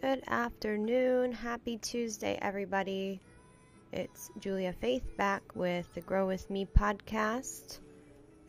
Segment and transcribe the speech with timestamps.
[0.00, 1.30] Good afternoon.
[1.30, 3.20] Happy Tuesday, everybody.
[3.92, 7.78] It's Julia Faith back with the Grow With Me podcast.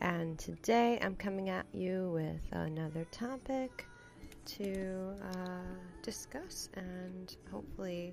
[0.00, 3.86] And today I'm coming at you with another topic
[4.46, 8.12] to uh, discuss and hopefully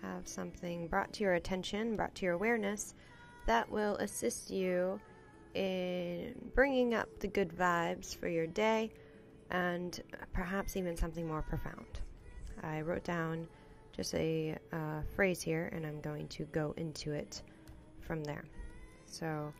[0.00, 2.94] have something brought to your attention, brought to your awareness
[3.46, 4.98] that will assist you
[5.54, 8.90] in bringing up the good vibes for your day
[9.50, 10.02] and
[10.32, 12.00] perhaps even something more profound.
[12.62, 13.46] I wrote down
[13.92, 17.42] just a uh, phrase here and I'm going to go into it
[18.00, 18.44] from there.
[19.06, 19.52] So,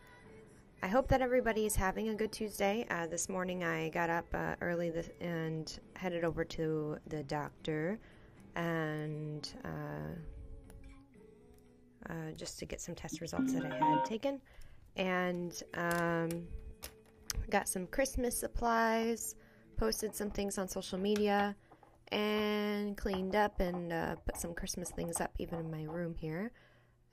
[0.83, 2.85] I hope that everybody is having a good Tuesday.
[2.89, 7.97] Uh, this morning I got up uh, early and headed over to the doctor
[8.57, 9.69] and uh,
[12.09, 14.41] uh just to get some test results that I had taken.
[14.97, 16.29] And um,
[17.49, 19.35] got some Christmas supplies,
[19.77, 21.55] posted some things on social media,
[22.11, 26.51] and cleaned up and uh, put some Christmas things up even in my room here.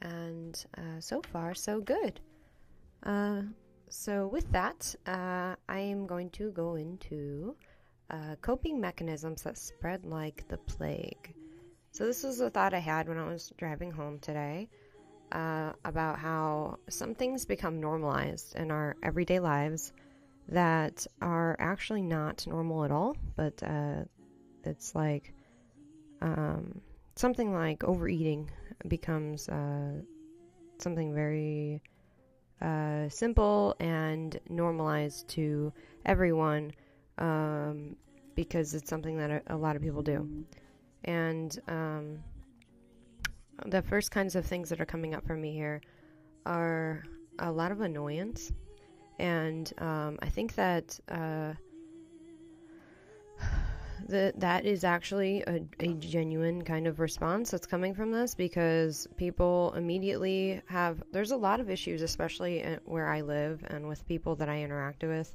[0.03, 2.20] And uh, so far, so good.
[3.03, 3.42] Uh,
[3.89, 7.56] so, with that, uh, I am going to go into
[8.09, 11.34] uh, coping mechanisms that spread like the plague.
[11.91, 14.69] So, this was a thought I had when I was driving home today
[15.33, 19.92] uh, about how some things become normalized in our everyday lives
[20.48, 23.61] that are actually not normal at all, but
[24.64, 25.33] it's like
[26.22, 26.80] um,
[27.16, 28.50] something like overeating
[28.89, 29.92] becomes uh,
[30.78, 31.83] something very
[32.62, 35.72] uh, simple and normalized to
[36.05, 36.72] everyone
[37.19, 37.97] um,
[38.34, 40.28] because it's something that a, a, lot of people do.
[41.05, 42.19] And um,
[43.67, 45.80] the first kinds of things that are coming up for me here
[46.47, 47.02] are
[47.39, 48.52] a lot of annoyance.
[49.19, 51.52] And um, I think that uh,
[54.09, 59.07] that that is actually a, a genuine kind of response that's coming from this because
[59.17, 64.35] people immediately have there's a lot of issues especially where i live and with people
[64.35, 65.35] that i interact with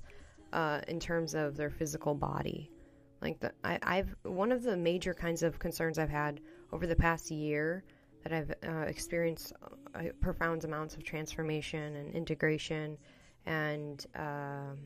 [0.55, 2.71] uh, in terms of their physical body.
[3.21, 6.41] Like the I, i've one of the major kinds of concerns i've had
[6.71, 7.83] over the past year
[8.23, 9.53] that i've uh, experienced
[9.95, 12.97] uh, profound amounts of transformation and integration
[13.45, 14.77] and um,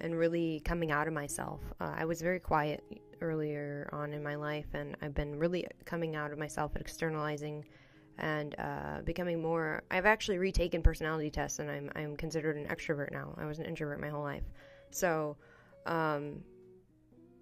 [0.00, 1.60] and really coming out of myself.
[1.80, 2.84] Uh, I was very quiet
[3.20, 7.64] earlier on in my life, and I've been really coming out of myself and externalizing
[8.18, 9.82] and uh, becoming more.
[9.90, 13.34] I've actually retaken personality tests, and I'm I'm considered an extrovert now.
[13.38, 14.44] I was an introvert my whole life,
[14.90, 15.36] so.
[15.86, 16.42] Um,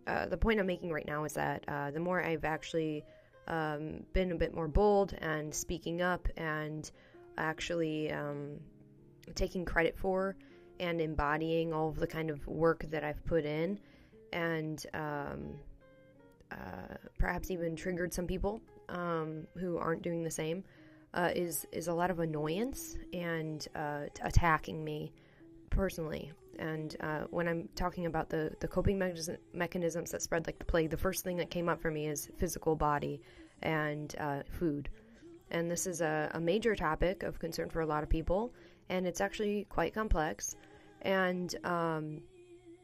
[0.07, 3.05] uh, the point I'm making right now is that uh, the more I've actually
[3.49, 6.91] um, been a bit more bold and speaking up and
[7.39, 8.59] actually um,
[9.35, 10.37] taking credit for
[10.81, 13.79] and embodying all of the kind of work that I've put in,
[14.33, 15.55] and um,
[16.51, 20.65] uh, perhaps even triggered some people um, who aren't doing the same,
[21.15, 25.12] uh, is is a lot of annoyance and uh, attacking me
[25.71, 26.33] personally.
[26.59, 29.15] And uh, when I'm talking about the the coping me-
[29.53, 32.31] mechanisms that spread like the plague, the first thing that came up for me is
[32.37, 33.21] physical body
[33.62, 34.89] and uh, food.
[35.51, 38.53] And this is a, a major topic of concern for a lot of people
[38.89, 40.56] and it's actually quite complex.
[41.03, 42.22] And um,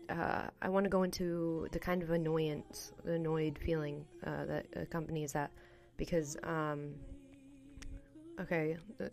[0.09, 5.33] uh, I want to go into the kind of annoyance, annoyed feeling uh, that accompanies
[5.33, 5.51] that,
[5.97, 6.95] because um,
[8.41, 9.11] okay, the,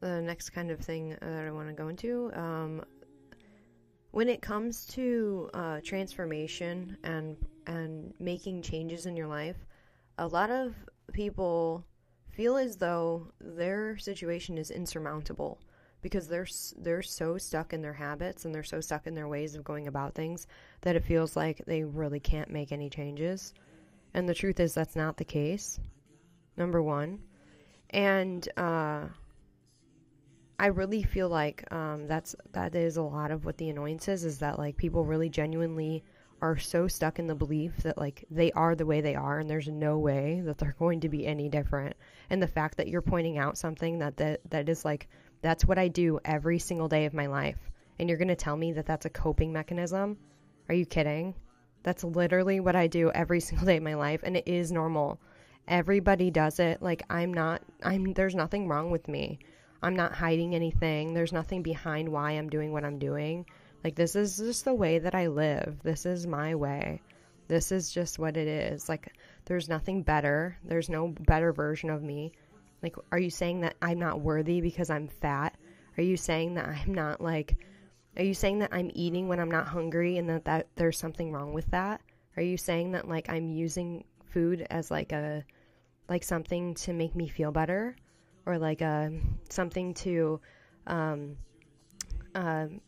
[0.00, 2.30] the, next kind of thing that I want to go into.
[2.34, 2.84] Um,
[4.12, 7.36] when it comes to uh, transformation and
[7.66, 9.56] and making changes in your life,
[10.18, 10.74] a lot of
[11.12, 11.84] people
[12.34, 15.60] feel as though their situation is insurmountable
[16.02, 16.46] because they're
[16.76, 19.86] they're so stuck in their habits and they're so stuck in their ways of going
[19.86, 20.46] about things
[20.82, 23.54] that it feels like they really can't make any changes.
[24.12, 25.80] And the truth is that's not the case.
[26.56, 27.18] Number 1.
[27.90, 29.04] And uh,
[30.58, 34.24] I really feel like um, that's that is a lot of what the annoyance is
[34.24, 36.04] is that like people really genuinely
[36.40, 39.48] are so stuck in the belief that like they are the way they are and
[39.48, 41.96] there's no way that they're going to be any different.
[42.30, 45.08] And the fact that you're pointing out something that that, that is like
[45.42, 47.58] that's what I do every single day of my life
[47.98, 50.16] and you're going to tell me that that's a coping mechanism?
[50.68, 51.34] Are you kidding?
[51.82, 55.20] That's literally what I do every single day of my life and it is normal.
[55.66, 56.82] Everybody does it.
[56.82, 59.38] Like I'm not I'm there's nothing wrong with me.
[59.82, 61.14] I'm not hiding anything.
[61.14, 63.46] There's nothing behind why I'm doing what I'm doing
[63.84, 65.76] like, this is just the way that I live.
[65.82, 67.02] This is my way.
[67.46, 68.88] This is just what it is.
[68.88, 69.12] Like,
[69.44, 70.56] there's nothing better.
[70.64, 72.32] There's no better version of me.
[72.82, 75.54] Like, are you saying that I'm not worthy because I'm fat?
[75.98, 77.56] Are you saying that I'm not like,
[78.16, 81.32] are you saying that I'm eating when I'm not hungry and that, that there's something
[81.32, 82.00] wrong with that?
[82.36, 85.44] Are you saying that like I'm using food as like a
[86.08, 87.96] like something to make me feel better
[88.46, 89.12] or like a
[89.48, 90.40] something to
[90.86, 91.36] um
[92.34, 92.80] um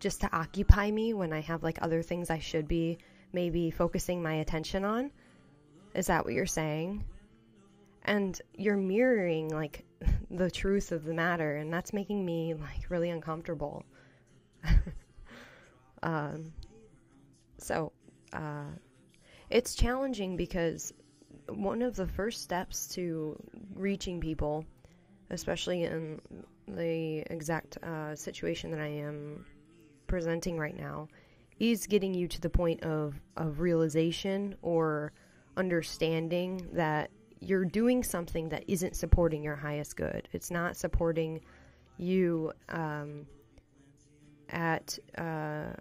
[0.00, 2.98] just to occupy me when I have like other things I should be
[3.32, 5.10] maybe focusing my attention on?
[5.94, 7.04] Is that what you're saying?
[8.04, 9.84] And you're mirroring like
[10.30, 13.84] the truth of the matter, and that's making me like really uncomfortable.
[16.02, 16.52] um,
[17.58, 17.92] so,
[18.32, 18.70] uh,
[19.48, 20.92] it's challenging because
[21.48, 23.36] one of the first steps to
[23.74, 24.64] reaching people,
[25.30, 26.20] especially in
[26.68, 29.44] the exact uh, situation that I am
[30.06, 31.08] presenting right now,
[31.58, 35.12] is getting you to the point of, of realization or
[35.56, 37.10] understanding that
[37.40, 40.28] you're doing something that isn't supporting your highest good.
[40.32, 41.40] It's not supporting
[41.98, 43.26] you um,
[44.50, 45.72] at uh,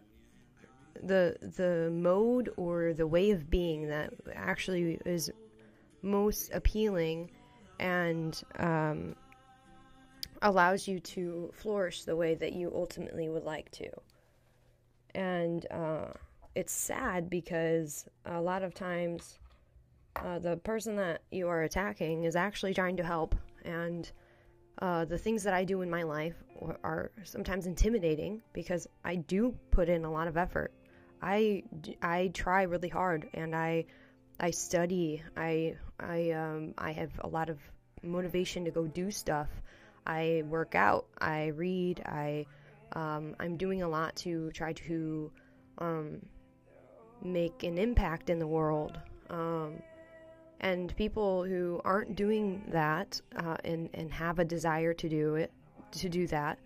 [1.04, 5.30] the the mode or the way of being that actually is
[6.02, 7.32] most appealing
[7.80, 9.16] and um,
[10.42, 13.90] allows you to flourish the way that you ultimately would like to.
[15.16, 16.08] And uh,
[16.56, 19.40] it's sad because a lot of times
[20.18, 23.34] uh, the person that you are attacking is actually trying to help,
[23.64, 24.12] and
[24.82, 26.36] uh, the things that I do in my life
[26.84, 30.74] are sometimes intimidating because I do put in a lot of effort.
[31.22, 31.64] I,
[32.02, 33.86] I try really hard, and I
[34.40, 35.24] I study.
[35.38, 37.58] I I um, I have a lot of
[38.04, 39.48] motivation to go do stuff.
[40.06, 41.08] I work out.
[41.20, 42.02] I read.
[42.06, 42.46] I
[42.94, 45.32] um, I'm doing a lot to try to
[45.80, 46.22] um,
[47.24, 49.00] make an impact in the world.
[49.30, 49.82] Um,
[50.62, 55.52] and people who aren't doing that uh, and and have a desire to do it
[55.92, 56.60] to do that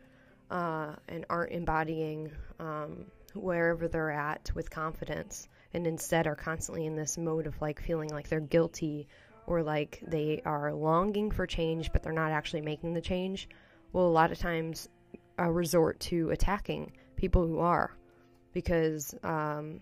[0.51, 6.95] uh, and aren't embodying um, wherever they're at with confidence and instead are constantly in
[6.95, 9.07] this mode of like feeling like they're guilty
[9.47, 13.49] or like they are longing for change but they're not actually making the change
[13.93, 14.87] will a lot of times
[15.39, 17.91] uh, resort to attacking people who are
[18.53, 19.79] because um,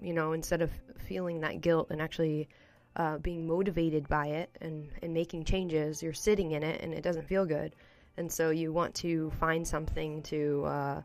[0.00, 2.48] you know instead of feeling that guilt and actually
[2.96, 7.02] uh, being motivated by it and, and making changes, you're sitting in it and it
[7.02, 7.74] doesn't feel good.
[8.16, 11.02] And so you want to find something to uh,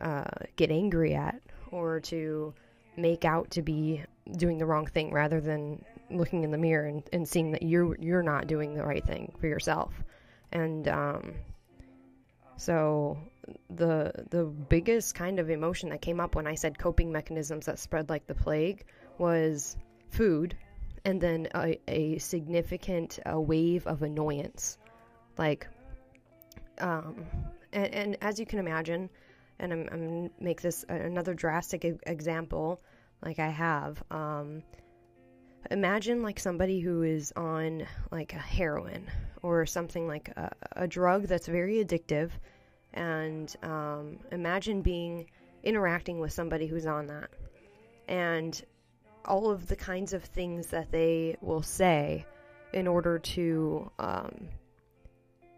[0.00, 0.24] uh,
[0.56, 1.40] get angry at
[1.70, 2.52] or to
[2.96, 4.02] make out to be
[4.36, 7.96] doing the wrong thing rather than looking in the mirror and, and seeing that you're
[7.98, 9.94] you're not doing the right thing for yourself.
[10.52, 11.34] And um,
[12.56, 13.18] so
[13.70, 17.78] the the biggest kind of emotion that came up when I said coping mechanisms that
[17.78, 18.84] spread like the plague
[19.18, 19.76] was
[20.10, 20.56] food
[21.04, 24.78] and then a, a significant uh, wave of annoyance.
[25.36, 25.66] Like,
[26.78, 27.26] um,
[27.72, 29.10] and, and, as you can imagine,
[29.58, 32.80] and I'm, I'm make this another drastic example,
[33.22, 34.02] like I have.
[34.10, 34.62] Um,
[35.70, 39.06] imagine like somebody who is on like a heroin
[39.44, 42.30] or something like a, a drug that's very addictive,
[42.94, 45.26] and um, imagine being
[45.62, 47.28] interacting with somebody who's on that,
[48.08, 48.64] and
[49.26, 52.24] all of the kinds of things that they will say
[52.72, 54.48] in order to um,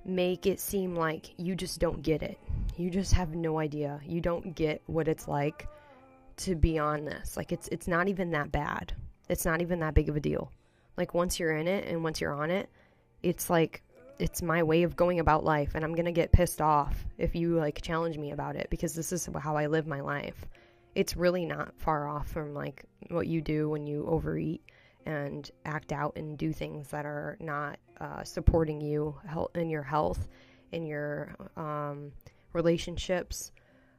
[0.04, 2.38] make it seem like you just don't get it.
[2.76, 4.00] You just have no idea.
[4.04, 5.68] You don't get what it's like
[6.38, 7.36] to be on this.
[7.36, 8.93] Like it's it's not even that bad.
[9.28, 10.50] It's not even that big of a deal.
[10.96, 12.69] Like once you're in it and once you're on it,
[13.23, 13.82] it's like
[14.19, 17.35] it's my way of going about life and I'm going to get pissed off if
[17.35, 20.46] you like challenge me about it because this is how I live my life
[20.96, 24.63] it's really not far off from like what you do when you overeat
[25.05, 29.15] and act out and do things that are not uh, supporting you
[29.55, 30.27] in your health,
[30.73, 32.11] in your um,
[32.55, 33.53] relationships.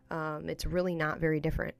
[0.09, 1.75] Um, it's really not very different,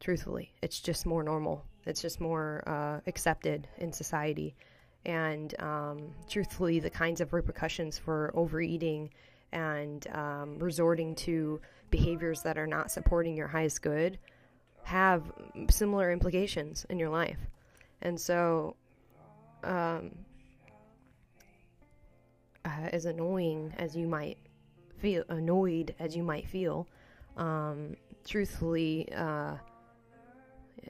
[0.00, 0.52] truthfully.
[0.62, 1.64] It's just more normal.
[1.84, 4.56] It's just more uh, accepted in society.
[5.08, 9.08] And um, truthfully, the kinds of repercussions for overeating
[9.52, 14.18] and um, resorting to behaviors that are not supporting your highest good
[14.82, 15.22] have
[15.70, 17.38] similar implications in your life.
[18.02, 18.76] And so,
[19.64, 20.10] um,
[22.66, 24.36] uh, as annoying as you might
[24.98, 26.86] feel, annoyed as you might feel,
[27.38, 27.96] um,
[28.26, 29.54] truthfully, uh,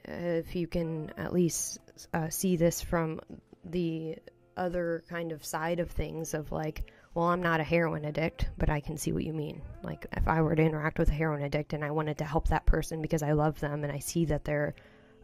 [0.03, 1.79] if you can at least
[2.13, 3.21] uh, see this from
[3.65, 4.17] the
[4.57, 8.69] other kind of side of things, of like, well, I'm not a heroin addict, but
[8.69, 9.61] I can see what you mean.
[9.83, 12.47] Like, if I were to interact with a heroin addict and I wanted to help
[12.49, 14.75] that person because I love them and I see that they're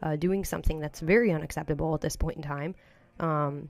[0.02, 2.74] uh, doing something that's very unacceptable at this point in time,
[3.20, 3.68] um,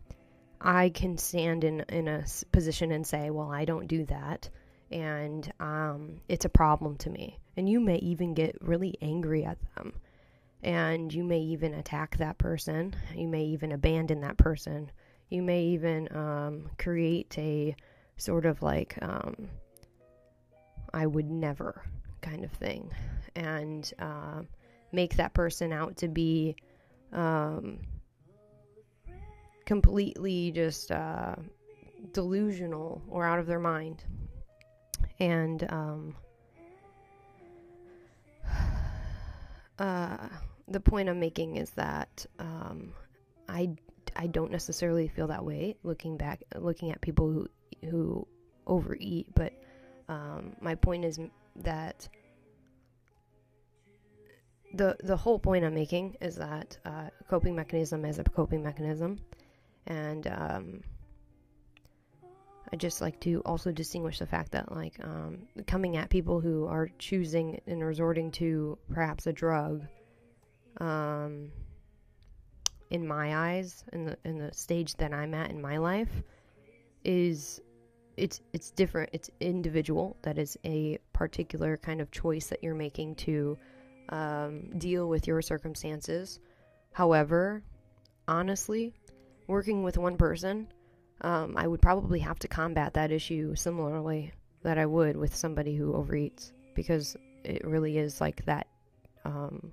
[0.61, 4.49] I can stand in, in a position and say, well, I don't do that.
[4.91, 7.39] And um, it's a problem to me.
[7.57, 9.93] And you may even get really angry at them.
[10.67, 12.95] And you may even attack that person.
[13.15, 14.91] You may even abandon that person.
[15.31, 17.77] You may even um, create a
[18.17, 19.49] sort of like um,
[20.93, 21.83] I would never
[22.21, 22.91] kind of thing,
[23.37, 24.43] and uh,
[24.91, 26.57] make that person out to be
[27.13, 27.79] um,
[29.67, 31.37] completely just uh,
[32.13, 34.03] delusional or out of their mind.
[35.21, 36.17] And um,
[39.79, 40.29] uh,
[40.69, 42.93] the point I'm making is that um,
[43.49, 43.71] I
[44.17, 47.49] I don't necessarily feel that way looking back looking at people who
[47.89, 48.27] who
[48.67, 49.53] overeat, but
[50.09, 51.21] um, my point is
[51.57, 52.09] that
[54.75, 59.21] the the whole point I'm making is that uh, coping mechanism is a coping mechanism,
[59.87, 60.83] and um,
[62.73, 66.67] I just like to also distinguish the fact that like um, coming at people who
[66.67, 69.85] are choosing and resorting to perhaps a drug,
[70.79, 71.51] um,
[72.91, 76.23] in my eyes, in the in the stage that I'm at in my life,
[77.05, 77.61] is
[78.17, 79.11] it's it's different.
[79.13, 80.17] It's individual.
[80.23, 83.59] That is a particular kind of choice that you're making to
[84.11, 86.41] um, deal with your circumstances.
[86.93, 87.63] However,
[88.29, 88.95] honestly,
[89.47, 90.69] working with one person,
[91.23, 95.77] um, I would probably have to combat that issue similarly that I would with somebody
[95.77, 98.67] who overeats because it really is like that
[99.25, 99.71] um,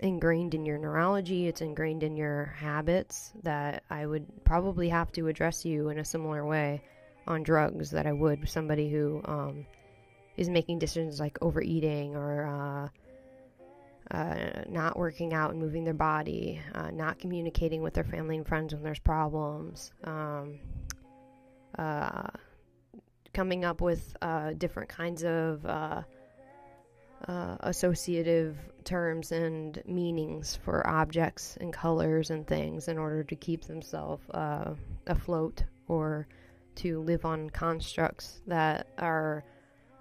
[0.00, 5.28] ingrained in your neurology, it's ingrained in your habits that I would probably have to
[5.28, 6.82] address you in a similar way
[7.26, 9.66] on drugs that I would somebody who um,
[10.36, 16.60] is making decisions like overeating or uh, uh, not working out and moving their body,
[16.74, 20.58] uh, not communicating with their family and friends when there's problems, um,
[21.78, 22.28] uh,
[23.32, 25.66] coming up with uh, different kinds of
[27.28, 33.64] uh, associative terms and meanings for objects and colors and things in order to keep
[33.64, 34.22] themselves
[35.06, 36.26] afloat or
[36.76, 39.44] to live on constructs that are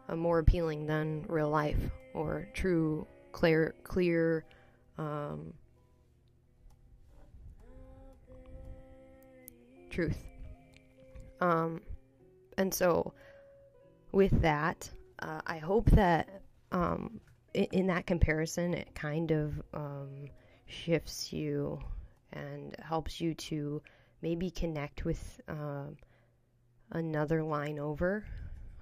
[0.09, 1.79] uh, more appealing than real life
[2.13, 4.45] or true, clear, clear.
[4.97, 5.53] Um,
[9.95, 10.17] truth.
[11.39, 11.81] Um,
[12.57, 13.13] and so,
[14.11, 16.27] with that, uh, I hope that
[16.71, 17.19] um,
[17.53, 20.29] in, in, that comparison, it kind of um,
[20.65, 21.79] shifts you
[22.33, 23.81] and helps you to
[24.21, 25.85] maybe connect with uh,
[26.91, 28.25] another line over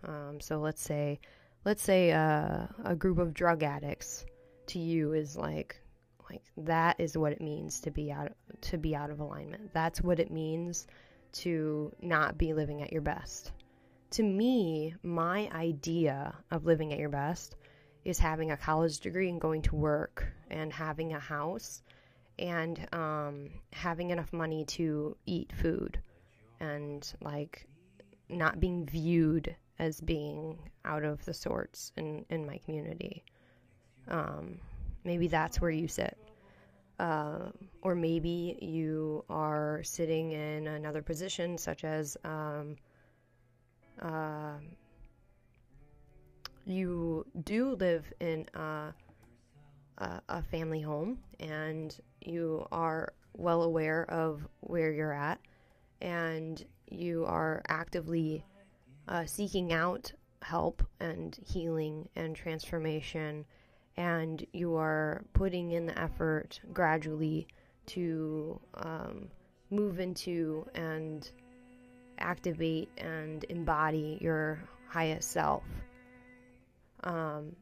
[0.06, 1.20] um, so let's say,
[1.66, 4.25] let's say uh, a group of drug addicts
[4.68, 5.75] to you is like,
[6.30, 9.74] like that is what it means to be out to be out of alignment.
[9.74, 10.88] That's what it means
[11.34, 13.52] to not be living at your best.
[14.12, 17.56] To me, my idea of living at your best
[18.05, 21.81] is having a college degree and going to work and having a house
[22.39, 26.00] and um, having enough money to eat food
[26.60, 27.67] and like
[28.29, 33.24] not being viewed as being out of the sorts in, in my community.
[34.07, 34.60] Um,
[35.03, 36.17] maybe that's where you sit.
[37.00, 37.50] Uh,
[37.81, 42.75] or maybe you are sitting in another position, such as um,
[44.01, 44.53] uh,
[46.65, 48.93] you do live in a,
[49.98, 55.39] a, a family home and you are well aware of where you're at
[56.01, 58.46] and you are actively
[59.08, 60.12] uh, seeking out
[60.43, 63.46] help and healing and transformation,
[63.98, 67.48] and you are putting in the effort gradually
[67.86, 69.27] to um,
[69.72, 71.32] move into and
[72.20, 75.63] activate and embody your highest self.
[77.03, 77.55] Um,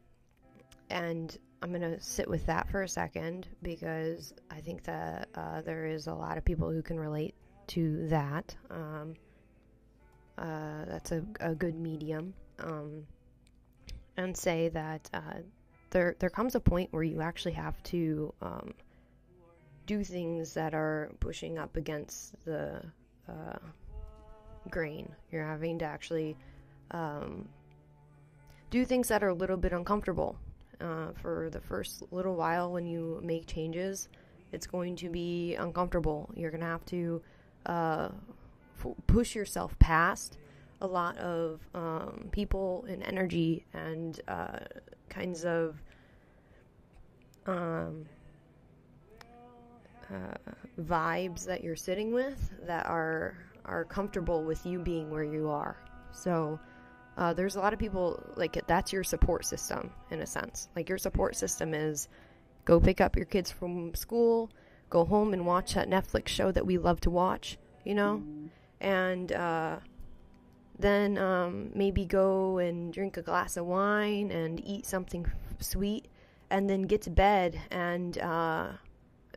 [0.90, 5.62] and I'm going to sit with that for a second because I think that uh,
[5.62, 7.36] there is a lot of people who can relate
[7.68, 8.56] to that.
[8.70, 9.16] Um,
[10.38, 12.34] uh, that's a, a good medium.
[12.60, 13.06] Um,
[14.18, 15.40] and say that uh,
[15.92, 18.74] there there comes a point where you actually have to um,
[19.86, 22.82] do things that are pushing up against the
[23.28, 23.58] uh,
[24.70, 25.12] grain.
[25.32, 26.38] You're having to actually
[26.92, 27.48] um,
[28.72, 30.36] do things that are a little bit uncomfortable.
[30.80, 34.10] Uh, for the first little while, when you make changes,
[34.52, 36.28] it's going to be uncomfortable.
[36.36, 37.22] You're going to have to
[37.68, 38.10] uh,
[39.06, 40.40] push yourself past
[40.82, 44.58] a lot of um, people and energy and uh,
[45.10, 45.80] kinds of
[47.46, 48.06] um,
[50.10, 55.48] uh, vibes that you're sitting with that are are comfortable with you being where you
[55.48, 55.78] are.
[56.12, 56.60] So
[57.18, 60.70] uh, there's a lot of people like that's your support system in a sense.
[60.76, 62.08] Like your support system is
[62.66, 64.52] Go pick up your kids from school,
[64.90, 68.22] go home and watch that Netflix show that we love to watch, you know?
[68.24, 68.50] Mm.
[68.80, 69.78] And uh,
[70.78, 75.26] then um, maybe go and drink a glass of wine and eat something
[75.60, 76.08] sweet,
[76.50, 78.70] and then get to bed and uh,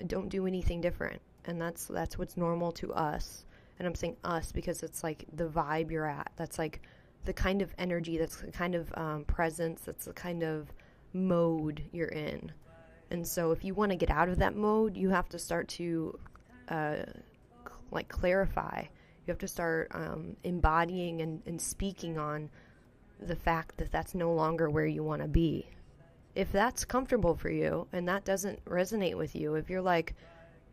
[0.07, 1.21] don't do anything different.
[1.47, 3.45] And that's that's what's normal to us.
[3.79, 6.31] And I'm saying us because it's like the vibe you're at.
[6.37, 6.83] That's like
[7.25, 10.69] the kind of energy, that's the kind of um, presence, that's the kind of
[11.13, 12.53] mode you're in.
[13.11, 15.69] And so if you want to get out of that mode, you have to start
[15.69, 16.19] to
[16.69, 16.97] uh,
[17.91, 18.83] like clarify.
[19.27, 22.51] You have to start um, embodying and, and speaking on
[23.21, 25.67] the fact that that's no longer where you want to be.
[26.35, 30.15] If that's comfortable for you and that doesn't resonate with you, if you're like,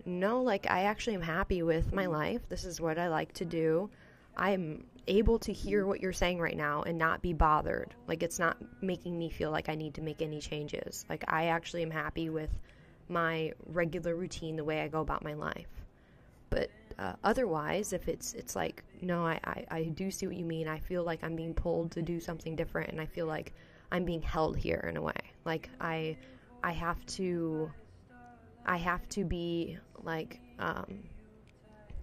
[0.06, 3.46] no, like I actually am happy with my life, this is what I like to
[3.46, 3.90] do,
[4.36, 7.94] I'm able to hear what you're saying right now and not be bothered.
[8.08, 11.06] Like it's not making me feel like I need to make any changes.
[11.10, 12.50] Like I actually am happy with
[13.10, 15.68] my regular routine, the way I go about my life.
[16.50, 20.46] But uh, otherwise, if it's it's like no, I, I I do see what you
[20.46, 20.68] mean.
[20.68, 23.54] I feel like I'm being pulled to do something different, and I feel like
[23.92, 25.14] I'm being held here in a way.
[25.46, 26.18] Like I
[26.64, 27.72] I have to
[28.66, 31.00] I have to be like um,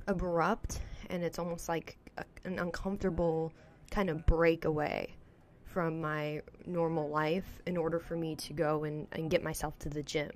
[0.07, 3.53] abrupt, and it's almost like a, an uncomfortable
[3.91, 5.15] kind of breakaway
[5.65, 9.89] from my normal life in order for me to go and, and get myself to
[9.89, 10.31] the gym.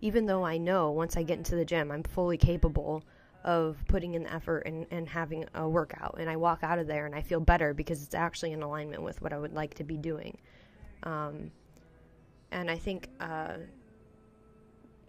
[0.00, 3.04] Even though I know once I get into the gym, I'm fully capable
[3.44, 6.16] of putting in the effort and, and having a workout.
[6.18, 9.02] And I walk out of there and I feel better because it's actually in alignment
[9.02, 10.38] with what I would like to be doing.
[11.02, 11.50] Um,
[12.50, 13.58] and I think uh,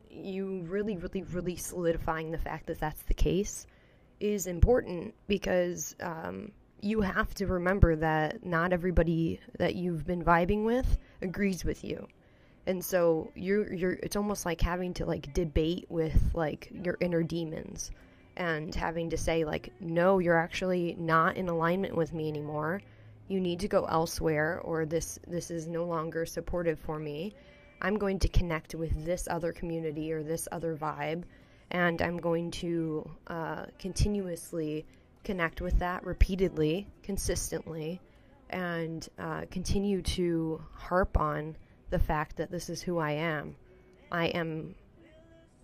[0.09, 3.67] you really, really, really solidifying the fact that that's the case
[4.21, 6.51] is important because um,
[6.81, 12.07] you have to remember that not everybody that you've been vibing with agrees with you.
[12.67, 17.23] And so you're you're it's almost like having to like debate with like your inner
[17.23, 17.91] demons
[18.37, 22.81] and having to say like no you're actually not in alignment with me anymore.
[23.27, 27.33] You need to go elsewhere or this this is no longer supportive for me.
[27.81, 31.23] I'm going to connect with this other community or this other vibe
[31.71, 34.85] and I'm going to uh, continuously
[35.23, 38.01] connect with that repeatedly, consistently,
[38.49, 41.55] and uh, continue to harp on
[41.89, 43.55] the fact that this is who I am.
[44.11, 44.75] I am,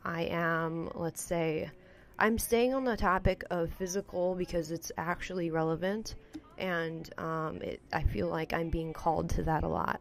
[0.04, 1.70] I am, let's say,
[2.18, 6.16] I'm staying on the topic of physical because it's actually relevant,
[6.58, 10.00] and um, it, I feel like I'm being called to that a lot.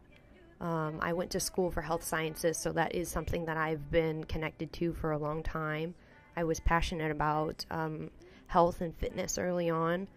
[0.59, 4.23] Um, I went to school for health sciences, so that is something that I've been
[4.23, 5.93] connected to for a long time.
[6.35, 8.09] I was passionate about um,
[8.47, 10.07] health and fitness early on,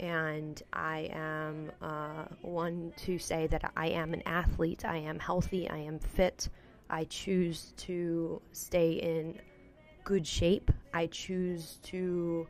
[0.00, 4.84] and I am uh, one to say that I am an athlete.
[4.84, 5.68] I am healthy.
[5.70, 6.48] I am fit.
[6.90, 9.40] I choose to stay in
[10.04, 10.70] good shape.
[10.94, 12.46] I choose to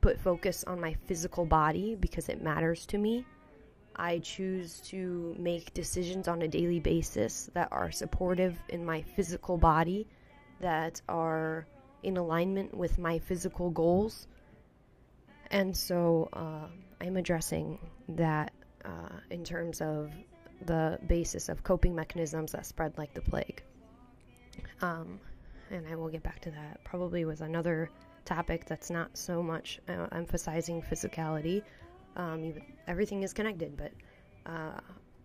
[0.00, 3.24] put focus on my physical body because it matters to me.
[3.96, 9.56] I choose to make decisions on a daily basis that are supportive in my physical
[9.56, 10.06] body,
[10.60, 11.66] that are
[12.02, 14.26] in alignment with my physical goals.
[15.50, 16.66] And so uh,
[17.00, 17.78] I'm addressing
[18.10, 18.52] that
[18.84, 20.10] uh, in terms of
[20.66, 23.62] the basis of coping mechanisms that spread like the plague.
[24.82, 25.20] Um,
[25.70, 27.90] and I will get back to that probably with another
[28.24, 31.62] topic that's not so much uh, emphasizing physicality.
[32.16, 32.54] Um,
[32.86, 33.92] everything is connected, but
[34.46, 34.80] uh,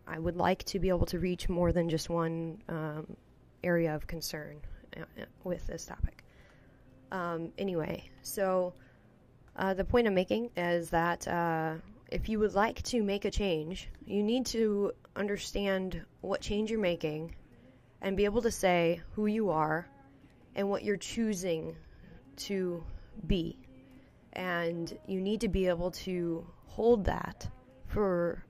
[0.07, 3.15] I would like to be able to reach more than just one um,
[3.63, 4.57] area of concern
[4.97, 6.23] uh, uh, with this topic.
[7.11, 8.73] Um, anyway, so
[9.55, 11.75] uh, the point I'm making is that uh,
[12.07, 16.79] if you would like to make a change, you need to understand what change you're
[16.79, 17.35] making
[18.01, 19.87] and be able to say who you are
[20.55, 21.75] and what you're choosing
[22.37, 22.83] to
[23.27, 23.57] be.
[24.33, 27.47] And you need to be able to hold that
[27.87, 28.43] for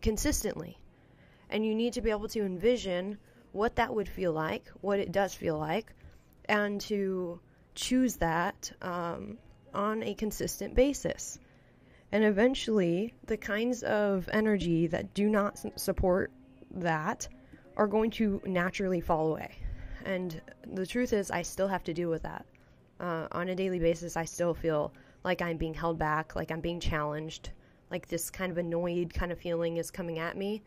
[0.00, 0.78] consistently.
[1.50, 3.18] And you need to be able to envision
[3.52, 5.92] what that would feel like, what it does feel like,
[6.46, 7.40] and to
[7.74, 9.38] choose that um,
[9.72, 11.38] on a consistent basis.
[12.12, 16.30] And eventually, the kinds of energy that do not support
[16.70, 17.28] that
[17.76, 19.52] are going to naturally fall away.
[20.04, 20.40] And
[20.72, 22.46] the truth is, I still have to deal with that.
[22.98, 24.92] Uh, on a daily basis, I still feel
[25.26, 27.50] like I'm being held back, like I'm being challenged,
[27.90, 30.62] like this kind of annoyed kind of feeling is coming at me.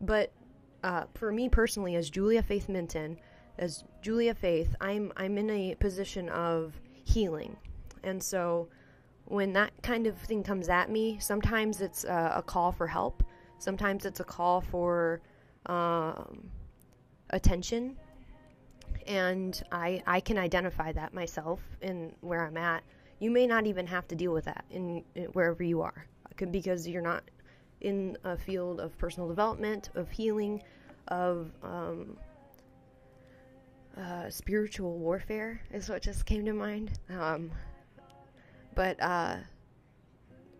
[0.00, 0.32] But
[0.84, 3.18] uh, for me personally, as Julia Faith Minton,
[3.58, 7.56] as Julia Faith, I'm I'm in a position of healing,
[8.04, 8.68] and so
[9.24, 13.24] when that kind of thing comes at me, sometimes it's a, call for help,
[13.58, 15.20] sometimes it's a call for
[15.66, 16.48] um,
[17.30, 17.96] attention,
[19.08, 22.84] and I I can identify that myself in where I'm at.
[23.18, 26.06] You may not even have to deal with that in, in wherever you are,
[26.50, 27.24] because you're not
[27.80, 30.62] in a field of personal development, of healing,
[31.08, 32.16] of um,
[33.96, 36.98] uh, spiritual warfare is what just came to mind.
[37.08, 37.50] Um,
[38.74, 39.36] but uh,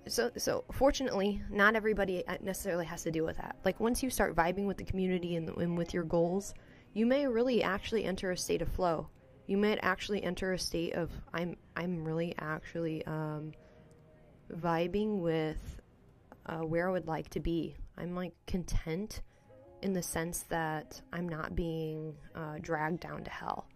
[0.08, 3.56] so so fortunately, not everybody uh, necessarily has to deal with that.
[3.64, 6.54] Like once you start vibing with the community and, and with your goals,
[6.94, 9.08] you may really actually enter a state of flow.
[9.46, 13.52] You might actually enter a state of I'm I'm really actually um,
[14.52, 15.80] vibing with
[16.46, 17.76] uh, where I would like to be.
[17.96, 19.22] I'm like content
[19.82, 23.68] in the sense that I'm not being uh, dragged down to hell.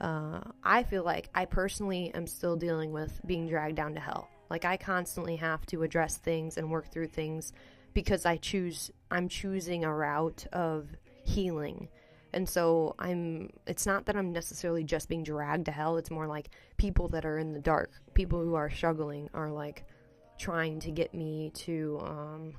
[0.00, 4.28] Uh, I feel like I personally am still dealing with being dragged down to hell.
[4.48, 7.52] Like I constantly have to address things and work through things
[7.92, 10.88] because I choose I'm choosing a route of
[11.24, 11.88] healing.
[12.32, 16.26] And so I'm it's not that I'm necessarily just being dragged to hell, it's more
[16.26, 19.84] like people that are in the dark, people who are struggling are like
[20.38, 22.54] trying to get me to um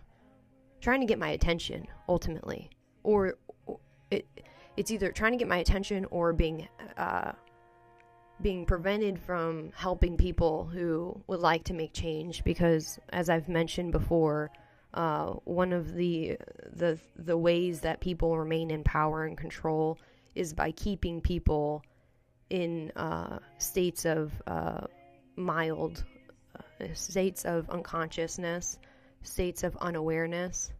[0.81, 2.69] trying to get my attention ultimately.
[3.03, 3.79] Or, or
[4.09, 4.27] it
[4.77, 7.33] it's either trying to get my attention or being uh,
[8.41, 13.91] being prevented from helping people who would like to make change because as I've mentioned
[13.91, 14.51] before
[14.93, 16.37] uh, one of the
[16.75, 19.97] the the ways that people remain in power and control
[20.35, 21.83] is by keeping people
[22.49, 24.81] in uh, states of uh,
[25.35, 26.03] mild
[26.57, 28.77] uh, states of unconsciousness,
[29.23, 30.71] states of unawareness,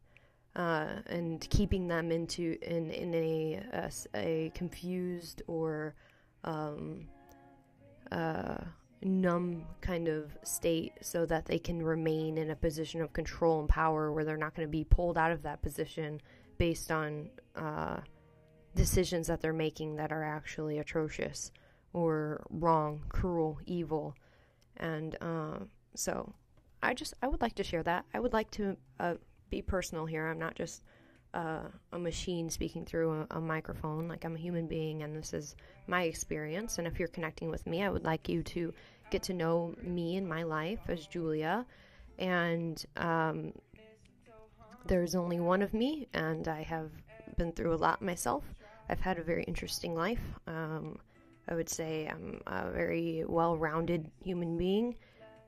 [0.56, 5.96] uh, and keeping them into in in a a, a confused or
[6.44, 7.08] um,
[8.12, 8.58] uh,
[9.04, 13.70] numb kind of state, so that they can remain in a position of control and
[13.70, 16.22] power, where they're not going to be pulled out of that position
[16.58, 17.98] based on uh,
[18.76, 21.52] decisions that they're making that are actually atrocious
[21.94, 24.16] or wrong, cruel, evil,
[24.78, 25.58] and uh,
[25.96, 26.34] so
[26.82, 28.06] I just I would like to share that.
[28.14, 29.16] I would like to uh,
[29.50, 30.28] be personal here.
[30.28, 30.84] I'm not just
[31.34, 31.64] uh,
[31.94, 34.08] a machine speaking through a, a, microphone.
[34.08, 35.56] Like I'm a human being, and this is
[35.88, 36.78] my experience.
[36.78, 38.74] And if you're connecting with me, I would like you to
[39.12, 41.66] get to know me and my life as Julia.
[42.20, 43.54] And um,
[44.86, 46.92] there's only one of me, and I have
[47.38, 48.44] been through a lot myself.
[48.90, 50.22] I've had a very interesting life.
[50.48, 51.00] Um,
[51.48, 54.96] I would say I'm a very well rounded human being,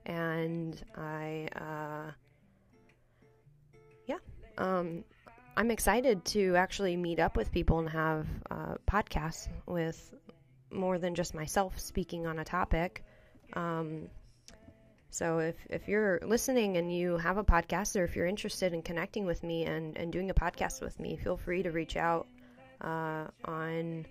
[0.05, 1.49] and I.
[1.55, 2.11] Uh,
[4.05, 4.17] yeah.
[4.57, 5.03] um,
[5.55, 10.13] I'm excited to actually meet up with people and have uh, podcasts with
[10.71, 13.03] more than just myself speaking on a topic.
[13.53, 14.09] Um,
[15.11, 18.81] so if, if you're listening and you have a podcast or if you're interested in
[18.81, 22.27] connecting with me and, and doing a podcast with me, feel free to reach out
[22.81, 24.07] uh, on.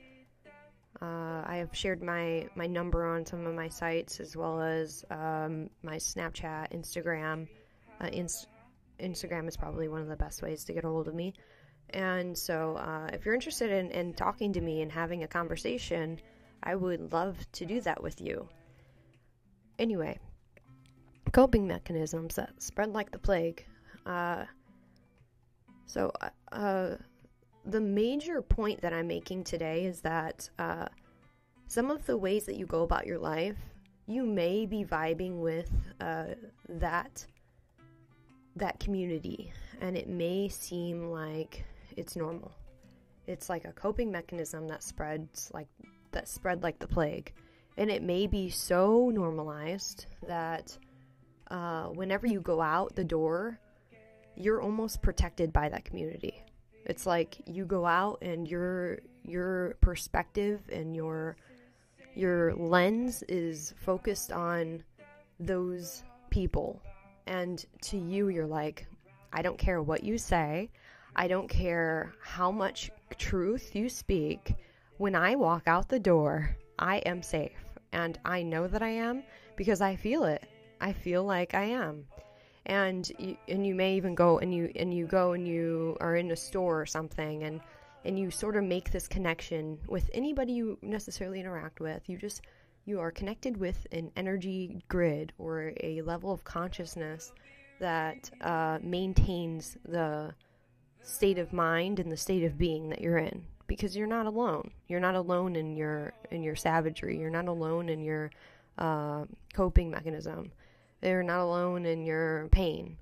[1.01, 5.05] Uh, I have shared my, my number on some of my sites as well as
[5.11, 7.49] um, my Snapchat, Instagram,
[8.01, 8.47] uh, inst-
[9.01, 11.35] Instagram is probably one of the best ways to get a hold of me.
[11.91, 16.21] And so, uh, if you're interested in, in talking to me and having a conversation,
[16.63, 18.49] I would love to do that with you.
[19.79, 20.19] Anyway,
[21.33, 23.67] coping mechanisms that spread like the plague.
[24.07, 24.45] Uh,
[25.87, 26.97] so, uh, uh
[27.65, 30.87] the major point that I'm making today is that uh,
[31.69, 33.57] some of the ways that you go about your life,
[34.07, 36.35] you may be vibing with uh,
[36.69, 37.25] that
[38.57, 41.65] that community and it may seem like
[41.97, 42.53] it's normal.
[43.27, 45.69] It's like a coping mechanism that spreads like
[46.13, 47.33] that spread like the plague.
[47.77, 50.77] And it may be so normalized that
[51.51, 53.59] uh, whenever you go out the door,
[54.37, 56.43] you're almost protected by that community.
[56.85, 61.37] It's like you go out and your your perspective and your
[62.15, 64.83] your lens is focused on
[65.41, 66.81] those people
[67.27, 68.87] and to you, you're like,
[69.33, 70.71] I don't care what you say.
[71.15, 74.55] I don't care how much truth you speak.
[74.99, 77.65] When I walk out the door, I am safe.
[77.93, 79.23] And I know that I am
[79.57, 80.45] because I feel it.
[80.81, 82.07] I feel like I am.
[82.67, 86.17] And you, and you may even go and you and you go and you are
[86.17, 87.61] in a store or something and
[88.05, 92.09] and you sort of make this connection with anybody you necessarily interact with.
[92.09, 92.43] You just
[92.85, 97.33] you are connected with an energy grid or a level of consciousness
[97.79, 100.35] that uh, maintains the
[101.03, 103.45] state of mind and the state of being that you're in.
[103.67, 104.71] Because you're not alone.
[104.89, 107.19] You're not alone in your in your savagery.
[107.19, 108.31] You're not alone in your
[108.77, 110.51] uh, coping mechanism.
[111.03, 112.99] You're not alone in your pain.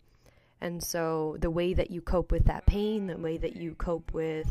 [0.61, 4.12] And so the way that you cope with that pain the way that you cope
[4.12, 4.49] with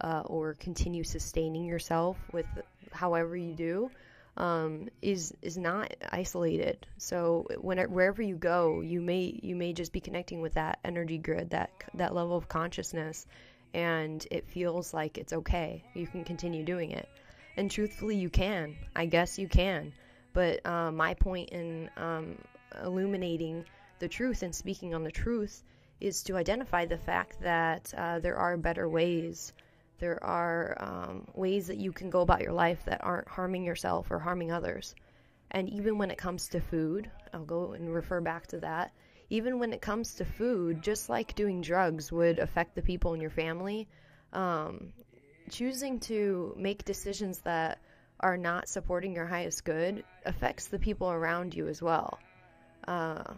[0.00, 2.46] uh, or continue sustaining yourself with
[2.92, 3.90] however you do
[4.36, 6.86] um, is is not isolated.
[6.98, 11.18] So when wherever you go, you may you may just be connecting with that energy
[11.18, 13.26] grid, that that level of consciousness,
[13.72, 15.84] and it feels like it's okay.
[15.94, 17.08] You can continue doing it,
[17.56, 18.76] and truthfully, you can.
[18.96, 19.92] I guess you can.
[20.32, 22.36] But uh, my point in um,
[22.82, 23.64] illuminating
[24.00, 25.62] the truth and speaking on the truth
[26.00, 29.52] is to identify the fact that uh, there are better ways
[29.98, 34.10] there are um, ways that you can go about your life that aren't harming yourself
[34.10, 34.94] or harming others.
[35.50, 38.92] And even when it comes to food, I'll go and refer back to that.
[39.30, 43.20] Even when it comes to food, just like doing drugs would affect the people in
[43.20, 43.88] your family,
[44.32, 44.92] um,
[45.50, 47.78] choosing to make decisions that
[48.20, 52.18] are not supporting your highest good affects the people around you as well.
[52.86, 53.34] Uh,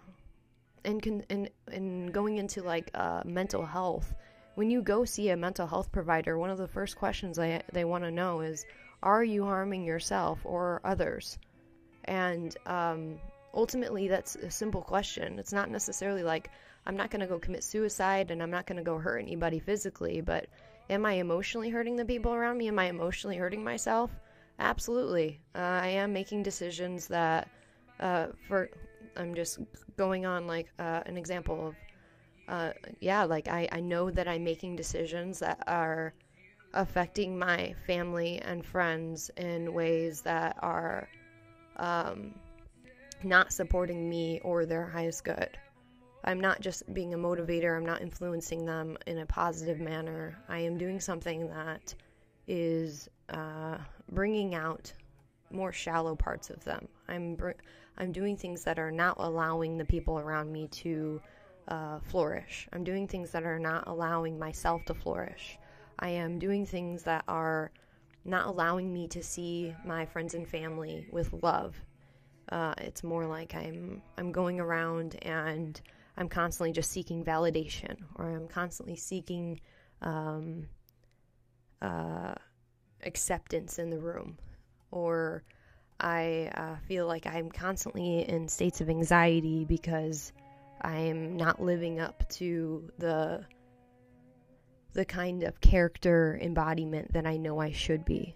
[0.84, 4.14] and, can, and, and going into like uh, mental health,
[4.56, 7.84] when you go see a mental health provider, one of the first questions they, they
[7.84, 8.64] want to know is
[9.02, 11.38] Are you harming yourself or others?
[12.04, 13.20] And um,
[13.54, 15.38] ultimately, that's a simple question.
[15.38, 16.50] It's not necessarily like,
[16.86, 19.58] I'm not going to go commit suicide and I'm not going to go hurt anybody
[19.58, 20.46] physically, but
[20.88, 22.68] am I emotionally hurting the people around me?
[22.68, 24.10] Am I emotionally hurting myself?
[24.58, 25.40] Absolutely.
[25.54, 27.48] Uh, I am making decisions that,
[28.00, 28.70] uh, for,
[29.16, 29.58] I'm just
[29.98, 31.74] going on like uh, an example of
[32.48, 36.14] uh, yeah, like I, I know that I'm making decisions that are
[36.74, 41.08] affecting my family and friends in ways that are
[41.76, 42.34] um,
[43.22, 45.58] not supporting me or their highest good.
[46.24, 50.36] I'm not just being a motivator, I'm not influencing them in a positive manner.
[50.48, 51.94] I am doing something that
[52.48, 53.78] is uh,
[54.10, 54.92] bringing out
[55.50, 56.88] more shallow parts of them.
[57.08, 57.52] I'm br-
[57.98, 61.20] I'm doing things that are not allowing the people around me to
[61.68, 62.68] uh, flourish.
[62.72, 65.58] I'm doing things that are not allowing myself to flourish.
[65.98, 67.70] I am doing things that are
[68.24, 71.76] not allowing me to see my friends and family with love.
[72.50, 75.80] Uh, it's more like I'm I'm going around and
[76.16, 79.60] I'm constantly just seeking validation, or I'm constantly seeking
[80.00, 80.66] um,
[81.82, 82.34] uh,
[83.02, 84.38] acceptance in the room,
[84.90, 85.42] or
[86.00, 90.32] I uh, feel like I'm constantly in states of anxiety because
[90.86, 93.44] I'm not living up to the
[94.92, 98.34] the kind of character embodiment that I know I should be.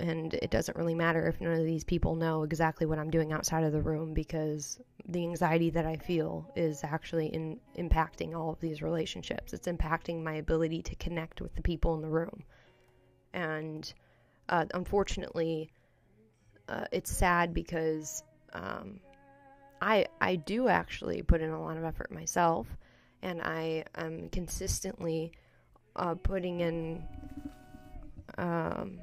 [0.00, 3.32] And it doesn't really matter if none of these people know exactly what I'm doing
[3.32, 8.50] outside of the room because the anxiety that I feel is actually in, impacting all
[8.50, 9.52] of these relationships.
[9.52, 12.42] It's impacting my ability to connect with the people in the room.
[13.32, 13.92] And
[14.48, 15.70] uh, unfortunately,
[16.68, 18.24] uh, it's sad because
[18.54, 18.98] um,
[19.82, 22.68] I I do actually put in a lot of effort myself,
[23.20, 25.32] and I am consistently
[25.96, 27.04] uh, putting in
[28.38, 29.00] um,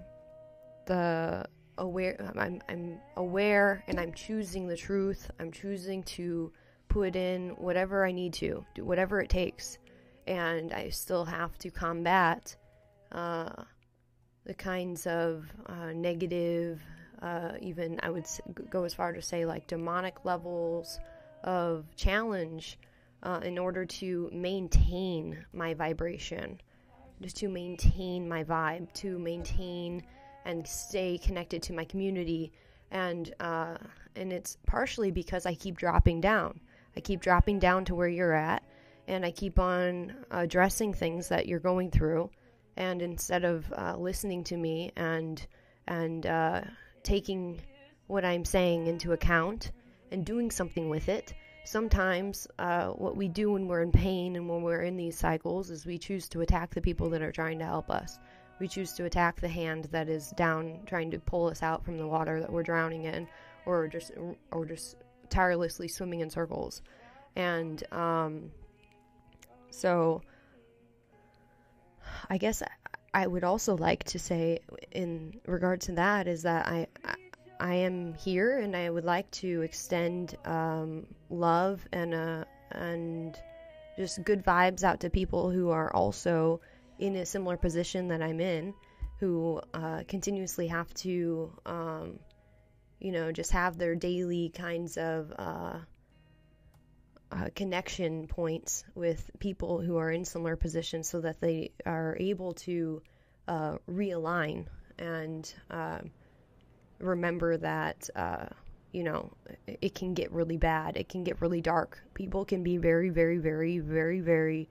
[0.86, 1.46] the
[1.78, 2.32] aware.
[2.38, 5.30] I'm I'm aware, and I'm choosing the truth.
[5.38, 6.54] I'm choosing to
[6.88, 9.78] put in whatever I need to, do whatever it takes,
[10.28, 12.56] and I still have to combat
[13.12, 13.64] uh,
[14.46, 16.82] the kinds of uh, negative
[17.22, 18.26] uh, even I would
[18.70, 21.00] go as far to say like demonic levels
[21.44, 22.80] of challenge
[23.24, 26.62] uh, in order to maintain my vibration,
[27.22, 30.04] just to maintain my vibe, to maintain
[30.46, 32.52] and stay connected to my community.
[32.92, 33.78] And uh,
[34.16, 36.60] and it's partially because I keep dropping down.
[36.96, 38.64] I keep dropping down to where you're at,
[39.08, 42.30] and I keep on addressing things that you're going through.
[42.78, 45.46] And instead of uh, listening to me and
[45.88, 46.62] and uh,
[47.04, 47.62] taking
[48.08, 49.72] what I'm saying into account
[50.12, 51.34] and doing something with it.
[51.66, 55.70] Sometimes, uh, what we do when we're in pain and when we're in these cycles
[55.70, 58.18] is we choose to attack the people that are trying to help us.
[58.60, 61.98] We choose to attack the hand that is down, trying to pull us out from
[61.98, 63.28] the water that we're drowning in,
[63.66, 64.12] or just,
[64.52, 64.98] or just
[65.30, 66.82] tirelessly swimming in circles.
[67.36, 68.52] And um,
[69.70, 70.24] so,
[72.30, 72.64] I guess
[73.14, 74.60] I would also like to say,
[74.92, 76.88] in regard to that, is that I,
[77.60, 83.38] I am here and I would like to extend um, love and uh, and
[83.98, 86.62] just good vibes out to people who are also
[87.00, 88.74] in a similar position that I'm in,
[89.20, 92.20] who uh, continuously have to, um,
[93.00, 95.80] you know, just have their daily kinds of uh,
[97.32, 102.54] uh, connection points with people who are in similar positions so that they are able
[102.54, 103.02] to
[103.48, 104.66] uh, realign
[104.98, 106.00] and uh,
[107.00, 108.46] remember that, uh,
[108.92, 109.32] you know,
[109.68, 110.98] it can get really bad.
[110.98, 112.00] It can get really dark.
[112.14, 114.70] People can be very, very, very, very, very,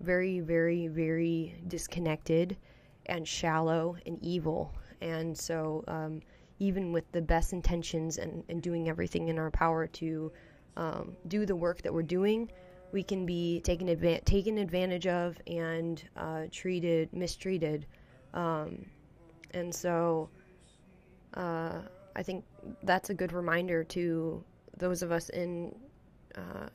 [0.00, 2.56] very, very, very disconnected
[3.06, 4.74] and shallow and evil.
[5.00, 6.20] And so, um,
[6.60, 10.32] even with the best intentions and, and doing everything in our power to
[10.76, 12.50] um, do the work that we're doing,
[12.92, 17.86] we can be taken, adva- taken advantage of and uh, treated, mistreated.
[18.32, 18.86] Um,
[19.52, 20.28] and so,
[21.34, 21.80] uh,
[22.16, 22.44] I think
[22.82, 24.44] that's a good reminder to
[24.76, 25.74] those of us in
[26.36, 26.68] uh,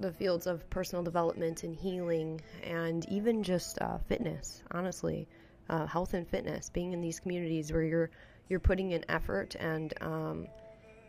[0.00, 4.62] the fields of personal development and healing, and even just uh, fitness.
[4.72, 5.28] Honestly,
[5.68, 8.10] uh, health and fitness, being in these communities where you're
[8.48, 10.46] you're putting in effort and um,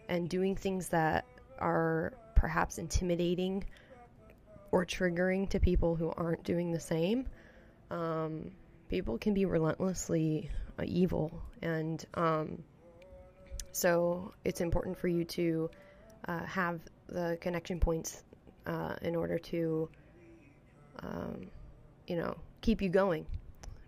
[0.10, 1.26] and doing things that
[1.60, 3.64] are perhaps intimidating
[4.72, 7.28] or triggering to people who aren't doing the same.
[7.92, 8.52] Um,
[8.90, 12.64] people can be relentlessly uh, evil, and um,
[13.72, 15.70] so it's important for you to
[16.28, 18.24] uh, have the connection points
[18.66, 19.90] uh, in order to,
[21.02, 21.48] um,
[22.08, 23.26] you know, keep you going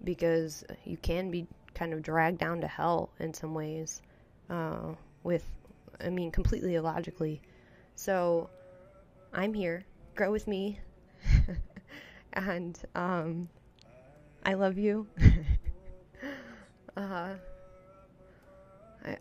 [0.04, 4.02] because you can be kind of dragged down to hell in some ways
[4.50, 5.46] uh, with,
[6.04, 7.42] I mean, completely illogically.
[7.96, 8.50] So
[9.34, 9.86] I'm here.
[10.16, 10.80] Grow with me.
[12.34, 13.50] and um,
[14.46, 15.08] I love you.
[16.98, 17.34] uh,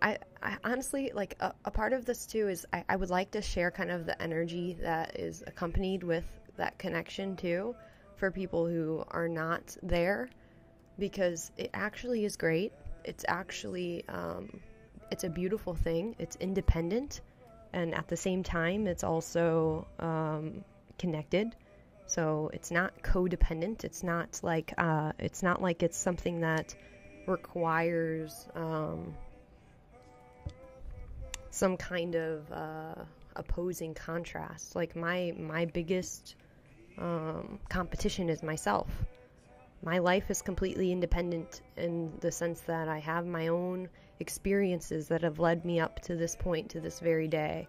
[0.03, 3.31] I, I, honestly like a, a, part of this too is I, I would like
[3.33, 6.25] to share kind of the energy that is accompanied with
[6.57, 7.75] that connection too
[8.17, 10.31] for people who are not there
[10.99, 12.73] because it actually is great.
[13.05, 14.61] It's actually um,
[15.11, 16.15] it's a beautiful thing.
[16.19, 17.21] It's independent,
[17.75, 20.65] and at the same time, it's also um,
[20.97, 21.57] connected.
[22.07, 23.83] So it's not codependent.
[23.83, 26.75] It's not like uh, it's not like it's something that
[27.27, 29.15] requires um,
[31.51, 32.95] some kind of uh,
[33.35, 34.77] opposing contrast.
[34.77, 36.37] Like my my biggest
[36.99, 38.89] um, competition is myself.
[39.83, 43.89] My life is completely independent in the sense that I have my own
[44.21, 47.69] experiences that have led me up to this point, to this very day.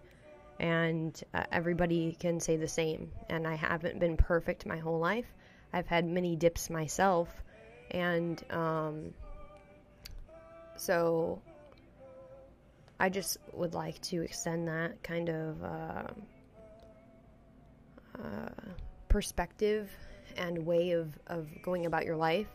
[0.58, 3.10] And uh, everybody can say the same.
[3.28, 5.26] And I haven't been perfect my whole life.
[5.72, 7.28] I've had many dips myself.
[7.90, 9.14] And um,
[10.76, 11.42] so
[12.98, 16.02] I just would like to extend that kind of uh,
[18.18, 18.48] uh,
[19.08, 19.90] perspective
[20.36, 22.48] and way of, of going about your life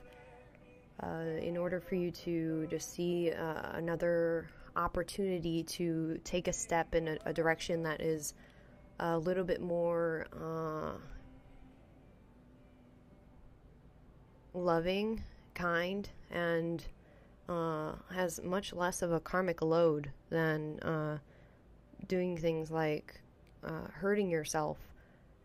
[1.04, 6.94] uh, in order for you to just see uh, another opportunity to take a step
[6.96, 8.34] in a, a, direction that is
[9.00, 10.92] a little bit more uh,
[14.54, 15.24] loving,
[15.56, 16.86] kind, and
[17.50, 21.18] uh, has much less of a karmic load than uh,
[22.08, 23.20] doing things like
[23.94, 24.78] hurting yourself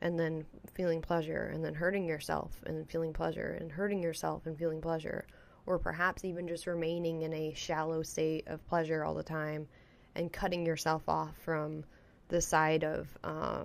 [0.01, 4.59] and then feeling pleasure, and then hurting yourself and feeling pleasure, and hurting yourself and
[4.59, 5.25] feeling pleasure,
[5.67, 9.67] or perhaps even just remaining in a shallow state of pleasure all the time
[10.15, 11.85] and cutting yourself off from
[12.29, 13.65] the side of uh,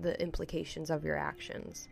[0.00, 1.88] the implications of your actions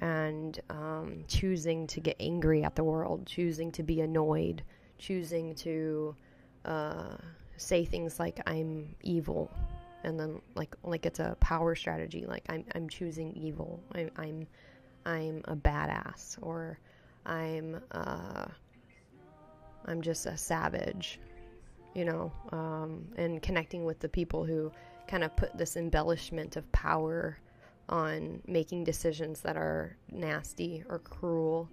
[0.00, 4.62] and um, choosing to get angry at the world, choosing to be annoyed,
[4.98, 6.14] choosing to
[6.64, 7.16] uh,
[7.56, 9.50] say things like I'm evil,
[10.02, 12.24] and then like like it's a power strategy.
[12.26, 13.80] Like I'm I'm choosing evil.
[13.94, 14.46] I'm I'm
[15.06, 16.78] I'm a badass, or
[17.24, 18.46] I'm uh,
[19.86, 21.20] I'm just a savage,
[21.94, 22.32] you know.
[22.52, 24.72] Um, and connecting with the people who
[25.06, 27.38] kind of put this embellishment of power
[27.88, 31.68] on making decisions that are nasty or cruel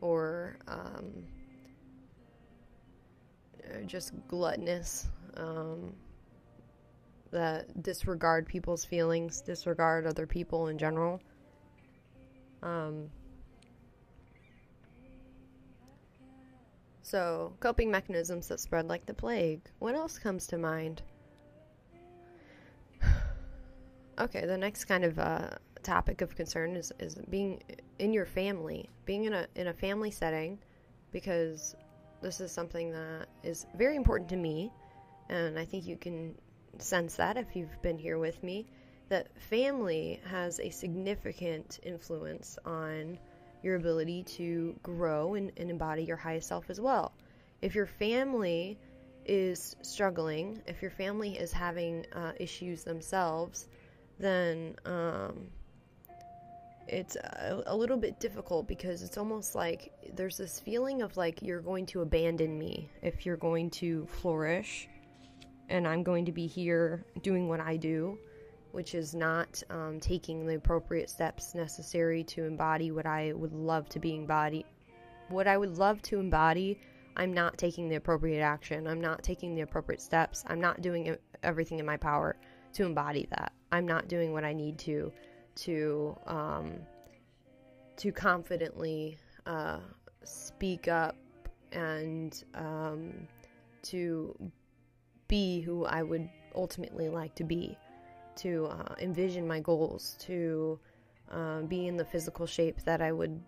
[0.00, 1.24] or um,
[3.64, 5.94] uh, just gluttonous um,
[7.30, 11.20] that disregard people's feelings, disregard other people in general.
[12.62, 13.08] Um,
[17.12, 19.60] so, coping mechanisms that spread like the plague.
[19.80, 21.02] What else comes to mind?
[24.18, 25.50] okay, the next kind of uh,
[25.82, 27.62] topic of concern is, is being
[27.98, 30.58] in your family, being in a in a family setting,
[31.10, 31.76] because
[32.22, 34.72] this is something that is very important to me,
[35.28, 36.34] and I think you can
[36.78, 38.64] sense that if you've been here with me.
[39.10, 43.18] That family has a significant influence on
[43.62, 47.12] your ability to grow and, and embody your highest self as well.
[47.60, 48.78] If your family
[49.24, 53.68] is struggling, if your family is having uh, issues themselves,
[54.18, 55.46] then um,
[56.88, 61.40] it's a, a, little bit difficult because it's almost like there's this feeling of like
[61.42, 64.88] you're going to abandon me if you're going to flourish
[65.68, 68.18] and I'm going to be here doing what I do,
[68.72, 73.88] which is not um, taking the appropriate steps necessary to embody what I would love
[73.90, 74.66] to be embodied.
[75.28, 76.78] What I would love to embody
[77.16, 78.86] I'm not taking the appropriate action.
[78.86, 80.44] I'm not taking the appropriate steps.
[80.46, 82.36] I'm not doing everything in my power
[82.74, 83.52] to embody that.
[83.70, 85.12] I'm not doing what I need to
[85.54, 86.72] to um,
[87.96, 89.80] to confidently uh,
[90.24, 91.16] speak up
[91.72, 93.12] and um,
[93.82, 94.34] to
[95.28, 97.76] be who I would ultimately like to be,
[98.36, 100.78] to uh, envision my goals, to
[101.30, 103.40] uh, be in the physical shape that I would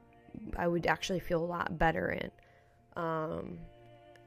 [0.57, 2.30] I would actually feel a lot better in.
[3.01, 3.59] Um,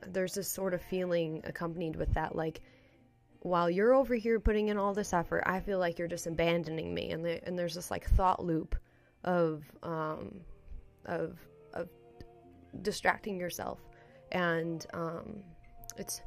[0.08, 2.62] there's this sort of feeling accompanied with that, like
[3.42, 6.94] while you're over here putting in all this effort, I feel like you're just abandoning
[6.94, 8.76] me, and the, and there's this like thought loop
[9.24, 10.42] of um,
[11.06, 11.38] of
[11.74, 11.90] of
[12.82, 13.80] distracting yourself,
[14.32, 15.44] and um,
[15.98, 16.22] it's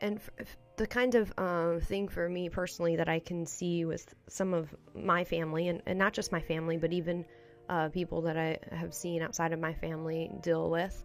[0.00, 4.14] and f- the kind of uh, thing for me personally that I can see with
[4.28, 7.24] some of my family, and, and not just my family, but even
[7.68, 11.04] uh, people that I have seen outside of my family deal with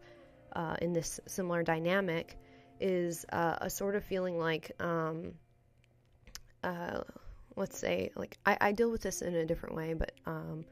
[0.54, 2.38] uh, in this similar dynamic
[2.80, 5.34] is uh, a sort of feeling like, um,
[6.64, 7.02] uh,
[7.56, 10.66] let's say, like I, I, deal with this in a different way, but um,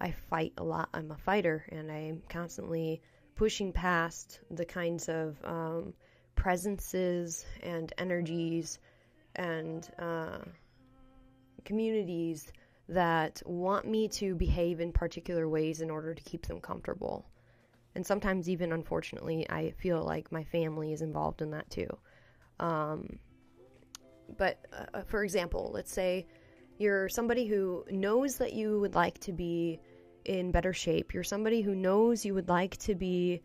[0.00, 0.88] I fight a lot.
[0.94, 3.02] I'm a fighter, and I'm constantly
[3.34, 5.94] pushing past the kinds of um,
[6.36, 8.78] presences and energies
[9.34, 10.38] and uh,
[11.64, 12.52] communities
[12.88, 17.26] that want me to behave in particular ways in order to keep them comfortable.
[17.96, 21.88] And sometimes, even unfortunately, I feel like my family is involved in that too.
[22.60, 23.18] Um,
[24.36, 26.26] but uh, for example, let's say
[26.78, 29.80] you're somebody who knows that you would like to be
[30.24, 31.14] in better shape.
[31.14, 33.42] You're somebody who knows you would like to be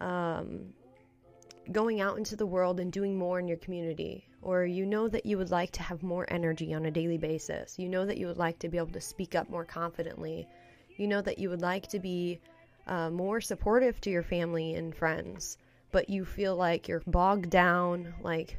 [0.00, 0.72] um,
[1.72, 5.26] going out into the world and doing more in your community, or you know that
[5.26, 8.26] you would like to have more energy on a daily basis, you know that you
[8.26, 10.46] would like to be able to speak up more confidently,
[10.96, 12.40] you know that you would like to be
[12.86, 15.56] uh, more supportive to your family and friends,
[15.92, 18.58] but you feel like you're bogged down, like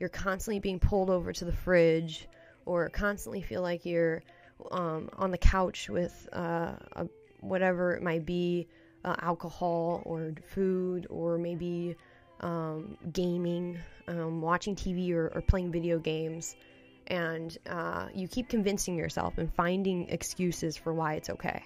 [0.00, 2.28] you're constantly being pulled over to the fridge,
[2.66, 4.22] or constantly feel like you're
[4.70, 7.08] um, on the couch with uh, a,
[7.40, 8.66] whatever it might be.
[9.04, 11.96] Uh, alcohol or food or maybe
[12.42, 13.78] um, gaming,
[14.08, 16.56] um, watching TV or, or, playing video games,
[17.06, 21.62] and uh, you keep convincing yourself and finding excuses for why it's okay.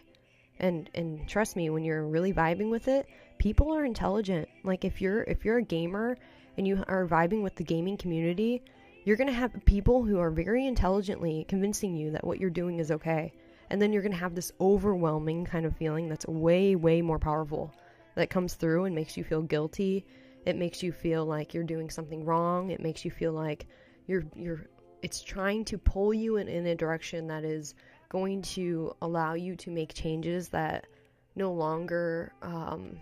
[0.58, 3.08] And and trust me, when you're really vibing with it,
[3.38, 4.48] people are intelligent.
[4.64, 6.16] Like if you're if you're a gamer
[6.56, 8.62] and you are vibing with the gaming community,
[9.04, 12.90] you're gonna have people who are very intelligently convincing you that what you're doing is
[12.90, 13.32] okay.
[13.68, 17.72] And then you're gonna have this overwhelming kind of feeling that's way, way more powerful
[18.14, 20.06] that comes through and makes you feel guilty
[20.46, 22.70] it makes you feel like you're doing something wrong.
[22.70, 23.66] It makes you feel like
[24.06, 24.66] you're you're
[25.02, 27.74] it's trying to pull you in, in a direction that is
[28.08, 30.86] going to allow you to make changes that
[31.34, 32.96] no longer um,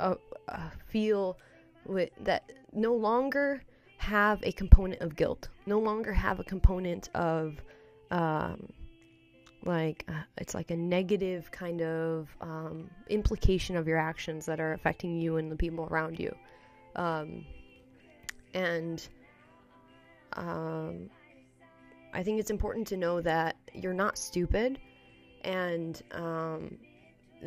[0.00, 0.14] uh,
[0.48, 1.38] uh, feel
[1.86, 3.62] with, that no longer
[3.96, 7.56] have a component of guilt, no longer have a component of
[8.10, 8.68] um,
[9.66, 14.72] like uh, it's like a negative kind of um, implication of your actions that are
[14.72, 16.34] affecting you and the people around you.
[16.94, 17.44] Um,
[18.56, 19.06] and
[20.32, 21.10] um,
[22.14, 24.78] i think it's important to know that you're not stupid
[25.44, 26.76] and um,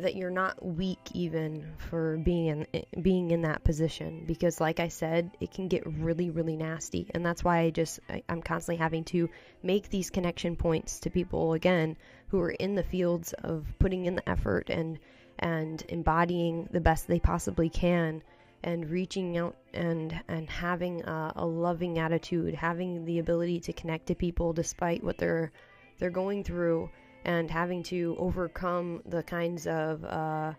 [0.00, 4.80] that you're not weak even for being in eh, being in that position because like
[4.80, 7.06] I said it can get really really nasty.
[7.14, 9.28] And that's why I just I, I'm constantly having to
[9.62, 11.96] make these connection points to people again
[12.28, 14.98] who are in the fields of putting in the effort and
[15.38, 18.22] and embodying the best they possibly can
[18.62, 24.06] and reaching out and and having a, a loving attitude having the ability to connect
[24.06, 25.50] to people despite what they're
[25.98, 26.90] they're going through
[27.24, 30.52] and having to overcome the kinds of uh,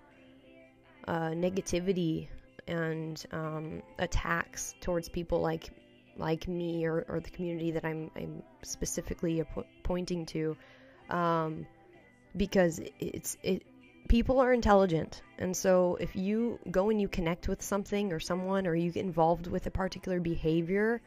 [1.08, 2.28] uh, negativity
[2.68, 5.70] and um, attacks towards people like
[6.18, 9.44] like me or, or the community that I'm, I'm specifically
[9.82, 10.56] pointing to
[11.10, 11.66] um,
[12.38, 13.64] because it's it
[14.08, 15.22] people are intelligent.
[15.40, 19.06] And so if you go and you connect with something or someone or you get
[19.06, 21.02] involved with a particular behavior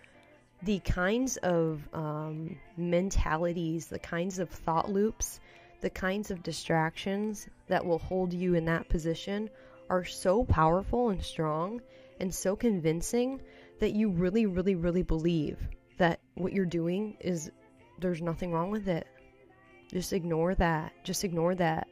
[0.65, 5.41] the kinds of um, mentalities, the kinds of thought loops,
[5.85, 9.51] the kinds of distractions that will hold you in that position
[9.91, 11.78] are so powerful and strong
[12.20, 13.39] and so convincing
[13.80, 15.59] that you really, really, really believe
[15.99, 17.51] that what you're doing is
[18.01, 19.07] there's nothing wrong with it.
[19.93, 20.91] Just ignore that.
[21.05, 21.87] Just ignore that.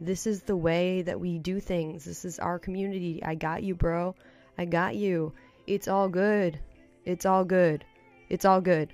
[0.00, 2.04] This is the way that we do things.
[2.04, 3.22] This is our community.
[3.24, 4.16] I got you, bro.
[4.58, 5.32] I got you.
[5.68, 6.58] It's all good.
[7.04, 7.84] It's all good.
[8.28, 8.92] It's all good.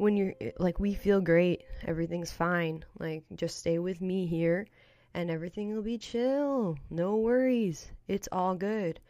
[0.00, 2.84] When you're like, we feel great, everything's fine.
[2.98, 4.66] Like, just stay with me here
[5.14, 6.78] and everything will be chill.
[6.88, 7.90] No worries.
[8.08, 9.00] It's all good.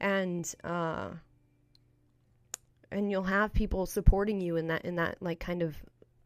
[0.00, 1.10] and uh
[2.90, 5.76] and you'll have people supporting you in that in that like kind of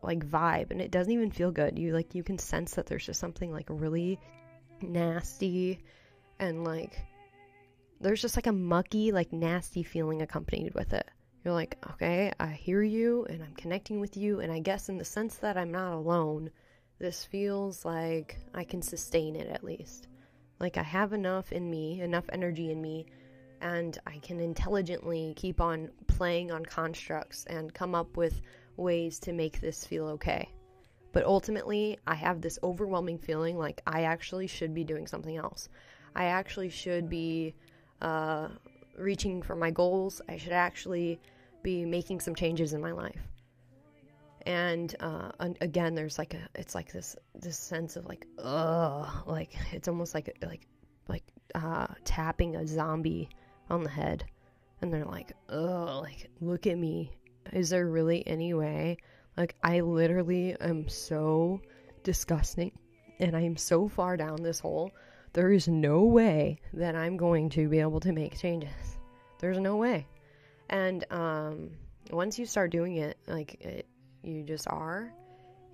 [0.03, 3.07] like vibe and it doesn't even feel good you like you can sense that there's
[3.07, 4.19] just something like really
[4.81, 5.83] nasty
[6.39, 6.99] and like
[8.01, 11.09] there's just like a mucky like nasty feeling accompanied with it
[11.45, 14.99] you're like okay i hear you and i'm connecting with you and i guess in
[14.99, 16.51] the sense that i'm not alone
[16.99, 20.09] this feels like i can sustain it at least
[20.61, 23.07] like i have enough in me enough energy in me
[23.63, 28.43] and I can intelligently keep on playing on constructs and come up with
[28.77, 30.49] ways to make this feel okay.
[31.13, 35.69] But ultimately, I have this overwhelming feeling like I actually should be doing something else.
[36.17, 37.55] I actually should be
[38.01, 38.49] uh,
[38.99, 40.21] reaching for my goals.
[40.29, 41.21] I should actually
[41.63, 43.21] be making some changes in my life.
[44.45, 49.55] And uh, again, there's like a, it's like this this sense of like, ugh, like
[49.73, 50.67] it's almost like like
[51.09, 51.23] like
[51.55, 53.29] uh, tapping a zombie
[53.71, 54.25] on the head.
[54.81, 57.13] And they're like, oh, like, look at me.
[57.53, 58.97] Is there really any way?
[59.37, 61.61] Like, I literally am so
[62.03, 62.73] disgusting
[63.21, 64.91] and I am so far down this hole.
[65.35, 68.99] There is no way that I'm going to be able to make changes.
[69.39, 70.07] There's no way.
[70.73, 71.71] And um,
[72.11, 73.87] once you start doing it, like, it,
[74.23, 75.13] you just are,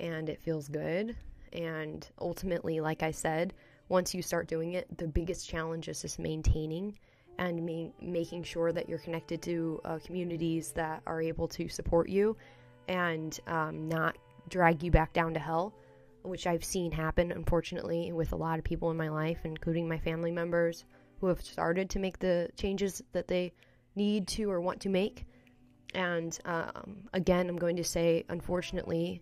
[0.01, 1.17] and it feels good.
[1.53, 3.55] And ultimately, like I said,
[3.89, 6.99] once you start doing it, the biggest challenge is just maintaining
[7.39, 12.09] and me- making sure that you're connected to uh, communities that are able to support
[12.09, 12.37] you
[12.89, 14.19] and um, not
[14.49, 15.73] drag you back down to hell,
[16.23, 19.99] which I've seen happen, unfortunately, with a lot of people in my life, including my
[19.99, 20.85] family members
[21.21, 23.53] who have started to make the changes that they
[24.07, 25.27] need to or want to make.
[25.95, 29.21] And um, again, I'm going to say, unfortunately,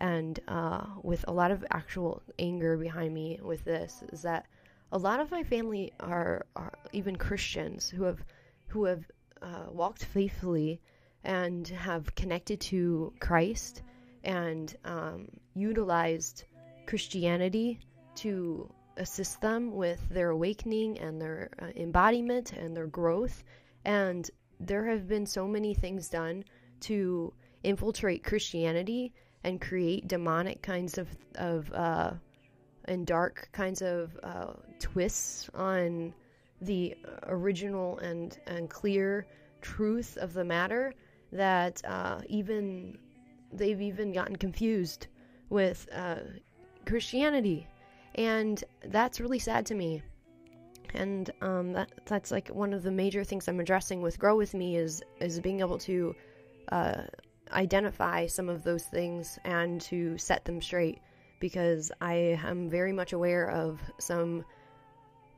[0.00, 4.46] and uh, with a lot of actual anger behind me with this, is that
[4.92, 8.20] a lot of my family are, are even Christians who have
[8.68, 9.04] who have
[9.42, 10.80] uh, walked faithfully
[11.24, 13.82] and have connected to Christ
[14.24, 16.44] and um, utilized
[16.86, 17.80] Christianity
[18.16, 23.44] to assist them with their awakening and their uh, embodiment and their growth.
[23.86, 24.28] And
[24.58, 26.44] there have been so many things done
[26.80, 27.32] to
[27.62, 29.14] infiltrate Christianity
[29.44, 32.10] and create demonic kinds of of uh,
[32.86, 36.12] and dark kinds of uh, twists on
[36.60, 39.26] the original and, and clear
[39.60, 40.92] truth of the matter
[41.32, 42.98] that uh, even
[43.52, 45.06] they've even gotten confused
[45.48, 46.16] with uh,
[46.86, 47.68] Christianity,
[48.16, 50.02] and that's really sad to me.
[50.94, 54.54] And um, that that's like one of the major things I'm addressing with Grow with
[54.54, 56.14] Me is is being able to
[56.70, 57.02] uh,
[57.52, 61.00] identify some of those things and to set them straight
[61.38, 64.44] because I am very much aware of some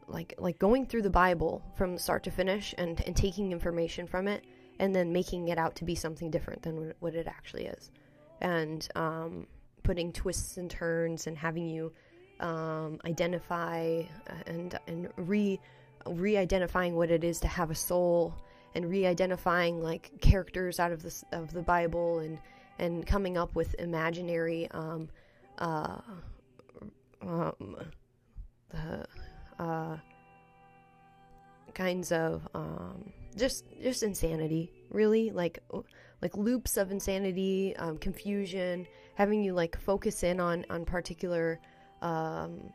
[0.06, 4.28] like like going through the Bible from start to finish and, and taking information from
[4.28, 4.44] it
[4.78, 7.90] and then making it out to be something different than what it actually is.
[8.40, 9.46] And um,
[9.82, 11.92] putting twists and turns and having you
[12.40, 15.60] um, identify uh, and and re
[16.06, 18.34] re-identifying what it is to have a soul
[18.74, 22.38] and re-identifying like characters out of the of the Bible and
[22.78, 25.08] and coming up with imaginary um,
[25.58, 25.98] uh,
[27.22, 27.76] um,
[29.58, 29.96] uh,
[31.74, 35.30] kinds of um, just just insanity, really.
[35.30, 35.62] Like
[36.22, 41.60] like loops of insanity, um, confusion, having you like focus in on on particular
[42.02, 42.72] um,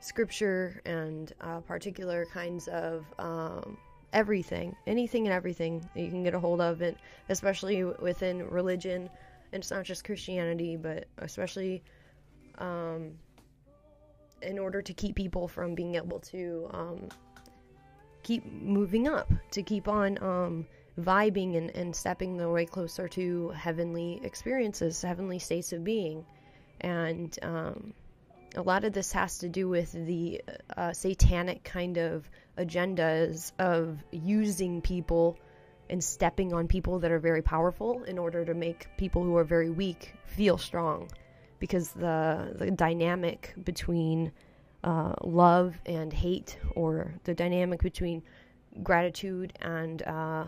[0.00, 3.76] scripture and uh, particular kinds of um,
[4.12, 6.96] everything, anything and everything that you can get a hold of, and
[7.28, 9.08] especially within religion.
[9.52, 11.82] And it's not just Christianity, but especially
[12.58, 13.12] um,
[14.42, 17.08] in order to keep people from being able to um,
[18.22, 20.66] keep moving up, to keep on um,
[21.00, 26.24] vibing and, and stepping the way closer to heavenly experiences, heavenly states of being.
[26.80, 27.94] And um,
[28.54, 30.40] a lot of this has to do with the
[30.76, 32.28] uh, satanic kind of
[32.58, 35.38] agendas of using people
[35.88, 39.44] and stepping on people that are very powerful in order to make people who are
[39.44, 41.08] very weak feel strong.
[41.58, 44.32] Because the the dynamic between
[44.82, 48.22] uh, love and hate, or the dynamic between
[48.82, 50.44] gratitude and uh,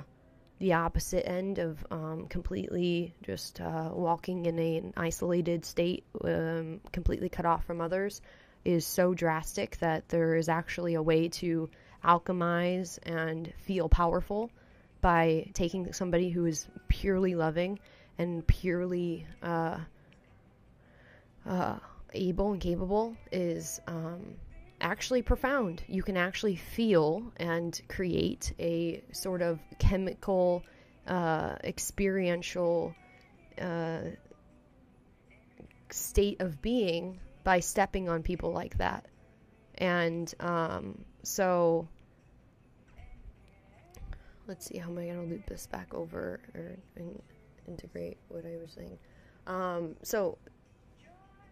[0.58, 6.80] the opposite end of um, completely just uh, walking in a, an isolated state, um,
[6.92, 8.20] completely cut off from others,
[8.64, 11.68] is so drastic that there is actually a way to
[12.04, 14.50] alchemize and feel powerful
[15.00, 17.78] by taking somebody who is purely loving
[18.16, 19.78] and purely uh,
[21.46, 21.78] uh,
[22.14, 24.36] able and capable is um,
[24.84, 25.82] actually profound.
[25.88, 30.62] You can actually feel and create a sort of chemical,
[31.08, 32.94] uh, experiential
[33.60, 34.00] uh,
[35.90, 39.06] state of being by stepping on people like that.
[39.76, 41.88] And um, so,
[44.46, 47.20] let's see, how am I going to loop this back over or in,
[47.66, 48.98] integrate what I was saying?
[49.46, 50.38] Um, so,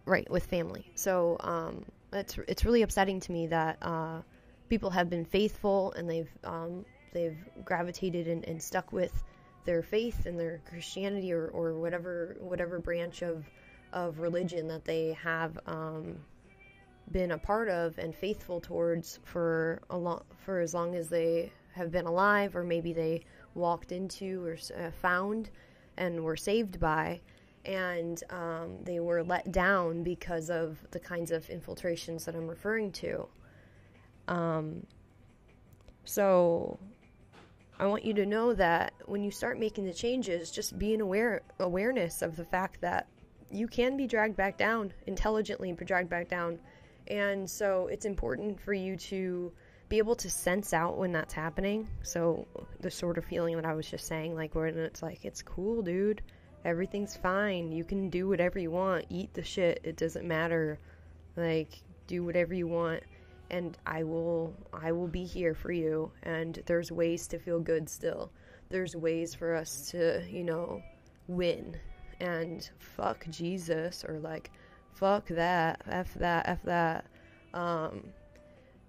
[0.04, 0.86] right, with family.
[0.94, 4.20] So, um, it's it's really upsetting to me that uh,
[4.68, 9.22] people have been faithful and they've um, they've gravitated and, and, stuck with
[9.64, 13.44] their faith and their Christianity or, or whatever whatever branch of
[13.92, 16.16] of religion that they have um,
[17.10, 21.52] been a part of and faithful towards for a long for as long as they
[21.72, 23.22] have been alive or maybe they
[23.54, 25.50] walked into or uh, found
[25.96, 27.20] and were saved by
[27.64, 32.90] and um, they were let down because of the kinds of infiltrations that I'm referring
[32.92, 33.28] to.
[34.28, 34.86] Um,
[36.04, 36.78] so
[37.78, 41.00] I want you to know that when you start making the changes, just be an
[41.00, 43.06] aware awareness of the fact that
[43.50, 46.58] you can be dragged back down intelligently, be dragged back down,
[47.08, 49.52] and so it's important for you to
[49.88, 51.86] be able to sense out when that's happening.
[52.02, 52.46] So
[52.80, 55.82] the sort of feeling that I was just saying, like when it's like it's cool,
[55.82, 56.22] dude
[56.64, 57.72] Everything's fine.
[57.72, 59.06] You can do whatever you want.
[59.10, 59.80] Eat the shit.
[59.82, 60.78] It doesn't matter.
[61.36, 63.02] Like do whatever you want
[63.52, 67.88] and I will I will be here for you and there's ways to feel good
[67.88, 68.30] still.
[68.70, 70.82] There's ways for us to, you know,
[71.28, 71.76] win
[72.20, 74.50] and fuck Jesus or like
[74.94, 77.06] fuck that, f that, f that.
[77.52, 78.04] Um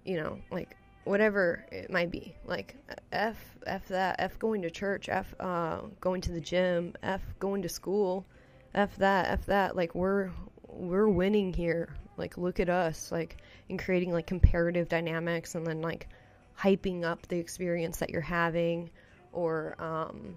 [0.04, 2.34] you know, like whatever it might be.
[2.44, 2.76] Like
[3.12, 3.36] f
[3.66, 7.68] f that f going to church f uh, going to the gym f going to
[7.68, 8.26] school
[8.74, 9.76] f that f that.
[9.76, 10.30] Like we're
[10.68, 11.94] we're winning here.
[12.16, 13.38] Like look at us like
[13.68, 16.08] in creating like comparative dynamics and then like
[16.58, 18.90] hyping up the experience that you're having
[19.32, 20.36] or um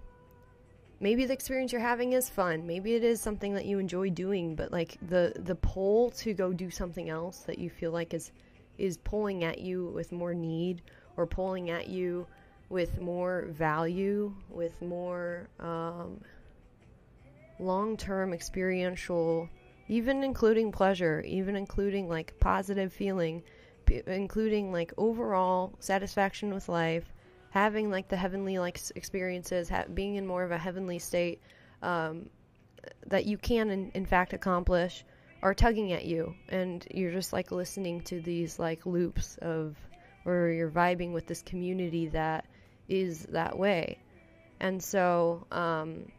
[0.99, 2.65] maybe the experience you're having is fun.
[2.65, 6.51] Maybe it is something that you enjoy doing but like the the pull to go
[6.51, 8.31] do something else that you feel like is
[8.77, 10.81] is pulling at you with more need
[11.15, 12.27] or pulling at you
[12.69, 16.21] with more value, with more um,
[17.59, 19.49] long term experiential,
[19.87, 23.41] even including pleasure, even including like positive feeling,
[23.85, 27.13] p- including like overall satisfaction with life,
[27.51, 31.41] having like the heavenly like experiences, ha- being in more of a heavenly state
[31.81, 32.29] um,
[33.07, 35.05] that you can in, in fact accomplish
[35.41, 39.75] are tugging at you and you're just like listening to these like loops of
[40.25, 42.45] or you're vibing with this community that
[42.89, 43.97] is that way.
[44.59, 46.11] And so um,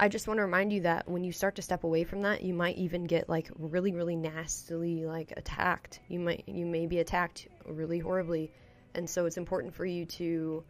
[0.00, 2.42] i just want to remind you that when you start to step away from that
[2.42, 6.00] you might even get like really really nastily like attacked.
[6.08, 8.52] You might you may be attacked really horribly.
[8.94, 10.64] And so it's important for you to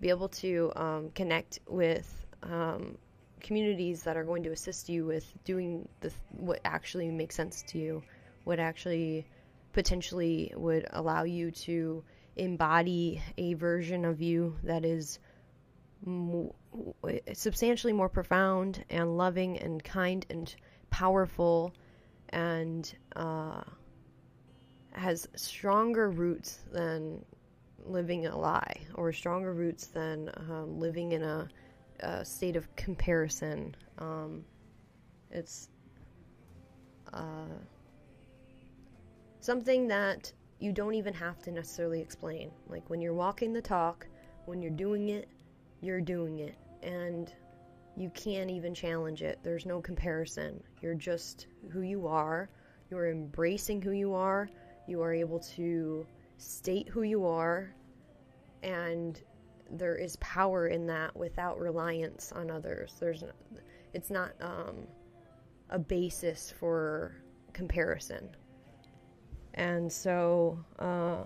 [0.00, 2.96] be able to um, connect with um,
[3.40, 7.78] communities that are going to assist you with doing the what actually makes sense to
[7.78, 8.02] you,
[8.44, 9.26] what actually
[9.72, 12.02] potentially would allow you to
[12.36, 15.18] embody a version of you that is
[16.04, 16.54] mo-
[17.32, 20.54] substantially more profound and loving and kind and
[20.90, 21.72] powerful
[22.30, 23.62] and uh,
[24.92, 27.24] has stronger roots than
[27.84, 31.48] living a lie or stronger roots than um, living in a
[32.02, 33.74] uh, state of comparison.
[33.98, 34.44] Um,
[35.30, 35.68] it's
[37.12, 37.56] uh,
[39.40, 42.50] something that you don't even have to necessarily explain.
[42.68, 44.06] Like when you're walking the talk,
[44.46, 45.28] when you're doing it,
[45.80, 46.56] you're doing it.
[46.82, 47.32] And
[47.96, 49.38] you can't even challenge it.
[49.42, 50.62] There's no comparison.
[50.80, 52.48] You're just who you are.
[52.90, 54.48] You're embracing who you are.
[54.86, 56.06] You are able to
[56.38, 57.74] state who you are
[58.62, 59.20] and
[59.70, 62.96] there is power in that without reliance on others.
[62.98, 63.24] There's,
[63.94, 64.86] it's not um,
[65.70, 67.14] a basis for
[67.52, 68.28] comparison.
[69.54, 71.24] And so, uh,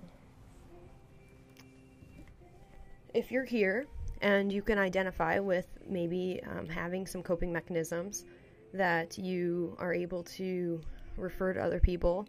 [3.14, 3.86] if you're here
[4.22, 8.24] and you can identify with maybe um, having some coping mechanisms
[8.72, 10.80] that you are able to
[11.16, 12.26] refer to other people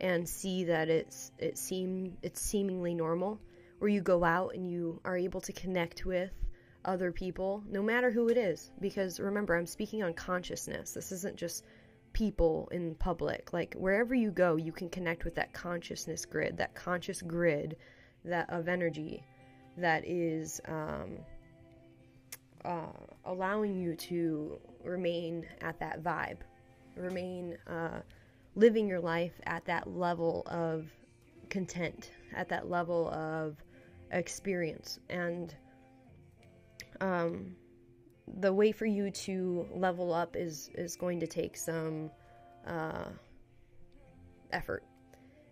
[0.00, 3.38] and see that it's it seem it's seemingly normal
[3.84, 6.30] where you go out and you are able to connect with
[6.86, 8.70] other people, no matter who it is.
[8.80, 10.92] Because remember, I'm speaking on consciousness.
[10.92, 11.66] This isn't just
[12.14, 13.52] people in public.
[13.52, 17.76] Like wherever you go, you can connect with that consciousness grid, that conscious grid
[18.24, 19.22] that of energy
[19.76, 21.18] that is um,
[22.64, 22.86] uh,
[23.26, 26.38] allowing you to remain at that vibe,
[26.96, 28.00] remain uh,
[28.54, 30.86] living your life at that level of
[31.50, 33.58] content, at that level of
[34.14, 34.98] experience.
[35.10, 35.54] And
[37.00, 37.54] um,
[38.40, 42.10] the way for you to level up is is going to take some
[42.66, 43.08] uh,
[44.52, 44.84] effort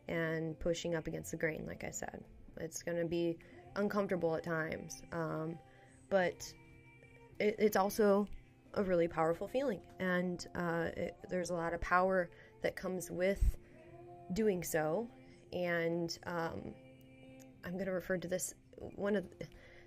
[0.09, 1.65] and pushing up against the grain.
[1.67, 2.25] Like I said,
[2.59, 3.39] it's going to be
[3.77, 5.59] uncomfortable at times, um,
[6.09, 6.53] but
[7.39, 8.27] it, it's also
[8.75, 12.31] a really powerful feeling, and uh, it, there's a lot of power
[12.63, 13.57] that comes with
[14.33, 15.09] doing so.
[15.53, 16.73] And um,
[17.65, 19.25] I'm going to refer to this one of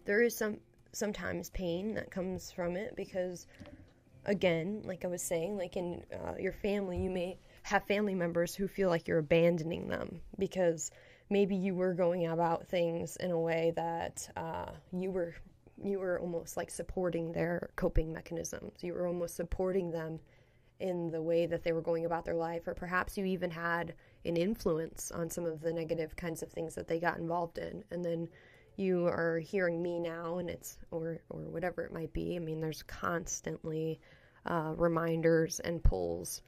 [0.06, 0.58] there is some
[0.92, 3.48] sometimes pain that comes from it because
[4.26, 8.56] again like i was saying like in uh, your family you may have family members
[8.56, 10.92] who feel like you're abandoning them because
[11.30, 15.34] maybe you were going about things in a way that uh, you were
[15.84, 18.82] you were almost like supporting their coping mechanisms.
[18.82, 20.20] You were almost supporting them
[20.80, 23.94] in the way that they were going about their life or perhaps you even had
[24.26, 27.84] an influence on some of the negative kinds of things that they got involved in.
[27.92, 28.28] And then
[28.76, 32.36] you are hearing me now and it's or or whatever it might be.
[32.36, 34.00] I mean there's constantly
[34.46, 36.42] uh, reminders and pulls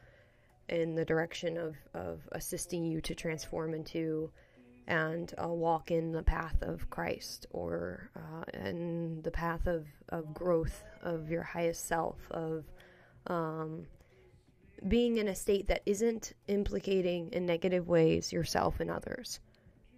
[0.69, 4.29] in the direction of of assisting you to transform into
[4.87, 10.33] and uh, walk in the path of Christ or uh, in the path of, of
[10.33, 12.63] growth of your highest self, of
[13.27, 13.85] um,
[14.87, 19.39] being in a state that isn't implicating in negative ways yourself and others.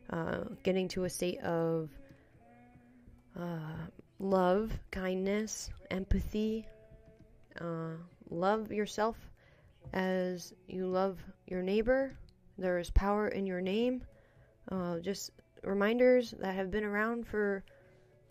[0.10, 1.90] Uh, getting to a state of
[3.40, 3.88] uh,
[4.20, 6.68] love, kindness, empathy.
[7.60, 7.94] Uh,
[8.30, 9.18] love yourself
[9.94, 12.14] as you love your neighbor.
[12.58, 14.02] There is power in your name.
[14.72, 15.32] Uh, just
[15.64, 17.64] reminders that have been around for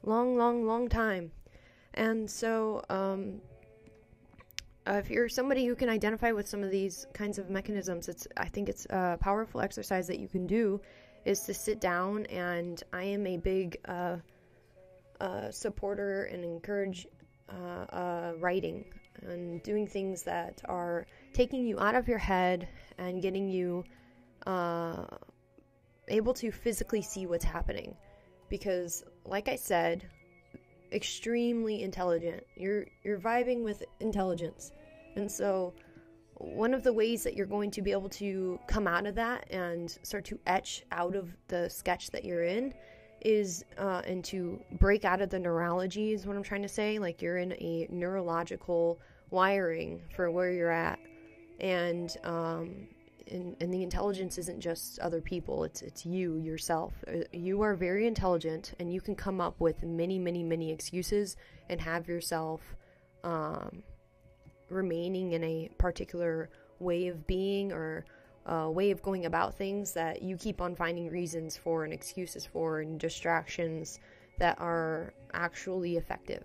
[0.02, 1.30] long, long, long time.
[1.94, 3.40] And so, um,
[4.88, 8.26] uh, if you're somebody who can identify with some of these kinds of mechanisms, it's
[8.36, 10.80] I think it's a powerful exercise that you can do
[11.24, 14.16] is to sit down and I am a big uh,
[15.20, 17.06] uh, supporter and encourage
[17.50, 18.84] uh, uh, writing
[19.22, 22.68] and doing things that are taking you out of your head
[22.98, 23.84] and getting you
[24.46, 25.04] uh,
[26.08, 27.94] able to physically see what's happening.
[28.48, 30.08] Because, like I said,
[30.92, 32.44] extremely intelligent.
[32.56, 34.72] You're you're vibing with intelligence,
[35.16, 35.74] and so
[36.34, 39.50] one of the ways that you're going to be able to come out of that
[39.50, 42.72] and start to etch out of the sketch that you're in
[43.22, 46.98] is uh, and to break out of the neurology is what I'm trying to say.
[46.98, 49.00] Like you're in a neurological
[49.30, 50.98] wiring for where you're at,
[51.60, 52.86] and um,
[53.30, 55.64] and, and the intelligence isn't just other people.
[55.64, 56.92] It's it's you yourself.
[57.08, 61.36] Uh, you are very intelligent, and you can come up with many many many excuses
[61.68, 62.76] and have yourself
[63.24, 63.82] um,
[64.70, 66.50] remaining in a particular
[66.80, 68.04] way of being or
[68.46, 72.46] uh, way of going about things that you keep on finding reasons for and excuses
[72.46, 74.00] for and distractions
[74.38, 76.44] that are actually effective.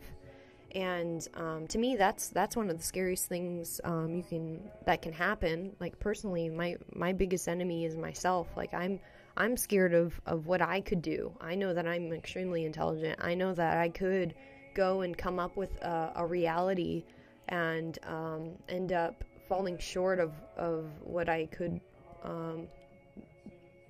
[0.75, 5.01] And um, to me, that's that's one of the scariest things um, you can that
[5.01, 5.75] can happen.
[5.79, 8.47] Like personally, my my biggest enemy is myself.
[8.57, 8.99] Like I'm
[9.37, 11.31] I'm scared of of what I could do.
[11.39, 13.19] I know that I'm extremely intelligent.
[13.21, 14.33] I know that I could
[14.73, 17.03] go and come up with a, a reality
[17.49, 21.79] and um, end up falling short of, of what I could
[22.23, 22.67] um,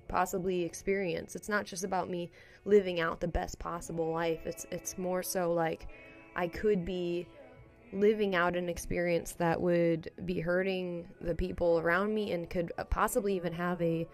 [0.08, 1.36] possibly experience.
[1.36, 2.30] It's not just about me
[2.64, 4.46] living out the best possible life.
[4.46, 5.88] It's it's more so like
[6.36, 7.26] I could be
[7.92, 13.36] living out an experience that would be hurting the people around me and could possibly
[13.36, 14.06] even have a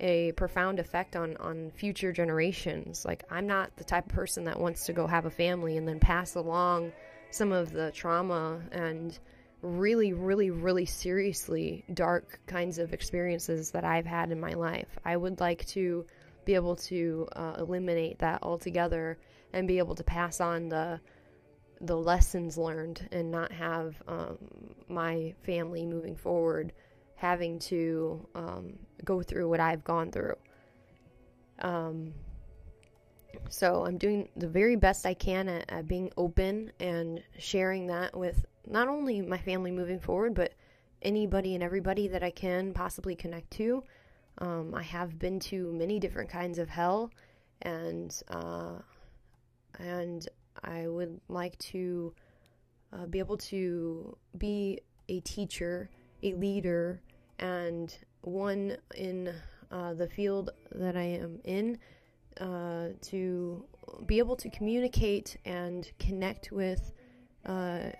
[0.00, 3.04] a profound effect on on future generations.
[3.04, 5.86] Like I'm not the type of person that wants to go have a family and
[5.86, 6.92] then pass along
[7.30, 9.18] some of the trauma and
[9.62, 14.98] really, really, really seriously dark kinds of experiences that I've had in my life.
[15.04, 16.06] I would like to
[16.44, 19.18] be able to uh, eliminate that altogether
[19.52, 21.00] and be able to pass on the
[21.80, 24.36] the lessons learned and not have um,
[24.88, 26.72] my family moving forward
[27.18, 30.36] having to um, go through what I've gone through.
[31.58, 32.14] Um,
[33.48, 38.16] so I'm doing the very best I can at, at being open and sharing that
[38.16, 40.52] with not only my family moving forward, but
[41.02, 43.82] anybody and everybody that I can possibly connect to.
[44.38, 47.10] Um, I have been to many different kinds of hell,
[47.62, 48.78] and uh,
[49.78, 50.28] and
[50.62, 52.14] I would like to
[52.92, 55.90] uh, be able to be a teacher,
[56.22, 57.00] a leader,
[57.38, 59.32] and one in
[59.70, 61.78] uh, the field that I am in
[62.40, 63.64] uh, to
[64.06, 66.92] be able to communicate and connect with
[67.46, 67.90] uh,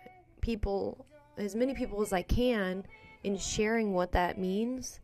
[0.40, 2.84] people, as many people as I can,
[3.24, 5.00] in sharing what that means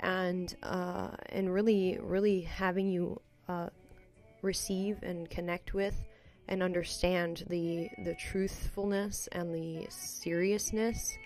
[0.00, 3.68] and uh, and really really having you uh,
[4.42, 5.94] receive and connect with
[6.48, 11.16] and understand the the truthfulness and the seriousness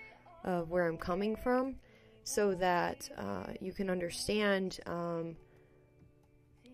[0.43, 1.75] of where I'm coming from,
[2.23, 5.35] so that uh, you can understand um,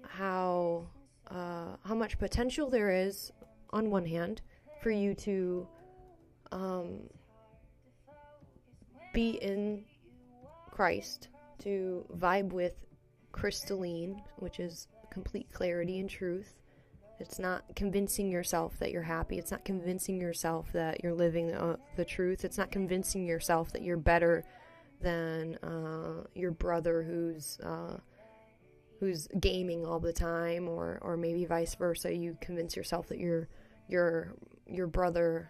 [0.03, 0.87] how
[1.29, 3.31] uh, how much potential there is
[3.71, 4.41] on one hand
[4.81, 5.67] for you to
[6.51, 7.01] um,
[9.13, 9.83] be in
[10.71, 11.29] Christ,
[11.59, 12.73] to vibe with
[13.31, 16.55] crystalline, which is complete clarity and truth.
[17.19, 19.39] It's not convincing yourself that you're happy.
[19.39, 22.45] It's not convincing yourself that you're living the, the truth.
[22.45, 24.43] It's not convincing yourself that you're better
[25.01, 27.97] than uh, your brother who's uh,
[28.99, 32.13] who's gaming all the time, or or maybe vice versa.
[32.13, 33.47] You convince yourself that your
[33.87, 34.33] your
[34.65, 35.49] your brother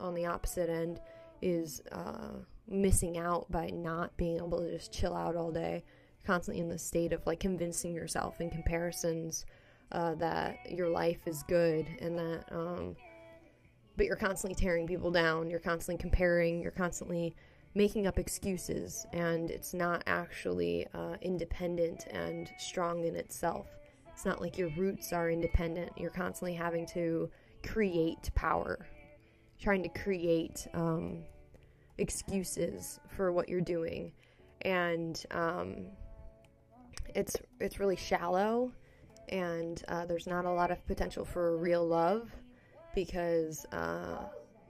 [0.00, 1.00] on the opposite end
[1.40, 2.32] is uh,
[2.68, 5.84] missing out by not being able to just chill out all day,
[6.26, 9.44] constantly in the state of like convincing yourself in comparisons
[9.92, 12.96] uh, that your life is good and that, um,
[13.96, 17.36] but you're constantly tearing people down, you're constantly comparing, you're constantly
[17.74, 23.66] making up excuses, and it's not actually uh, independent and strong in itself.
[24.12, 25.90] It's not like your roots are independent.
[25.96, 27.30] You're constantly having to
[27.66, 28.86] create power,
[29.60, 31.24] trying to create um,
[31.98, 34.12] excuses for what you're doing,
[34.62, 35.86] and um,
[37.14, 38.70] it's it's really shallow,
[39.30, 42.30] and uh, there's not a lot of potential for real love
[42.94, 44.18] because uh,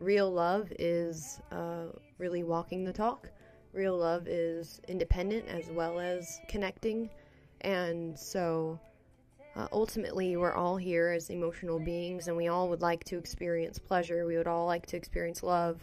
[0.00, 1.86] real love is uh,
[2.24, 3.28] really walking the talk.
[3.74, 7.10] Real love is independent as well as connecting,
[7.60, 8.80] and so.
[9.56, 13.78] Uh, ultimately, we're all here as emotional beings, and we all would like to experience
[13.78, 14.26] pleasure.
[14.26, 15.76] We would all like to experience love.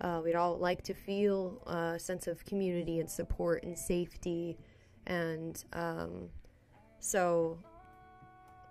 [0.00, 4.56] Uh, we'd all like to feel a sense of community and support and safety.
[5.08, 6.28] And um,
[7.00, 7.58] so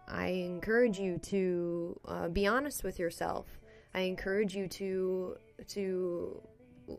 [0.07, 3.59] I encourage you to uh, be honest with yourself.
[3.93, 5.37] I encourage you to
[5.69, 6.41] to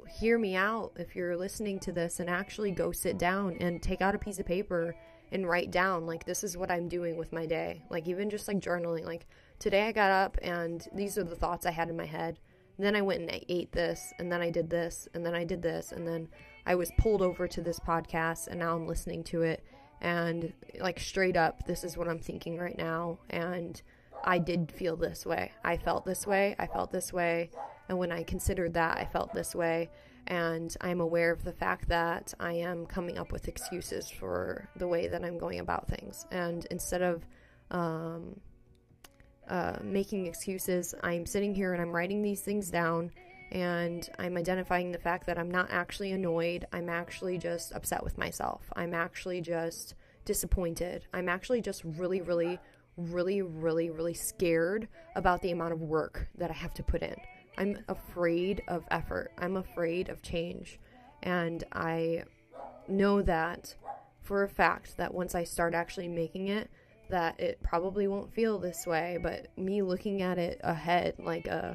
[0.09, 4.03] hear me out if you're listening to this and actually go sit down and take
[4.03, 4.95] out a piece of paper
[5.30, 7.82] and write down like this is what I'm doing with my day.
[7.91, 9.26] Like even just like journaling like
[9.59, 12.39] today I got up and these are the thoughts I had in my head
[12.78, 15.45] then I went and I ate this, and then I did this, and then I
[15.45, 16.28] did this, and then
[16.64, 19.64] I was pulled over to this podcast, and now I'm listening to it.
[20.01, 23.18] And like straight up, this is what I'm thinking right now.
[23.30, 23.82] And
[24.24, 25.52] I did feel this way.
[25.64, 26.54] I felt this way.
[26.58, 27.50] I felt this way.
[27.88, 29.90] And when I considered that, I felt this way.
[30.26, 34.86] And I'm aware of the fact that I am coming up with excuses for the
[34.86, 36.26] way that I'm going about things.
[36.30, 37.24] And instead of
[37.70, 38.38] um,
[39.48, 40.94] uh, making excuses.
[41.02, 43.10] I'm sitting here and I'm writing these things down
[43.50, 46.66] and I'm identifying the fact that I'm not actually annoyed.
[46.70, 48.70] I'm actually just upset with myself.
[48.76, 49.94] I'm actually just
[50.26, 51.06] disappointed.
[51.14, 52.58] I'm actually just really, really,
[52.99, 57.16] really, really, really scared about the amount of work that I have to put in.
[57.57, 59.32] I'm afraid of effort.
[59.38, 60.78] I'm afraid of change.
[61.22, 62.24] And I
[62.88, 63.74] know that
[64.20, 66.70] for a fact that once I start actually making it,
[67.09, 71.68] that it probably won't feel this way, but me looking at it ahead, like a
[71.68, 71.74] uh,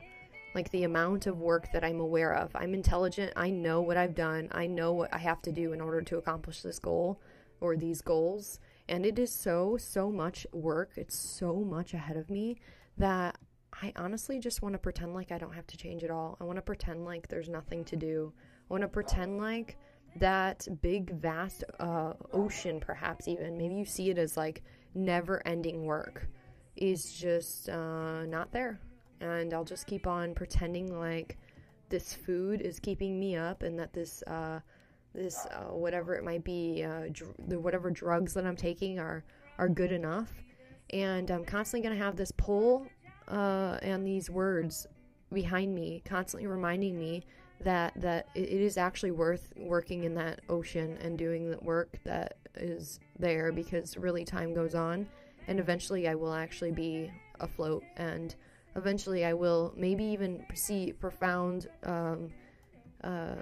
[0.55, 2.51] like the amount of work that I'm aware of.
[2.55, 3.33] I'm intelligent.
[3.35, 4.49] I know what I've done.
[4.51, 7.19] I know what I have to do in order to accomplish this goal
[7.59, 8.59] or these goals.
[8.89, 10.91] And it is so, so much work.
[10.95, 12.57] It's so much ahead of me
[12.97, 13.37] that
[13.81, 16.37] I honestly just want to pretend like I don't have to change at all.
[16.39, 18.33] I want to pretend like there's nothing to do.
[18.69, 19.77] I want to pretend like
[20.17, 23.57] that big, vast uh, ocean, perhaps even.
[23.57, 24.63] Maybe you see it as like
[24.93, 26.27] never ending work
[26.75, 28.79] is just uh, not there.
[29.21, 31.37] And I'll just keep on pretending like
[31.89, 34.59] this food is keeping me up and that this, uh,
[35.13, 39.23] this uh, whatever it might be, uh, dr- the whatever drugs that I'm taking are,
[39.57, 40.31] are good enough.
[40.91, 42.87] And I'm constantly going to have this pull
[43.27, 44.87] uh, and these words
[45.31, 47.23] behind me, constantly reminding me
[47.63, 52.35] that that it is actually worth working in that ocean and doing the work that
[52.55, 55.07] is there because really time goes on
[55.47, 58.35] and eventually I will actually be afloat and
[58.75, 62.29] eventually I will maybe even see profound um,
[63.03, 63.35] uh,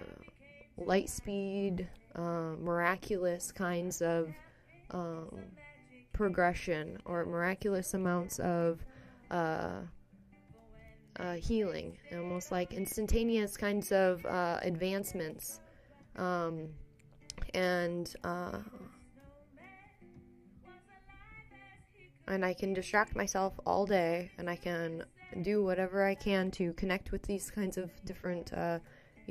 [0.78, 4.34] light speed uh, miraculous kinds of
[4.91, 5.39] um,
[6.13, 8.84] progression or miraculous amounts of
[9.30, 9.80] uh,
[11.19, 15.61] uh, healing, almost like instantaneous kinds of uh, advancements.
[16.15, 16.69] Um,
[17.53, 18.59] and uh,
[22.28, 25.03] and I can distract myself all day, and I can
[25.41, 28.53] do whatever I can to connect with these kinds of different,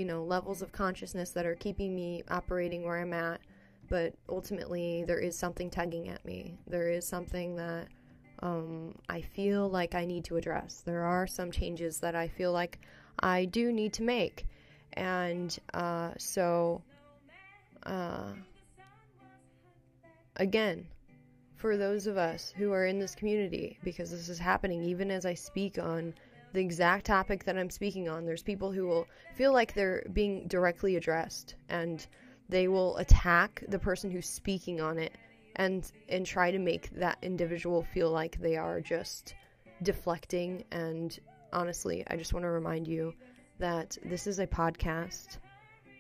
[0.01, 3.39] you know, levels of consciousness that are keeping me operating where I'm at.
[3.91, 6.57] but ultimately, there is something tugging at me.
[6.67, 7.89] There is something that
[8.41, 10.81] um, I feel like I need to address.
[10.87, 12.79] There are some changes that I feel like
[13.19, 14.47] I do need to make.
[14.95, 16.81] And uh, so,
[17.83, 18.33] uh,
[20.37, 20.87] again,
[21.57, 25.27] for those of us who are in this community, because this is happening even as
[25.27, 26.15] I speak on
[26.53, 30.47] the exact topic that I'm speaking on, there's people who will feel like they're being
[30.49, 32.07] directly addressed and
[32.49, 35.13] they will attack the person who's speaking on it
[35.57, 39.35] and and try to make that individual feel like they are just
[39.83, 40.65] deflecting.
[40.71, 41.19] And
[41.53, 43.15] honestly i just want to remind you
[43.59, 45.39] that this is a podcast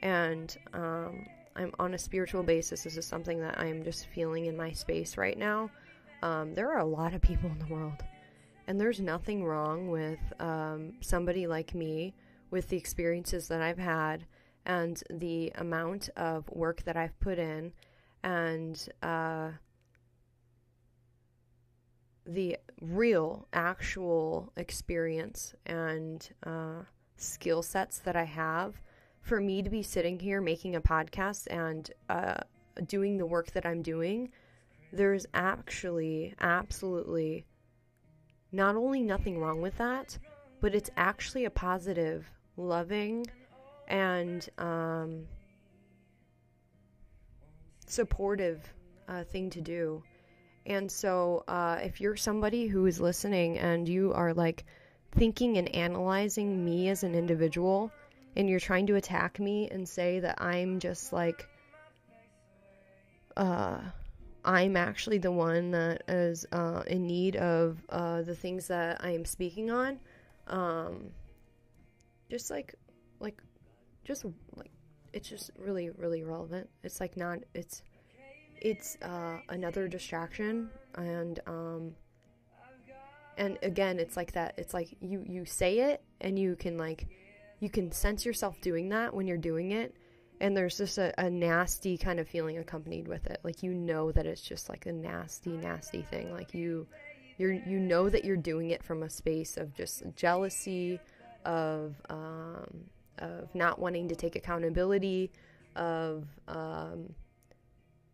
[0.03, 1.27] and um,
[1.57, 2.85] i'm on a spiritual basis.
[2.85, 5.71] This is something that i'm just feeling in my space right now.
[6.23, 8.03] Um, there are a lot of people in the world
[8.71, 12.15] and there's nothing wrong with um, somebody like me
[12.53, 14.25] with the experiences that i've had
[14.67, 17.73] and the amount of work that I've put in
[18.23, 19.51] and uh,
[22.27, 26.83] the real, actual experience and uh,
[27.17, 28.81] skill sets that I have
[29.23, 32.37] for me to be sitting here making a podcast and uh,
[32.87, 34.31] doing the work that I'm doing,
[34.93, 37.45] there's actually absolutely
[38.53, 40.19] not only nothing wrong with that,
[40.61, 43.27] but it's actually a positive, loving,
[43.89, 45.27] and um,
[47.87, 48.61] supportive
[49.09, 50.03] uh, thing to do.
[50.67, 54.65] And so, uh, if you're somebody who is listening and you are like
[55.13, 57.91] thinking and analyzing me as an individual,
[58.37, 61.49] and you're trying to attack me and say that I'm just like,
[63.37, 63.81] uh,
[64.45, 69.11] I'm actually the one that is uh, in need of uh, the things that I
[69.11, 69.99] am speaking on.
[70.47, 71.11] Um,
[72.31, 72.75] just like,
[73.21, 73.41] like,
[74.05, 74.25] just
[74.57, 74.71] like
[75.13, 77.83] it's just really really relevant it's like not it's
[78.61, 81.93] it's uh, another distraction and um
[83.39, 87.09] and again it's like that it's like you you say it and you can like
[87.61, 89.95] you can sense yourself doing that when you're doing it
[90.41, 94.11] and there's just a, a nasty kind of feeling accompanied with it like you know
[94.13, 96.87] that it's just like a nasty nasty thing like you
[97.39, 101.01] you're you know that you're doing it from a space of just jealousy
[101.45, 102.85] of um
[103.21, 105.31] of not wanting to take accountability,
[105.77, 107.15] of um,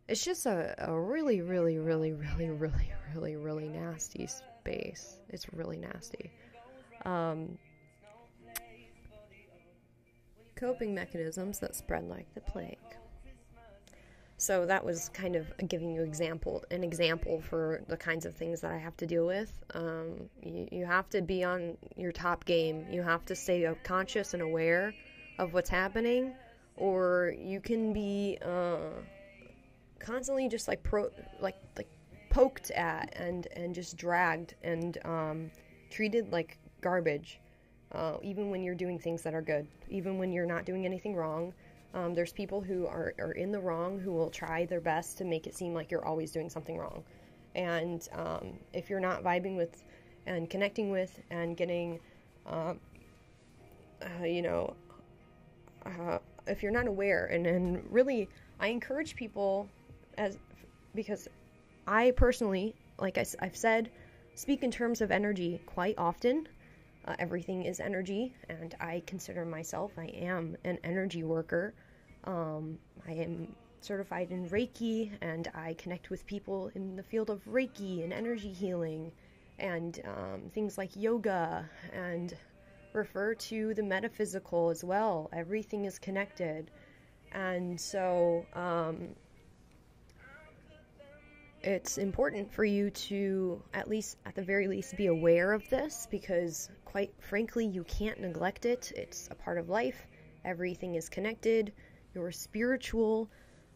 [0.08, 5.18] it's just a, a really, really, really, really, really, really, really nasty space.
[5.28, 6.30] It's really nasty.
[7.04, 7.58] Um,
[10.56, 12.78] coping mechanisms that spread like the plague.
[14.38, 18.60] So that was kind of giving you example an example for the kinds of things
[18.60, 19.52] that I have to deal with.
[19.72, 22.84] Um, you, you have to be on your top game.
[22.90, 24.92] You have to stay conscious and aware
[25.38, 26.34] of what's happening,
[26.76, 28.90] or you can be uh,
[29.98, 31.88] constantly just like pro like like
[32.28, 35.50] poked at and and just dragged and um,
[35.90, 37.40] treated like garbage.
[37.96, 41.16] Uh, even when you're doing things that are good, even when you're not doing anything
[41.16, 41.54] wrong,
[41.94, 45.24] um, there's people who are, are in the wrong who will try their best to
[45.24, 47.02] make it seem like you're always doing something wrong.
[47.54, 49.82] And um, if you're not vibing with
[50.26, 51.98] and connecting with and getting,
[52.44, 52.74] uh,
[54.02, 54.74] uh, you know,
[55.86, 58.28] uh, if you're not aware, and, and really,
[58.60, 59.70] I encourage people
[60.18, 60.36] as
[60.94, 61.28] because
[61.86, 63.90] I personally, like I, have said,
[64.34, 66.46] speak in terms of energy quite often.
[67.06, 71.72] Uh, everything is energy, and I consider myself, I am an energy worker.
[72.24, 77.44] Um, I am certified in Reiki, and I connect with people in the field of
[77.44, 79.12] Reiki and energy healing,
[79.60, 82.36] and um, things like yoga, and
[82.92, 85.30] refer to the metaphysical as well.
[85.32, 86.72] Everything is connected,
[87.30, 89.10] and so um,
[91.62, 96.06] it's important for you to at least, at the very least, be aware of this
[96.10, 98.92] because, quite frankly, you can't neglect it.
[98.94, 100.06] It's a part of life.
[100.44, 101.72] Everything is connected
[102.16, 103.28] your spiritual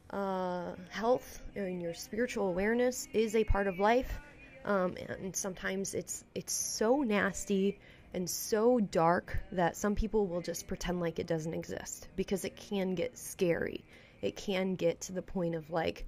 [0.08, 4.18] uh, health and your spiritual awareness is a part of life.
[4.64, 7.78] Um, and sometimes it's it's so nasty
[8.12, 12.56] and so dark that some people will just pretend like it doesn't exist because it
[12.56, 13.84] can get scary.
[14.20, 16.06] It can get to the point of like,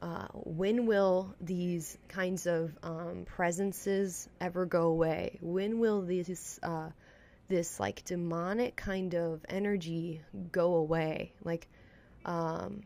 [0.00, 5.38] uh, when will these kinds of um, presences ever go away?
[5.40, 6.90] When will these uh,
[7.48, 10.20] this like demonic kind of energy
[10.52, 11.32] go away?
[11.44, 11.68] Like
[12.24, 12.82] um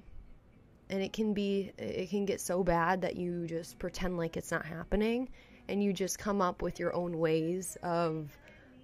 [0.90, 4.50] and it can be it can get so bad that you just pretend like it's
[4.50, 5.28] not happening
[5.68, 8.36] and you just come up with your own ways of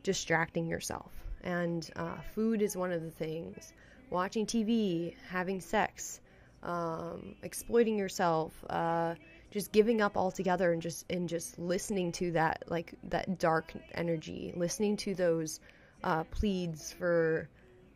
[0.03, 1.13] distracting yourself.
[1.45, 3.73] And uh, food is one of the things.
[4.11, 6.21] Watching tv having sex
[6.63, 9.15] um, exploiting yourself, uh,
[9.51, 14.53] just giving up altogether, and just and just listening to that like that dark energy,
[14.57, 15.61] listening to those
[16.05, 17.49] uh, pleads for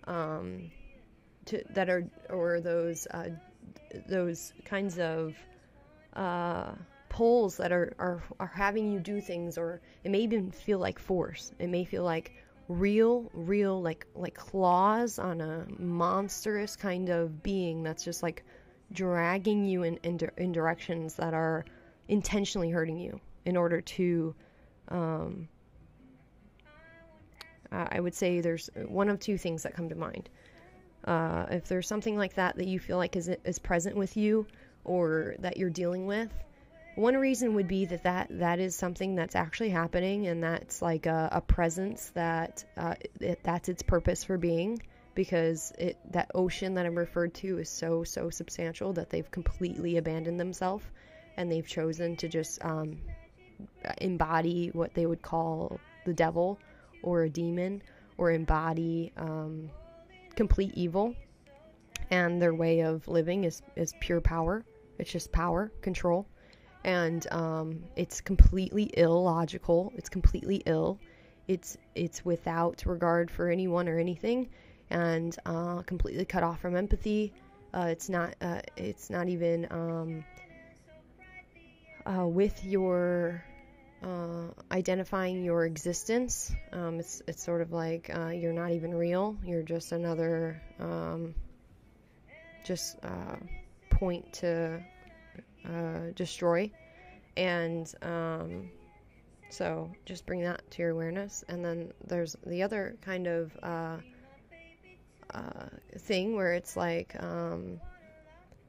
[0.06, 0.70] um,
[1.46, 3.30] to, that are or those uh,
[4.08, 5.34] those kinds of
[6.14, 6.72] uh,
[7.08, 10.98] pulls that are, are are having you do things, or it may even feel like
[10.98, 11.52] force.
[11.58, 12.32] It may feel like
[12.68, 18.44] real, real like like claws on a monstrous kind of being that's just like
[18.92, 21.64] dragging you in in, in directions that are
[22.08, 24.34] intentionally hurting you in order to
[24.88, 25.48] um,
[27.72, 30.28] I would say there's one of two things that come to mind.
[31.04, 34.46] Uh, if there's something like that that you feel like is, is present with you
[34.84, 36.30] or that you're dealing with,
[36.94, 41.06] one reason would be that that, that is something that's actually happening and that's like
[41.06, 44.80] a, a presence that uh, it, that's its purpose for being
[45.14, 49.98] because it that ocean that I'm referred to is so so substantial that they've completely
[49.98, 50.84] abandoned themselves
[51.36, 52.98] and they've chosen to just um,
[54.00, 56.58] embody what they would call the devil
[57.02, 57.82] or a demon
[58.18, 59.70] or embody um,
[60.34, 61.14] complete evil.
[62.10, 64.64] And their way of living is, is pure power.
[64.98, 66.26] It's just power, control.
[66.84, 69.92] And um, it's completely illogical.
[69.96, 70.98] It's completely ill.
[71.48, 74.48] It's it's without regard for anyone or anything,
[74.90, 77.32] and uh, completely cut off from empathy.
[77.74, 78.34] Uh, it's not.
[78.40, 80.24] Uh, it's not even um,
[82.06, 83.44] uh, with your
[84.02, 86.54] uh, identifying your existence.
[86.72, 89.36] Um, it's it's sort of like uh, you're not even real.
[89.44, 91.34] You're just another um,
[92.64, 92.96] just
[93.90, 94.82] point to
[95.66, 96.70] uh, destroy,
[97.36, 98.70] and um,
[99.50, 101.44] so just bring that to your awareness.
[101.48, 103.96] And then there's the other kind of uh,
[105.32, 105.66] uh,
[105.98, 107.80] thing where it's like um,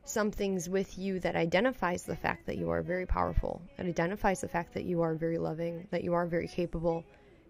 [0.05, 3.61] some things with you that identifies the fact that you are very powerful.
[3.77, 7.05] It identifies the fact that you are very loving, that you are very capable.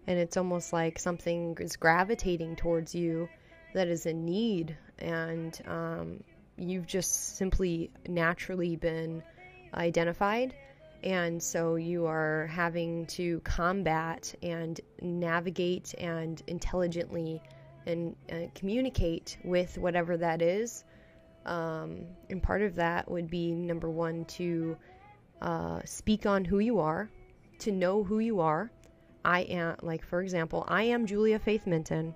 [0.06, 3.28] And it's almost like something is gravitating towards you
[3.74, 4.76] that is in need.
[4.98, 6.24] And um,
[6.56, 9.22] you've just simply naturally been
[9.74, 10.54] identified.
[11.02, 17.42] And so you are having to combat and navigate and intelligently
[17.86, 20.84] and uh, communicate with whatever that is
[21.46, 24.76] um, and part of that would be number one, to
[25.42, 27.10] uh, speak on who you are,
[27.60, 28.70] to know who you are.
[29.24, 32.14] I am, like, for example, I am Julia Faith Minton.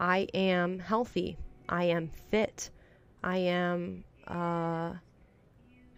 [0.00, 1.36] I am healthy.
[1.68, 2.70] I am fit.
[3.22, 4.94] I am uh,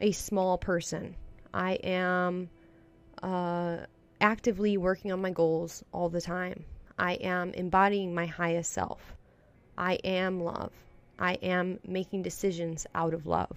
[0.01, 1.17] a small person.
[1.53, 2.51] I am
[3.23, 3.79] uh,
[4.21, 6.65] actively working on my goals all the time.
[6.99, 9.15] I am embodying my highest self.
[9.77, 10.73] I am love.
[11.19, 13.57] I am making decisions out of love.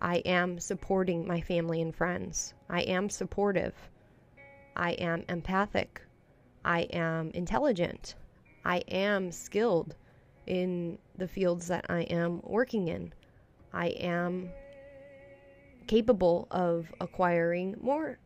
[0.00, 2.54] I am supporting my family and friends.
[2.68, 3.74] I am supportive.
[4.76, 6.02] I am empathic.
[6.64, 8.14] I am intelligent.
[8.64, 9.96] I am skilled
[10.46, 13.12] in the fields that I am working in.
[13.72, 14.50] I am
[15.88, 18.18] capable of acquiring more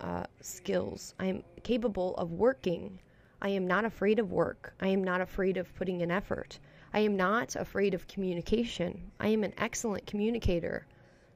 [0.00, 1.14] uh, skills.
[1.18, 3.00] I am capable of working.
[3.42, 4.74] I am not afraid of work.
[4.80, 6.58] I am not afraid of putting in effort.
[6.92, 9.10] I am not afraid of communication.
[9.18, 10.86] I am an excellent communicator.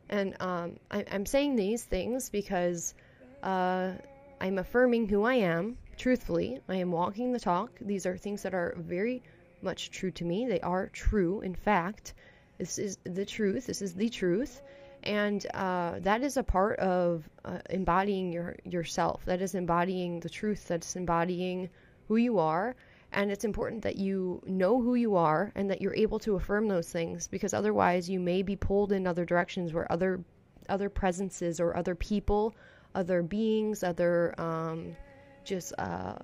[0.09, 2.95] And um, I, am saying these things because
[3.43, 3.93] uh,
[4.41, 6.61] I'm affirming who I am, truthfully.
[6.69, 7.71] I am walking the talk.
[7.81, 9.23] These are things that are very
[9.63, 10.47] much true to me.
[10.47, 12.15] They are true, in fact.
[12.59, 13.67] This is the truth.
[13.67, 14.61] This is the truth.
[15.03, 19.25] And uh, that is a part of uh, embodying your yourself.
[19.25, 20.69] That is embodying the truth.
[20.69, 21.71] That's embodying
[22.09, 22.77] who you are
[23.13, 26.69] and it's important that you know who you are and that you're able to affirm
[26.69, 30.21] those things because otherwise you may be pulled in other directions where other
[30.69, 32.55] other presences or other people,
[32.95, 34.97] other beings, other um,
[35.45, 36.15] just uh,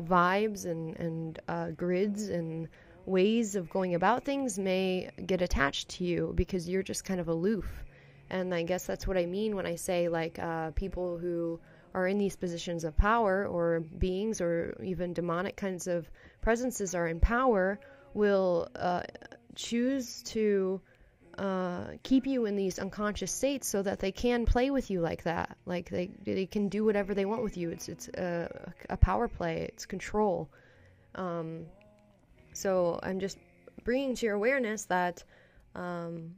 [0.00, 2.68] vibes and, and uh, grids and
[3.06, 7.28] ways of going about things may get attached to you because you're just kind of
[7.28, 7.84] aloof.
[8.32, 11.60] And I guess that's what I mean when I say like uh, people who
[11.94, 16.10] are in these positions of power or beings or even demonic kinds of
[16.40, 17.78] presences are in power
[18.14, 19.02] will uh,
[19.54, 20.80] choose to
[21.36, 25.22] uh, keep you in these unconscious states so that they can play with you like
[25.24, 25.56] that.
[25.66, 27.70] Like they they can do whatever they want with you.
[27.70, 29.68] It's it's a, a power play.
[29.72, 30.50] It's control.
[31.14, 31.66] Um,
[32.54, 33.38] so I'm just
[33.84, 35.22] bringing to your awareness that
[35.74, 36.34] um,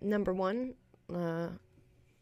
[0.00, 0.74] number one,
[1.12, 1.48] uh,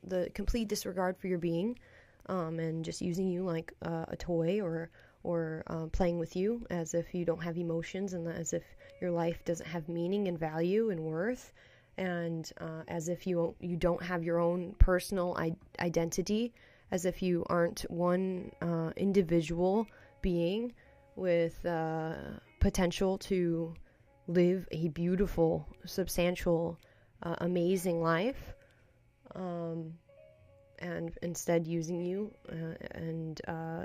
[0.05, 1.79] the complete disregard for your being
[2.27, 4.91] um, and just using you like uh, a toy or
[5.25, 8.65] or uh, playing with you as if you don't have emotions and as if
[9.01, 11.53] your life doesn't have meaning and value and worth
[11.99, 16.53] and uh, as if you you don't have your own personal I- identity,
[16.91, 19.87] as if you aren't one uh, individual
[20.21, 20.73] being
[21.17, 22.15] with uh,
[22.61, 23.75] potential to
[24.29, 26.79] live a beautiful, substantial,
[27.23, 28.55] uh, amazing life,
[29.35, 29.93] um,
[30.79, 33.85] and instead using you uh, and uh,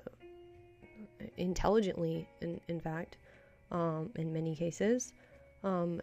[1.38, 3.18] intelligently, in, in fact,
[3.72, 5.14] um, in many cases.
[5.64, 6.02] Um,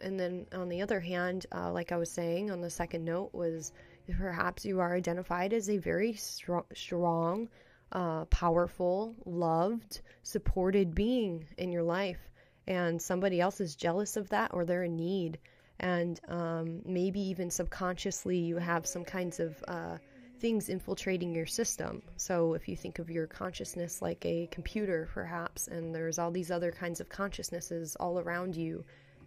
[0.00, 3.30] and then on the other hand, uh, like I was saying on the second note,
[3.32, 3.72] was
[4.16, 7.48] perhaps you are identified as a very strong, strong
[7.92, 12.20] uh, powerful, loved, supported being in your life,
[12.66, 15.38] and somebody else is jealous of that or they're in need.
[15.80, 19.98] And um, maybe even subconsciously, you have some kinds of uh,
[20.40, 22.02] things infiltrating your system.
[22.16, 26.50] So, if you think of your consciousness like a computer, perhaps, and there's all these
[26.50, 28.84] other kinds of consciousnesses all around you,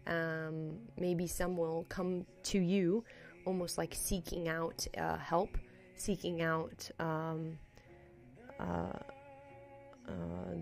[0.07, 3.03] um, maybe some will come to you
[3.45, 5.57] almost like seeking out uh, help,
[5.95, 7.57] seeking out um,
[8.60, 8.98] uh,
[10.07, 10.11] uh,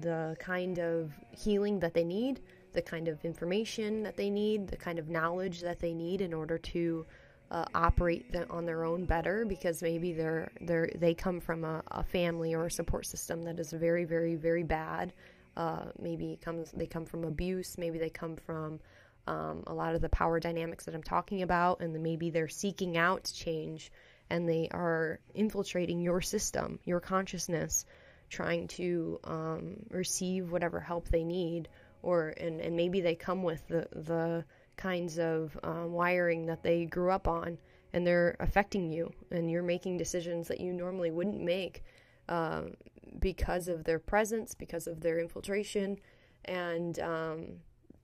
[0.02, 2.42] the kind of healing that they need,
[2.74, 6.34] the kind of information that they need, the kind of knowledge that they need in
[6.34, 7.06] order to
[7.52, 11.82] uh, operate the, on their own better because maybe they're they're they come from a,
[11.90, 15.14] a, family or a support system that is very very very bad.
[15.58, 17.78] Uh, maybe comes they come from abuse.
[17.78, 18.80] Maybe they come from
[19.26, 22.98] um, a lot of the power dynamics that I'm talking about, and maybe they're seeking
[22.98, 23.92] out change
[24.30, 27.86] and they are infiltrating your system, your consciousness,
[28.30, 31.68] trying to um, receive whatever help they need,
[32.02, 34.44] or and, and maybe they come with the the
[34.78, 37.58] kinds of um, wiring that they grew up on,
[37.94, 41.84] and they're affecting you, and you're making decisions that you normally wouldn't make
[42.30, 42.74] um,
[43.20, 45.98] because of their presence, because of their infiltration,
[46.46, 47.46] and um,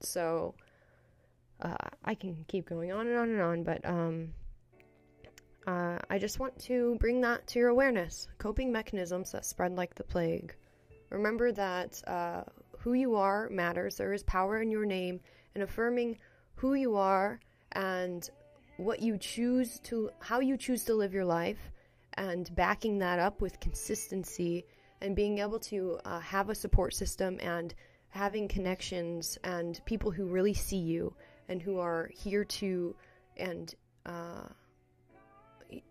[0.00, 0.54] so
[1.62, 1.74] uh,
[2.04, 4.28] I can keep going on and on and on, but um,
[5.66, 8.28] uh, I just want to bring that to your awareness.
[8.38, 10.54] Coping mechanisms that spread like the plague.
[11.10, 12.42] Remember that uh,
[12.86, 13.96] who you are matters.
[13.96, 15.18] There is power in your name,
[15.54, 16.16] and affirming
[16.54, 17.40] who you are
[17.72, 18.30] and
[18.76, 21.58] what you choose to, how you choose to live your life,
[22.14, 24.64] and backing that up with consistency
[25.00, 27.74] and being able to uh, have a support system and
[28.10, 31.12] having connections and people who really see you
[31.48, 32.94] and who are here to
[33.36, 33.74] and
[34.06, 34.46] uh,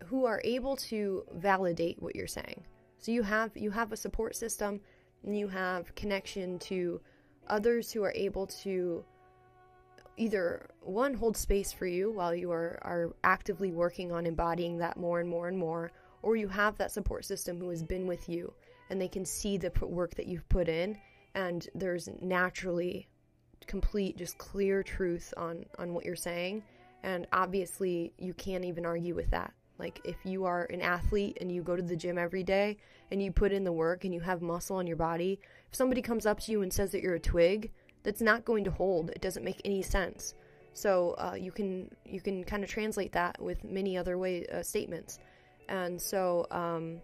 [0.06, 2.64] who are able to validate what you're saying.
[3.00, 4.80] So you have you have a support system
[5.34, 7.02] you have connection to
[7.48, 9.04] others who are able to
[10.18, 14.98] either one hold space for you while you are, are actively working on embodying that
[14.98, 15.92] more and more and more
[16.22, 18.52] or you have that support system who has been with you
[18.90, 20.98] and they can see the work that you've put in
[21.34, 23.08] and there's naturally
[23.68, 26.64] complete just clear truth on on what you're saying
[27.04, 31.52] and obviously you can't even argue with that like if you are an athlete and
[31.52, 32.78] you go to the gym every day
[33.12, 35.40] and you put in the work and you have muscle on your body,
[35.70, 37.72] if somebody comes up to you and says that you're a twig,
[38.04, 39.10] that's not going to hold.
[39.10, 40.34] It doesn't make any sense.
[40.74, 44.62] So uh, you can you can kind of translate that with many other way uh,
[44.62, 45.20] statements,
[45.70, 47.00] and so um,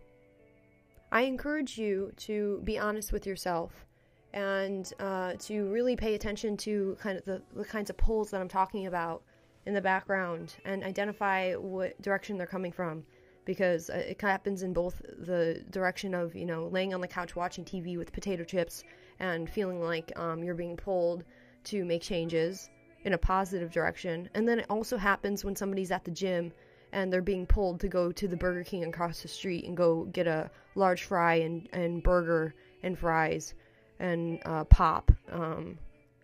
[1.11, 3.85] I encourage you to be honest with yourself
[4.33, 8.41] and uh, to really pay attention to kind of the, the kinds of pulls that
[8.41, 9.23] I'm talking about
[9.65, 13.03] in the background and identify what direction they're coming from
[13.45, 17.35] because uh, it happens in both the direction of you know laying on the couch
[17.35, 18.83] watching TV with potato chips
[19.19, 21.23] and feeling like um, you're being pulled
[21.63, 22.69] to make changes
[23.03, 26.51] in a positive direction, and then it also happens when somebody's at the gym
[26.93, 30.05] and they're being pulled to go to the Burger King across the street and go
[30.05, 33.53] get a large fry and, and burger and fries
[33.99, 35.77] and uh, pop um,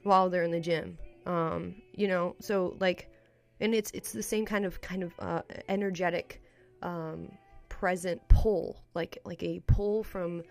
[0.03, 0.97] while they're in the gym.
[1.26, 3.09] Um, you know, so like
[3.60, 6.42] and it's it's the same kind of kind of uh, energetic
[6.82, 7.32] um,
[7.70, 10.44] present pull like like a pull from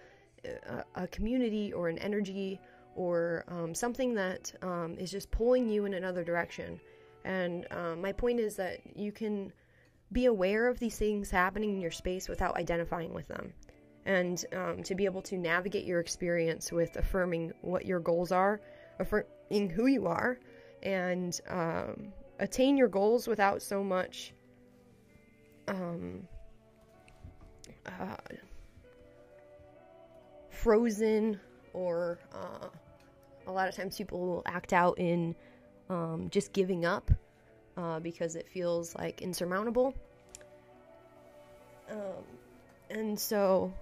[0.45, 2.61] a, a community or an energy
[2.95, 6.81] or um, something that um, is just pulling you in another direction.
[7.25, 9.53] And um, my point is that you can
[10.13, 13.53] be aware of these things happening in your space without identifying with them.
[14.07, 18.61] And um, to be able to navigate your experience with affirming what your goals are
[18.99, 20.39] affirming who you are
[20.83, 24.35] and um, attain your goals without so much
[25.69, 26.27] um,
[27.87, 28.17] uh,
[30.51, 31.41] frozen
[31.73, 32.69] or uh,
[33.47, 35.35] a lot of times people will act out in
[35.89, 37.11] um, just giving up
[37.77, 39.95] uh, because it feels like insurmountable.
[41.91, 42.25] Um,
[42.91, 43.73] and so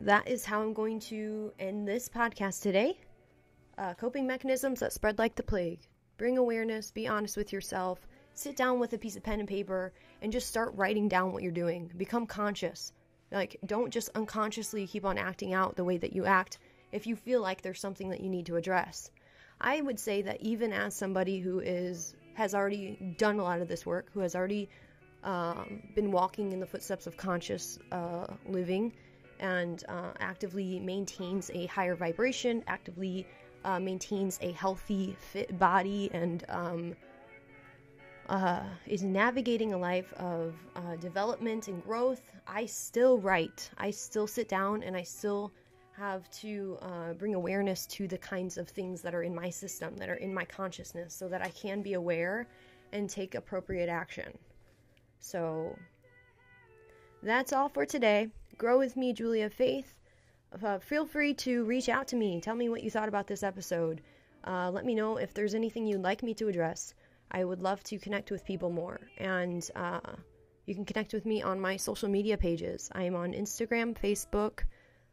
[0.00, 2.98] that is how I'm going to end this podcast today.
[3.76, 5.80] Uh, coping mechanisms that spread like the plague
[6.16, 9.92] bring awareness, be honest with yourself, sit down with a piece of pen and paper
[10.22, 11.90] and just start writing down what you're doing.
[11.96, 12.92] Become conscious.
[13.32, 16.58] Like, don't just unconsciously keep on acting out the way that you act
[16.92, 19.10] if you feel like there's something that you need to address.
[19.60, 23.68] I would say that even as somebody who is has already done a lot of
[23.68, 24.68] this work, who has already
[25.22, 28.92] um, been walking in the footsteps of conscious uh, living,
[29.38, 33.26] and uh, actively maintains a higher vibration, actively
[33.64, 36.96] uh, maintains a healthy, fit body, and um,
[38.28, 43.70] uh, is navigating a life of uh, development and growth, I still write.
[43.78, 45.52] I still sit down and I still
[45.92, 49.96] have to uh, bring awareness to the kinds of things that are in my system,
[49.96, 52.48] that are in my consciousness, so that I can be aware
[52.92, 54.36] and take appropriate action.
[55.20, 55.76] So
[57.22, 58.28] that's all for today.
[58.58, 59.94] Grow with me, Julia Faith.
[60.62, 62.40] Uh, feel free to reach out to me.
[62.40, 64.00] Tell me what you thought about this episode.
[64.46, 66.94] Uh, let me know if there's anything you'd like me to address.
[67.30, 69.00] I would love to connect with people more.
[69.18, 70.00] And uh,
[70.66, 72.90] you can connect with me on my social media pages.
[72.92, 74.60] I am on Instagram, Facebook,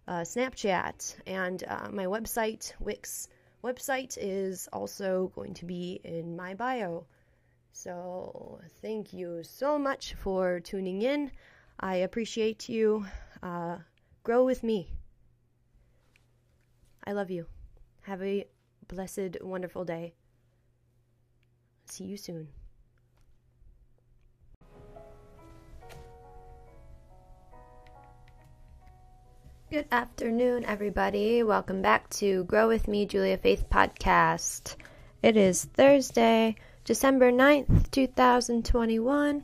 [0.08, 3.28] uh, Snapchat, and uh, my website, Wix
[3.64, 7.06] website, is also going to be in my bio.
[7.74, 11.32] So, thank you so much for tuning in.
[11.80, 13.06] I appreciate you.
[13.42, 13.78] Uh,
[14.24, 14.92] grow with me.
[17.04, 17.48] I love you.
[18.02, 18.46] Have a
[18.88, 20.14] blessed, wonderful day.
[21.86, 22.50] See you soon.
[29.72, 31.42] Good afternoon, everybody.
[31.44, 34.76] Welcome back to Grow With Me, Julia Faith podcast.
[35.24, 39.44] It is Thursday, December 9th, 2021,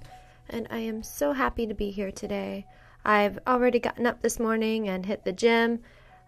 [0.50, 2.66] and I am so happy to be here today.
[3.04, 5.80] I've already gotten up this morning and hit the gym.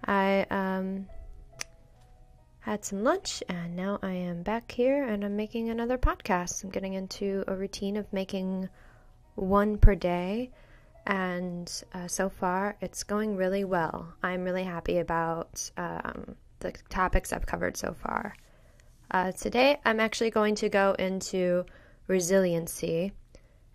[0.05, 1.07] I um,
[2.61, 6.63] had some lunch, and now I am back here and I'm making another podcast.
[6.63, 8.69] I'm getting into a routine of making
[9.35, 10.51] one per day
[11.05, 14.13] and uh, so far it's going really well.
[14.21, 18.35] I'm really happy about um, the topics I've covered so far.
[19.11, 21.65] Uh, today, I'm actually going to go into
[22.07, 23.11] resiliency,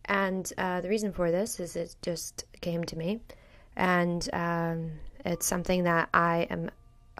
[0.05, 3.21] and uh, the reason for this is it just came to me,
[3.75, 4.93] and um,
[5.25, 6.71] it's something that I am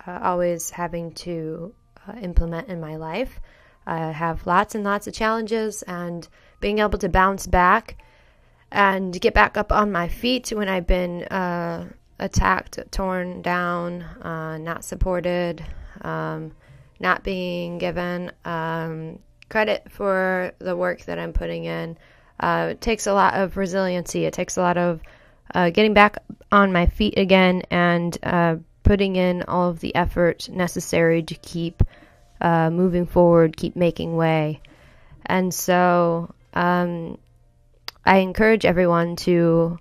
[0.07, 1.75] uh, always having to
[2.07, 3.41] uh, implement in my life.
[3.87, 6.27] I have lots and lots of challenges, and
[6.61, 7.99] being able to bounce back
[8.73, 11.89] and get back up on my feet when I've been uh,
[12.19, 15.65] attacked, torn down, uh, not supported,
[16.01, 16.53] um,
[17.01, 19.19] not being given um,
[19.49, 21.99] credit for the work that I'm putting in.
[22.41, 24.25] Uh, it takes a lot of resiliency.
[24.25, 25.01] It takes a lot of
[25.55, 26.19] uh, getting back
[26.51, 31.83] on my feet again and uh, putting in all of the effort necessary to keep
[32.41, 34.61] uh, moving forward, keep making way.
[35.27, 37.19] And so, um,
[38.07, 39.79] I encourage everyone to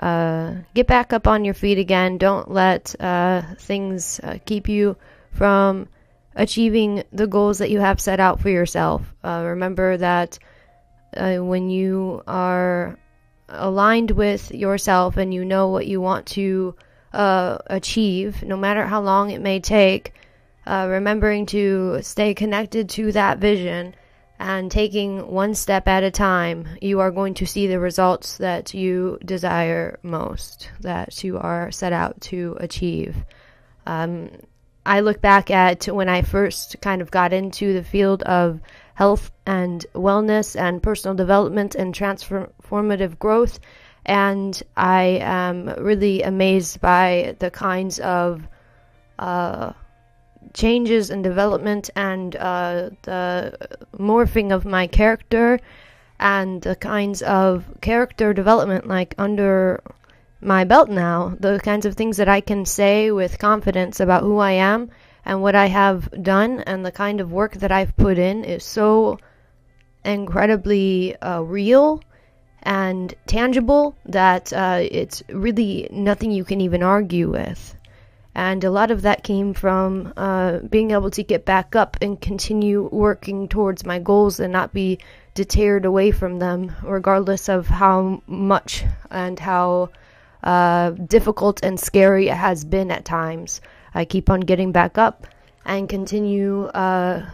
[0.00, 2.18] uh, get back up on your feet again.
[2.18, 4.96] Don't let uh, things uh, keep you
[5.32, 5.88] from
[6.34, 9.02] achieving the goals that you have set out for yourself.
[9.22, 10.38] Uh, remember that
[11.16, 12.98] uh, when you are
[13.48, 16.74] aligned with yourself and you know what you want to
[17.12, 20.12] uh, achieve, no matter how long it may take,
[20.66, 23.94] remembering to stay connected to that vision
[24.38, 28.74] and taking one step at a time, you are going to see the results that
[28.74, 33.14] you desire most, that you are set out to achieve.
[33.86, 34.30] Um,
[34.84, 38.60] I look back at when I first kind of got into the field of
[38.94, 43.60] health and wellness and personal development and transformative growth,
[44.04, 48.42] and I am really amazed by the kinds of
[49.18, 49.72] uh,
[50.54, 53.56] changes and development and uh, the
[53.96, 55.60] morphing of my character
[56.18, 59.82] and the kinds of character development like under
[60.40, 64.38] my belt now the kinds of things that I can say with confidence about who
[64.38, 64.90] I am
[65.24, 68.64] and what I have done and the kind of work that I've put in is
[68.64, 69.18] so
[70.04, 72.02] incredibly uh, real
[72.62, 77.76] and tangible that uh, it's really nothing you can even argue with.
[78.34, 82.18] And a lot of that came from uh, being able to get back up and
[82.18, 85.00] continue working towards my goals and not be
[85.34, 89.90] deterred away from them, regardless of how much and how
[90.42, 93.60] uh, difficult and scary it has been at times.
[93.94, 95.26] I keep on getting back up
[95.66, 97.28] and continue uh,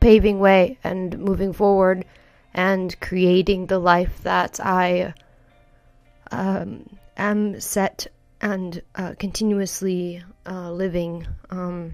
[0.00, 2.04] paving way and moving forward
[2.54, 5.14] and creating the life that I
[6.30, 8.06] um, am set
[8.40, 11.26] and uh, continuously uh, living.
[11.50, 11.92] Um,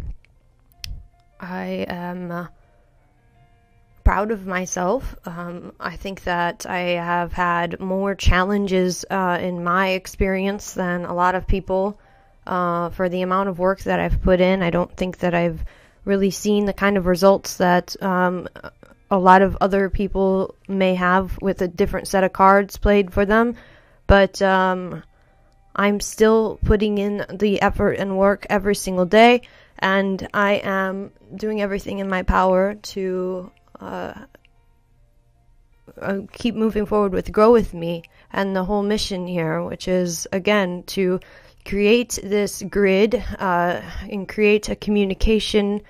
[1.40, 2.46] I am uh,
[4.04, 5.16] proud of myself.
[5.24, 11.14] Um, I think that I have had more challenges uh, in my experience than a
[11.14, 11.98] lot of people.
[12.46, 15.64] Uh, for the amount of work that I've put in, I don't think that I've
[16.04, 18.46] really seen the kind of results that um,
[19.10, 23.24] a lot of other people may have with a different set of cards played for
[23.24, 23.54] them.
[24.06, 25.02] But um,
[25.74, 29.42] I'm still putting in the effort and work every single day,
[29.78, 33.50] and I am doing everything in my power to
[33.80, 34.14] uh,
[36.00, 40.26] uh, keep moving forward with Grow With Me and the whole mission here, which is
[40.32, 41.20] again to
[41.64, 45.82] create this grid uh, and create a communication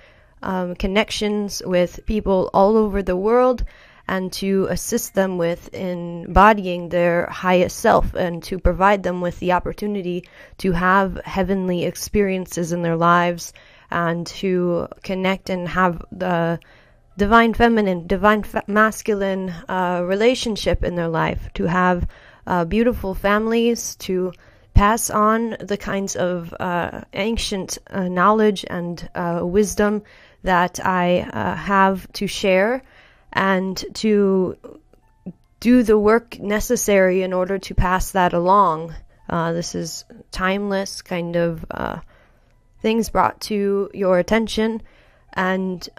[0.47, 3.65] um, connections with people all over the world
[4.07, 9.51] and to assist them with embodying their highest self and to provide them with the
[9.51, 10.23] opportunity
[10.57, 13.51] to have heavenly experiences in their lives
[13.91, 16.57] and to connect and have the
[17.17, 22.07] divine feminine, divine masculine uh, relationship in their life, to have
[22.45, 24.31] uh, beautiful families, to
[24.73, 30.03] pass on the kinds of uh, ancient uh, knowledge and uh, wisdom
[30.43, 32.83] that I uh, have to share
[33.33, 34.57] and to
[35.59, 38.95] do the work necessary in order to pass that along.
[39.29, 41.65] this is timeless kind of
[42.81, 44.81] things brought to your attention
[45.33, 45.89] and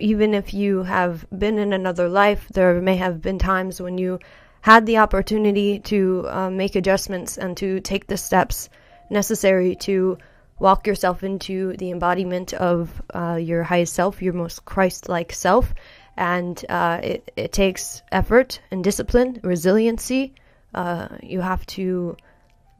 [0.00, 4.18] even if you have been in another life, there may have been times when you
[4.62, 8.68] had the opportunity to uh, make adjustments and to take the steps
[9.10, 10.18] necessary to
[10.60, 15.74] walk yourself into the embodiment of uh, your highest self, your most Christ like self.
[16.16, 20.34] And uh, it, it, takes effort and discipline, resiliency.
[20.74, 22.16] Uh, you have to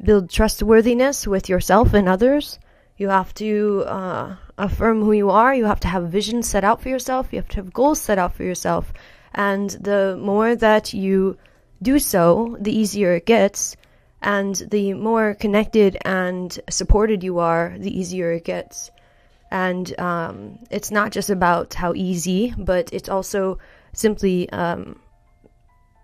[0.02, 2.58] build trustworthiness with yourself and others.
[2.98, 5.54] You have to uh, affirm who you are.
[5.54, 7.32] You have to have vision set out for yourself.
[7.32, 8.92] You have to have goals set out for yourself.
[9.32, 11.38] And the more that you
[11.80, 13.76] do so, the easier it gets.
[14.22, 18.90] And the more connected and supported you are, the easier it gets.
[19.50, 23.58] And um, it's not just about how easy, but it's also
[23.92, 25.00] simply um,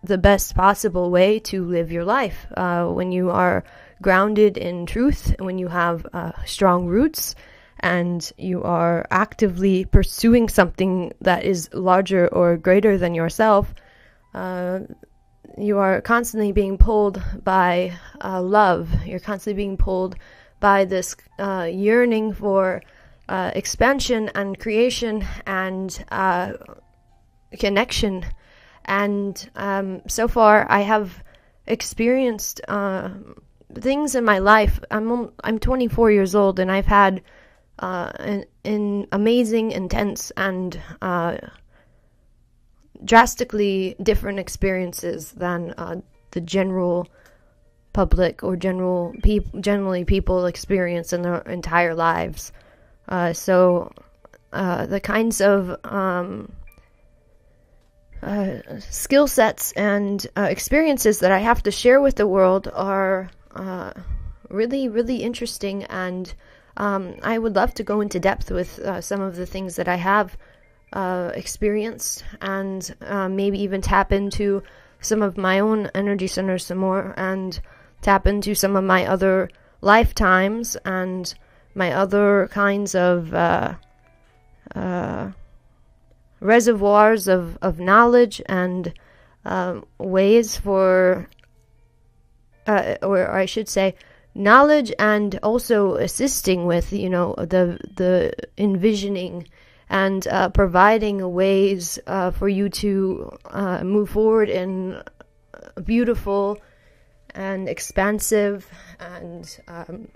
[0.03, 2.47] the best possible way to live your life.
[2.57, 3.65] Uh, when you are
[4.03, 7.35] grounded in truth, when you have uh, strong roots,
[7.81, 13.75] and you are actively pursuing something that is larger or greater than yourself,
[14.35, 14.81] uh,
[15.57, 17.93] you are constantly being pulled by
[18.23, 18.89] uh, love.
[19.05, 20.17] You're constantly being pulled
[20.61, 22.83] by this uh, yearning for
[23.29, 26.53] uh, expansion and creation and uh,
[27.59, 28.25] connection.
[28.85, 31.23] And um, so far, I have
[31.67, 33.11] experienced uh,
[33.75, 34.79] things in my life.
[34.91, 37.23] I'm I'm 24 years old, and I've had
[37.79, 40.81] uh, an, an, amazing, intense, and
[43.07, 45.97] drastically different experiences than uh,
[46.33, 47.09] the general
[47.93, 52.53] public or general people generally people experience in their entire lives.
[53.09, 53.91] Uh, so
[54.53, 56.53] uh, the kinds of um,
[58.23, 63.31] uh, skill sets and uh, experiences that I have to share with the world are
[63.55, 63.93] uh,
[64.49, 65.85] really, really interesting.
[65.85, 66.33] And
[66.77, 69.89] um, I would love to go into depth with uh, some of the things that
[69.89, 70.37] I have
[70.93, 74.63] uh, experienced and uh, maybe even tap into
[75.01, 77.61] some of my own energy centers some more and
[78.03, 79.49] tap into some of my other
[79.81, 81.35] lifetimes and
[81.75, 83.75] my other kinds of uh,
[84.75, 85.31] uh,
[86.41, 88.93] reservoirs of, of knowledge and
[89.45, 91.29] um, ways for
[92.67, 93.95] uh, or I should say,
[94.35, 99.49] knowledge and also assisting with, you know, the the envisioning
[99.89, 105.03] and uh, providing ways uh, for you to uh, move forward in
[105.85, 106.59] beautiful
[107.35, 108.67] and expansive
[108.99, 110.09] and um,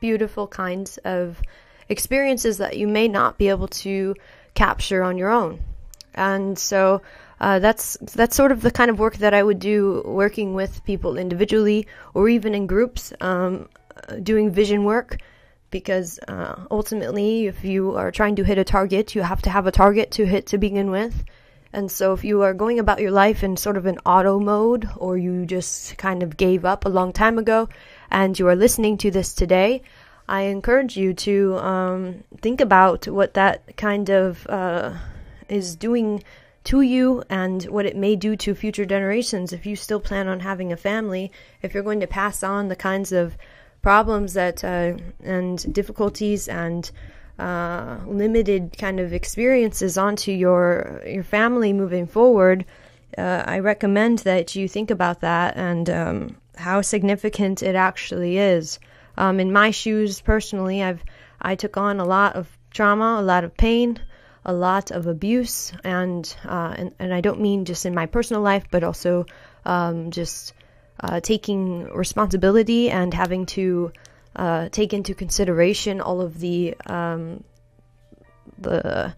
[0.00, 1.40] beautiful kinds of
[1.88, 4.14] experiences that you may not be able to
[4.54, 5.60] capture on your own.
[6.14, 7.02] And so
[7.40, 10.84] uh, that's that's sort of the kind of work that I would do working with
[10.84, 13.68] people individually or even in groups, um,
[14.22, 15.18] doing vision work.
[15.72, 19.66] Because uh, ultimately, if you are trying to hit a target, you have to have
[19.66, 21.24] a target to hit to begin with.
[21.72, 24.88] And so, if you are going about your life in sort of an auto mode,
[24.96, 27.68] or you just kind of gave up a long time ago,
[28.10, 29.82] and you are listening to this today,
[30.28, 34.94] I encourage you to um, think about what that kind of uh,
[35.48, 36.22] is doing
[36.64, 40.40] to you and what it may do to future generations if you still plan on
[40.40, 43.36] having a family, if you're going to pass on the kinds of
[43.82, 46.90] problems that uh, and difficulties and
[47.38, 52.64] uh, limited kind of experiences onto your your family moving forward,
[53.18, 58.78] uh, I recommend that you think about that and um, how significant it actually is.
[59.16, 61.04] Um, in my shoes, personally, I've
[61.40, 63.98] I took on a lot of trauma, a lot of pain,
[64.44, 68.42] a lot of abuse, and uh, and, and I don't mean just in my personal
[68.42, 69.26] life, but also
[69.64, 70.54] um, just
[71.00, 73.92] uh, taking responsibility and having to
[74.36, 77.44] uh, take into consideration all of the um,
[78.58, 79.14] the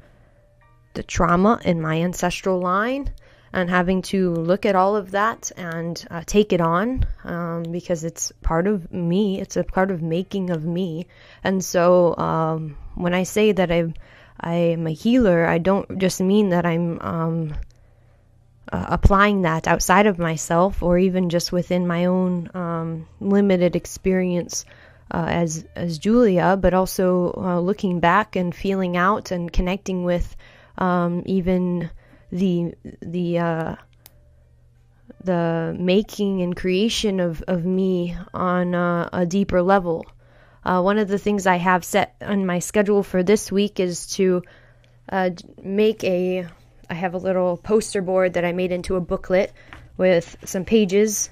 [0.95, 3.11] the trauma in my ancestral line
[3.53, 8.03] and having to look at all of that and uh, take it on um, because
[8.03, 9.41] it's part of me.
[9.41, 11.07] It's a part of making of me.
[11.45, 13.95] And so um, when I say that I
[14.41, 17.55] I am a healer, I don't just mean that I'm um,
[18.75, 24.65] uh, applying that outside of myself or even just within my own um, limited experience
[25.13, 30.35] uh, as as Julia, but also uh, looking back and feeling out and connecting with
[30.79, 31.89] um, even
[32.33, 33.75] the the uh,
[35.23, 40.05] the making and creation of, of me on a, a deeper level.
[40.65, 44.07] Uh, one of the things I have set on my schedule for this week is
[44.17, 44.43] to
[45.09, 45.31] uh,
[45.63, 46.49] make a.
[46.91, 49.53] I have a little poster board that I made into a booklet
[49.97, 51.31] with some pages,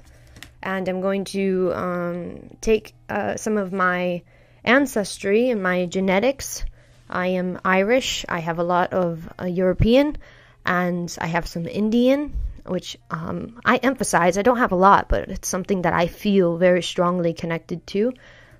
[0.63, 4.23] and I'm going to um, take uh, some of my
[4.65, 6.65] ancestry and my genetics.
[7.11, 8.25] I am Irish.
[8.29, 10.17] I have a lot of uh, European
[10.65, 12.35] and I have some Indian,
[12.67, 14.39] which um, I emphasize.
[14.39, 18.13] I don't have a lot, but it's something that I feel very strongly connected to.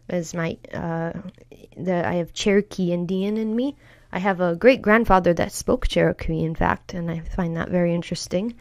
[0.09, 1.13] As my uh,
[1.77, 3.77] that I have Cherokee Indian in me.
[4.13, 7.95] I have a great grandfather that spoke Cherokee, in fact, and I find that very
[7.95, 8.55] interesting.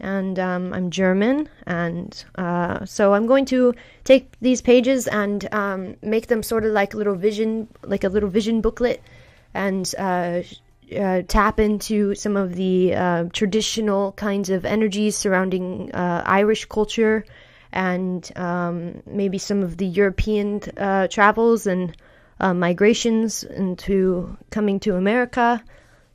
[0.00, 5.96] And um, I'm German, and uh, so I'm going to take these pages and um,
[6.02, 9.02] make them sort of like a little vision, like a little vision booklet,
[9.52, 10.42] and uh,
[10.96, 17.24] uh, tap into some of the uh, traditional kinds of energies surrounding uh, Irish culture
[17.72, 21.96] and um, maybe some of the European uh, travels and
[22.40, 25.62] uh, migrations into coming to America.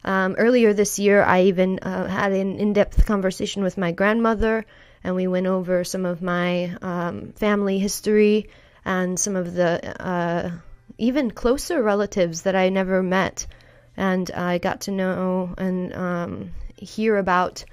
[0.03, 4.65] Um, earlier this year, I even uh, had an in depth conversation with my grandmother,
[5.03, 8.49] and we went over some of my um, family history
[8.85, 10.61] and some of the
[10.97, 13.47] even closer relatives that I never met
[13.99, 17.65] and I got to know and um, hear about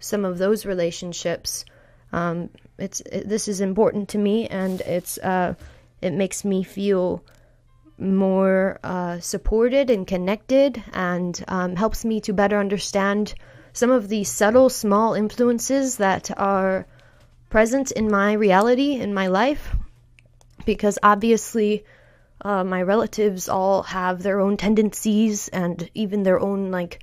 [0.00, 1.66] some of those relationships.
[2.10, 2.48] Um,
[2.78, 5.54] it's it, this is important to me, and it's uh,
[6.00, 7.22] it makes me feel
[7.98, 13.34] more uh, supported and connected, and um, helps me to better understand
[13.72, 16.86] some of the subtle, small influences that are
[17.50, 19.76] present in my reality in my life.
[20.64, 21.84] Because obviously,
[22.44, 27.02] uh, my relatives all have their own tendencies and even their own like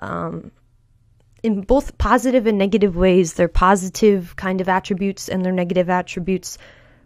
[0.00, 0.50] um,
[1.42, 6.58] in both positive and negative ways their positive kind of attributes and their negative attributes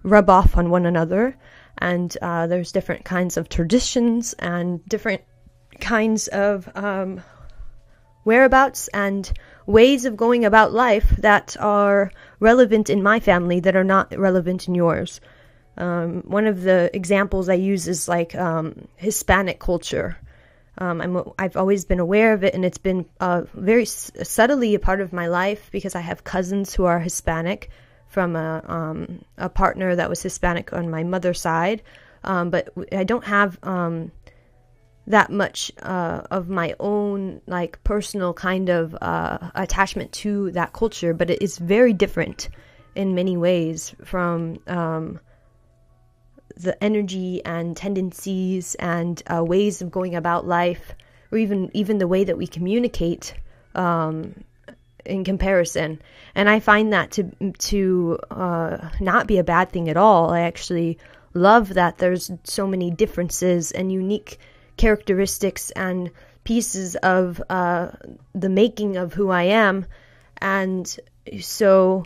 [0.03, 1.37] rub off on one another
[1.79, 5.23] and uh, there's different kinds of traditions and different
[5.81, 7.23] kinds of um,
[8.25, 9.33] whereabouts and
[9.67, 12.11] ways of going about life that are
[12.41, 15.21] relevant in my family that are not relevant in yours
[15.77, 20.17] um, one of the examples I use is like um, Hispanic culture.
[20.79, 24.79] Um, I'm, I've always been aware of it, and it's been uh, very subtly a
[24.79, 27.71] part of my life because I have cousins who are Hispanic
[28.15, 31.83] from a, um, a partner that was Hispanic on my mother's side.
[32.23, 34.13] Um, but I don't have um,
[35.09, 41.13] that much uh, of my own like personal kind of uh, attachment to that culture,
[41.13, 42.49] but it is very different
[42.95, 44.59] in many ways from
[46.57, 50.95] the energy and tendencies and uh, ways of going about life,
[51.33, 53.35] or even even the way that we communicate
[53.75, 54.45] um,
[55.05, 56.01] in comparison.
[56.35, 60.31] And I find that to to uh, not be a bad thing at all.
[60.31, 60.99] I actually
[61.33, 64.39] love that there's so many differences and unique
[64.77, 66.11] characteristics and
[66.45, 67.89] pieces of uh,
[68.35, 69.87] the making of who I am,
[70.39, 70.97] and
[71.41, 72.05] so.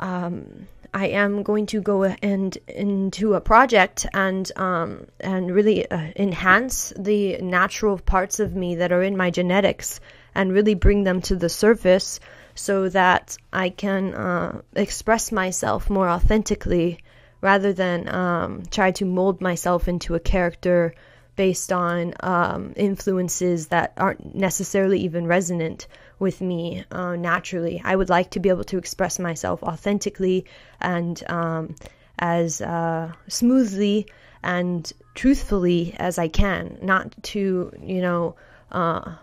[0.00, 6.10] Um, I am going to go and into a project and um, and really uh,
[6.16, 10.00] enhance the natural parts of me that are in my genetics
[10.34, 12.20] and really bring them to the surface
[12.54, 16.98] so that I can uh, express myself more authentically
[17.40, 20.94] rather than um, try to mold myself into a character
[21.34, 25.86] based on um, influences that aren't necessarily even resonant
[26.18, 27.80] with me uh, naturally.
[27.84, 30.44] I would like to be able to express myself authentically
[30.80, 31.74] and um,
[32.18, 34.06] as uh, smoothly
[34.42, 38.36] and truthfully as I can, not to, you know,
[38.70, 39.14] uh,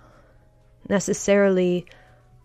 [0.90, 1.86] necessarily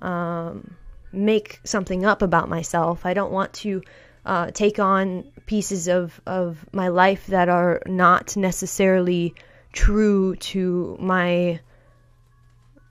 [0.03, 0.77] um,
[1.13, 3.07] make something up about myself.
[3.07, 3.83] I don't want to
[4.27, 9.35] uh, take on pieces of, of my life that are not necessarily
[9.73, 11.61] true to my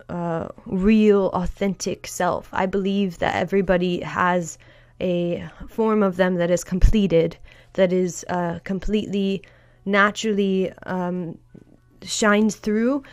[0.10, 2.50] uh, real, authentic self.
[2.52, 4.58] I believe that everybody has
[5.02, 7.38] a form of them that is completed,
[7.74, 9.44] that is uh, completely
[9.86, 11.38] naturally um,
[12.04, 13.04] shines through,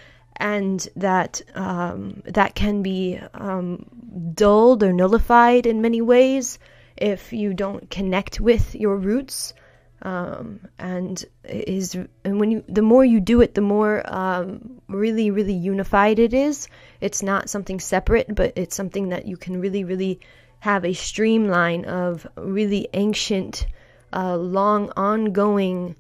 [0.41, 3.85] and that um, that can be um,
[4.35, 6.59] dulled or nullified in many ways
[6.97, 9.55] if you don't connect with your roots.
[10.03, 11.95] Um, and is
[12.25, 16.33] and when you the more you do it, the more um, really really unified it
[16.33, 16.69] is.
[17.03, 20.21] It's not something separate, but it's something that you can really really
[20.61, 23.67] have a streamline of really ancient,
[24.15, 25.97] uh, long ongoing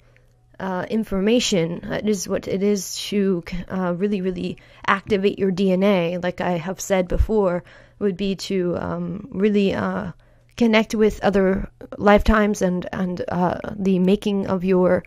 [0.60, 1.82] uh, information.
[1.84, 6.22] It is what it is to uh, really, really activate your DNA.
[6.22, 7.64] Like I have said before,
[7.98, 10.12] would be to um, really uh,
[10.56, 15.02] connect with other lifetimes and and uh, the making of your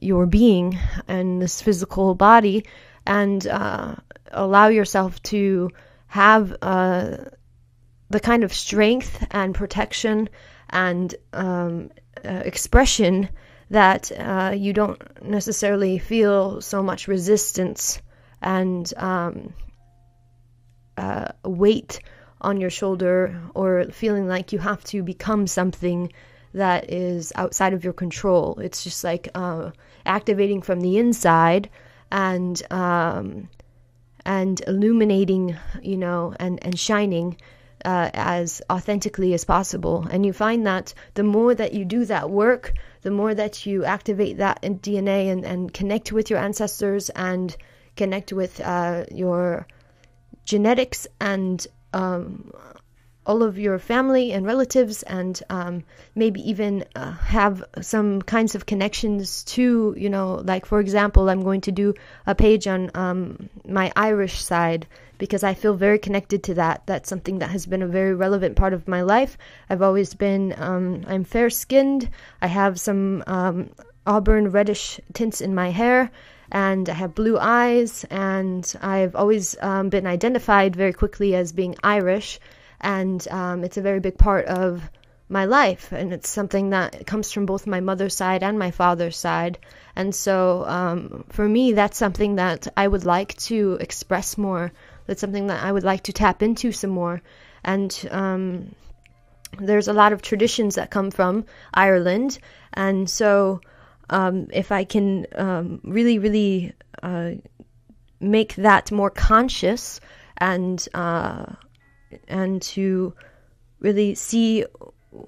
[0.00, 2.64] your being and this physical body,
[3.04, 3.96] and uh,
[4.30, 5.70] allow yourself to
[6.06, 7.16] have uh,
[8.10, 10.28] the kind of strength and protection
[10.70, 11.90] and um,
[12.24, 13.28] expression
[13.72, 18.02] that uh, you don't necessarily feel so much resistance
[18.42, 19.54] and um,
[20.98, 21.98] uh, weight
[22.42, 26.12] on your shoulder or feeling like you have to become something
[26.52, 28.58] that is outside of your control.
[28.60, 29.70] It's just like uh,
[30.04, 31.70] activating from the inside
[32.10, 33.48] and um,
[34.26, 37.38] and illuminating, you know, and and shining
[37.84, 40.06] uh, as authentically as possible.
[40.10, 43.84] And you find that the more that you do that work, the more that you
[43.84, 47.56] activate that DNA and, and connect with your ancestors and
[47.96, 49.66] connect with uh, your
[50.44, 52.52] genetics and um,
[53.24, 55.84] all of your family and relatives, and um,
[56.14, 61.42] maybe even uh, have some kinds of connections to, you know, like for example, I'm
[61.42, 61.94] going to do
[62.26, 64.86] a page on um, my Irish side
[65.22, 66.82] because I feel very connected to that.
[66.86, 69.38] That's something that has been a very relevant part of my life.
[69.70, 73.70] I've always been, um, I'm fair skinned, I have some um,
[74.04, 76.10] auburn reddish tints in my hair
[76.50, 81.76] and I have blue eyes, and I've always um, been identified very quickly as being
[81.84, 82.40] Irish
[82.80, 84.82] and um, it's a very big part of
[85.28, 89.16] my life and it's something that comes from both my mother's side and my father's
[89.16, 89.56] side
[89.94, 94.70] and so um, for me that's something that i would like to express more
[95.06, 97.22] that's something that i would like to tap into some more.
[97.64, 98.74] And um,
[99.58, 102.38] there's a lot of traditions that come from ireland.
[102.72, 103.60] And so
[104.10, 106.72] um, if i can um, really really
[107.02, 107.32] uh,
[108.20, 110.00] make that more conscious
[110.38, 111.46] and uh,
[112.28, 113.14] and to
[113.80, 114.64] really see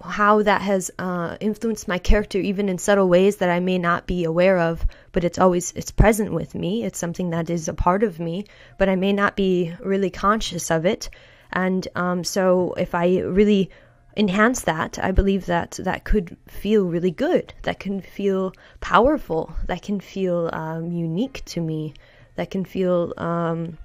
[0.03, 4.07] how that has uh, influenced my character even in subtle ways that I may not
[4.07, 6.85] be aware of but it's always it's present with me.
[6.85, 8.47] It's something that is a part of me
[8.79, 11.11] but I may not be really conscious of it.
[11.53, 13.71] And um, so if I really
[14.17, 19.83] enhance that I believe that that could feel really good that can feel powerful that
[19.83, 21.95] can feel um, unique to me
[22.37, 23.77] that can feel um,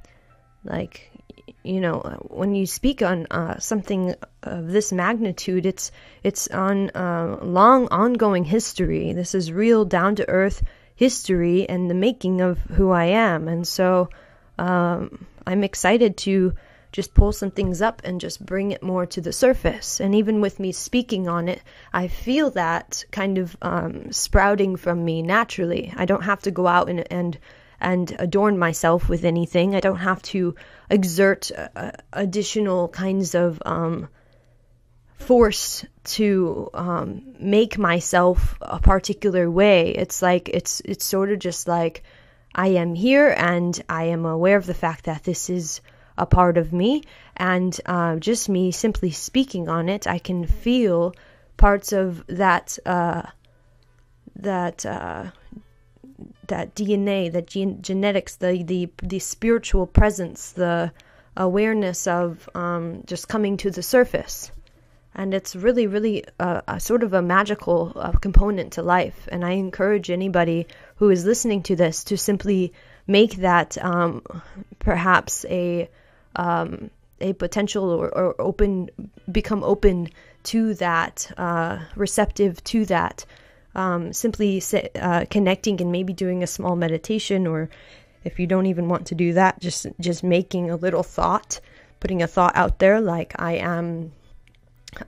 [0.63, 1.11] like
[1.63, 1.99] you know,
[2.29, 5.91] when you speak on uh, something of this magnitude, it's
[6.23, 9.13] it's on uh, long, ongoing history.
[9.13, 10.63] This is real, down to earth
[10.95, 13.47] history and the making of who I am.
[13.47, 14.09] And so,
[14.57, 16.53] um, I'm excited to
[16.91, 19.99] just pull some things up and just bring it more to the surface.
[19.99, 21.61] And even with me speaking on it,
[21.93, 25.93] I feel that kind of um, sprouting from me naturally.
[25.95, 27.37] I don't have to go out and and
[27.81, 29.75] and adorn myself with anything.
[29.75, 30.55] I don't have to
[30.89, 34.09] exert uh, additional kinds of um,
[35.17, 39.91] force to um, make myself a particular way.
[39.91, 42.03] It's like it's it's sort of just like
[42.55, 45.81] I am here and I am aware of the fact that this is
[46.17, 47.03] a part of me,
[47.37, 51.13] and uh, just me simply speaking on it, I can feel
[51.55, 53.23] parts of that uh,
[54.35, 55.31] that uh,
[56.49, 60.91] that DNA, that gen- genetics, the, the the spiritual presence, the
[61.37, 64.51] awareness of um, just coming to the surface,
[65.15, 69.27] and it's really, really a, a sort of a magical uh, component to life.
[69.31, 72.73] And I encourage anybody who is listening to this to simply
[73.07, 74.21] make that um,
[74.79, 75.89] perhaps a
[76.35, 78.89] um, a potential or, or, open,
[79.31, 80.09] become open
[80.43, 83.25] to that, uh, receptive to that
[83.79, 87.69] um, simply sit, uh, connecting and maybe doing a small meditation, or
[88.25, 91.61] if you don't even want to do that, just just making a little thought,
[92.01, 94.11] putting a thought out there, like I am,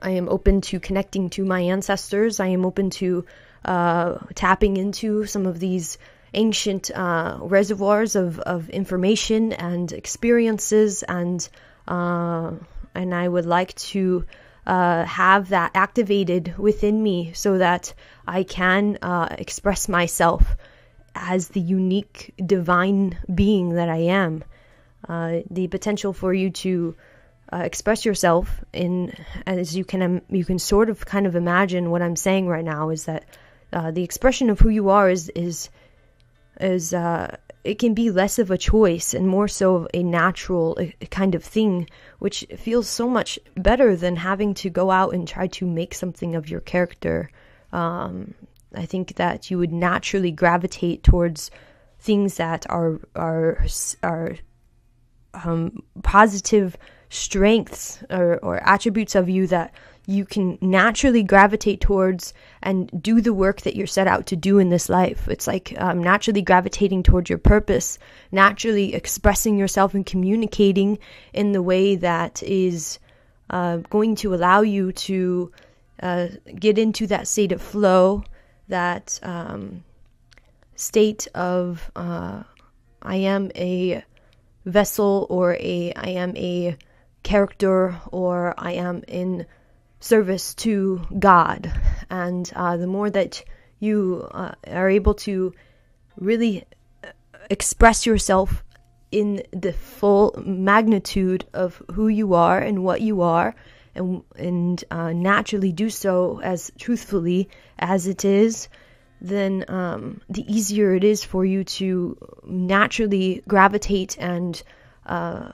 [0.00, 2.40] I am open to connecting to my ancestors.
[2.40, 3.26] I am open to
[3.64, 5.98] uh, tapping into some of these
[6.32, 11.46] ancient uh, reservoirs of, of information and experiences and
[11.86, 12.52] uh,
[12.94, 14.24] and I would like to
[14.66, 17.94] uh, have that activated within me so that
[18.26, 20.56] I can uh, express myself
[21.14, 24.44] as the unique divine being that I am.
[25.08, 26.94] Uh, the potential for you to
[27.52, 29.12] uh, express yourself in,
[29.46, 32.64] as you can, um, you can sort of kind of imagine what I'm saying right
[32.64, 33.24] now is that
[33.72, 35.70] uh, the expression of who you are is is
[36.60, 41.06] is uh, it can be less of a choice and more so a natural uh,
[41.10, 45.46] kind of thing, which feels so much better than having to go out and try
[45.46, 47.30] to make something of your character.
[47.72, 48.34] Um,
[48.74, 51.50] I think that you would naturally gravitate towards
[51.98, 53.64] things that are are
[54.02, 54.36] are
[55.34, 56.76] um, positive
[57.08, 59.72] strengths or, or attributes of you that
[60.12, 64.58] you can naturally gravitate towards and do the work that you're set out to do
[64.58, 65.26] in this life.
[65.28, 67.98] It's like um, naturally gravitating towards your purpose,
[68.30, 70.98] naturally expressing yourself and communicating
[71.32, 72.98] in the way that is
[73.50, 75.50] uh, going to allow you to
[76.02, 76.28] uh,
[76.58, 78.22] get into that state of flow,
[78.68, 79.82] that um,
[80.76, 82.42] state of uh,
[83.02, 84.04] I am a
[84.64, 86.76] vessel or a I am a
[87.22, 89.46] character or I am in
[90.02, 91.72] service to God.
[92.10, 93.44] And uh, the more that
[93.78, 95.54] you uh, are able to
[96.16, 96.64] really
[97.48, 98.62] express yourself
[99.10, 103.54] in the full magnitude of who you are and what you are,
[103.94, 107.48] and, and uh, naturally do so as truthfully
[107.78, 108.68] as it is,
[109.20, 114.62] then um, the easier it is for you to naturally gravitate and
[115.06, 115.52] uh,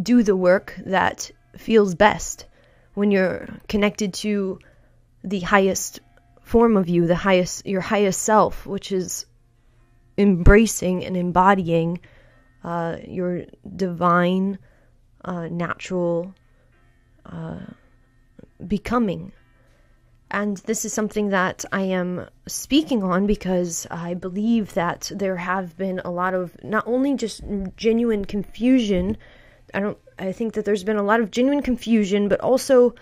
[0.00, 2.46] do the work that feels best
[2.98, 4.58] when you're connected to
[5.22, 6.00] the highest
[6.42, 9.24] form of you, the highest your highest self, which is
[10.16, 12.00] embracing and embodying
[12.64, 13.44] uh, your
[13.76, 14.58] divine,
[15.24, 16.34] uh, natural
[17.24, 17.60] uh,
[18.66, 19.30] becoming.
[20.30, 25.76] And this is something that I am speaking on because I believe that there have
[25.76, 27.42] been a lot of not only just
[27.76, 29.16] genuine confusion.
[29.72, 32.94] I don't I think that there's been a lot of genuine confusion, but also,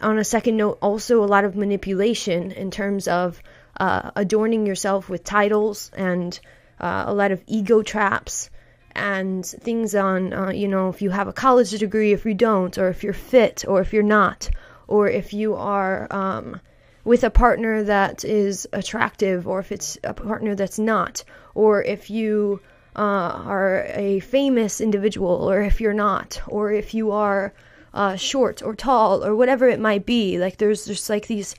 [0.00, 3.42] on a second note, also a lot of manipulation in terms of
[3.78, 6.38] uh, adorning yourself with titles and
[6.80, 8.50] uh, a lot of ego traps
[8.94, 12.76] and things on, uh, you know, if you have a college degree, if you don't,
[12.78, 14.50] or if you're fit, or if you're not,
[14.86, 16.60] or if you are um,
[17.04, 21.24] with a partner that is attractive, or if it's a partner that's not,
[21.54, 22.60] or if you
[22.94, 27.52] uh, are a famous individual, or if you're not, or if you are
[27.94, 30.38] uh, short or tall, or whatever it might be.
[30.38, 31.54] Like there's just like these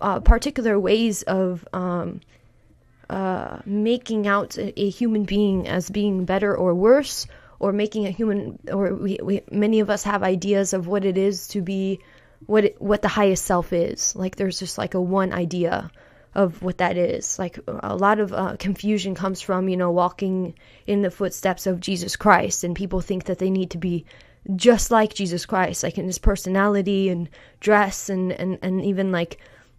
[0.00, 2.20] uh, particular ways of um,
[3.10, 7.26] uh, making out a, a, human being as being better or worse,
[7.58, 11.16] or making a human, or we, we many of us have ideas of what it
[11.16, 12.00] is to be
[12.46, 14.14] what it, what the highest self is.
[14.14, 15.90] Like there's just like a one idea
[16.36, 17.38] of what that is.
[17.38, 20.54] Like a lot of uh, confusion comes from, you know, walking
[20.86, 24.04] in the footsteps of Jesus Christ, and people think that they need to be
[24.54, 29.38] just like Jesus Christ, like in his personality and dress and, and, and even like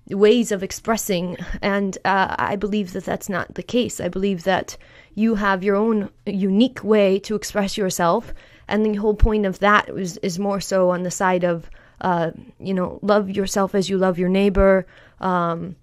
[0.10, 1.38] ways of expressing.
[1.62, 4.02] And uh, I believe that that's not the case.
[4.02, 4.78] I believe that
[5.14, 8.34] you have your own unique way to express yourself.
[8.68, 11.70] And the whole point of that is, is more so on the side of,
[12.02, 14.88] uh, you know, love yourself as you love your neighbor.
[15.22, 15.76] Um,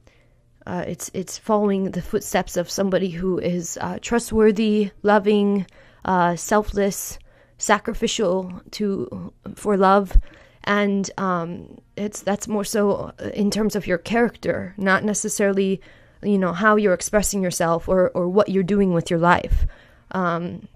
[0.67, 5.67] uh, it's it's following the footsteps of somebody who is uh, trustworthy, loving,
[6.05, 7.19] uh, selfless,
[7.59, 10.19] sacrificial to for love,
[10.65, 15.81] and um, it's that's more so in terms of your character, not necessarily
[16.23, 19.67] you know how you're expressing yourself or or what you're doing with your life.
[20.13, 20.67] Um,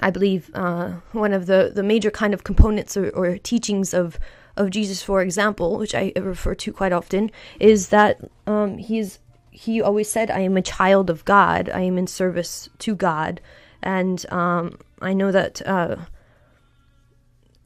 [0.00, 4.18] I believe uh, one of the the major kind of components or, or teachings of
[4.56, 7.30] of Jesus, for example, which I refer to quite often,
[7.60, 9.18] is that um, he's
[9.50, 11.70] he always said, "I am a child of God.
[11.72, 13.40] I am in service to God,"
[13.82, 15.96] and um, I know that uh,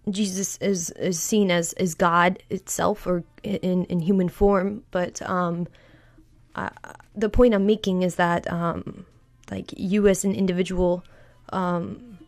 [0.08, 5.68] Jesus is is seen as as God itself or in in human form, but um,
[6.54, 6.70] uh,
[7.14, 9.06] the point I'm making is that um,
[9.50, 11.04] like you as an individual
[11.52, 12.18] um,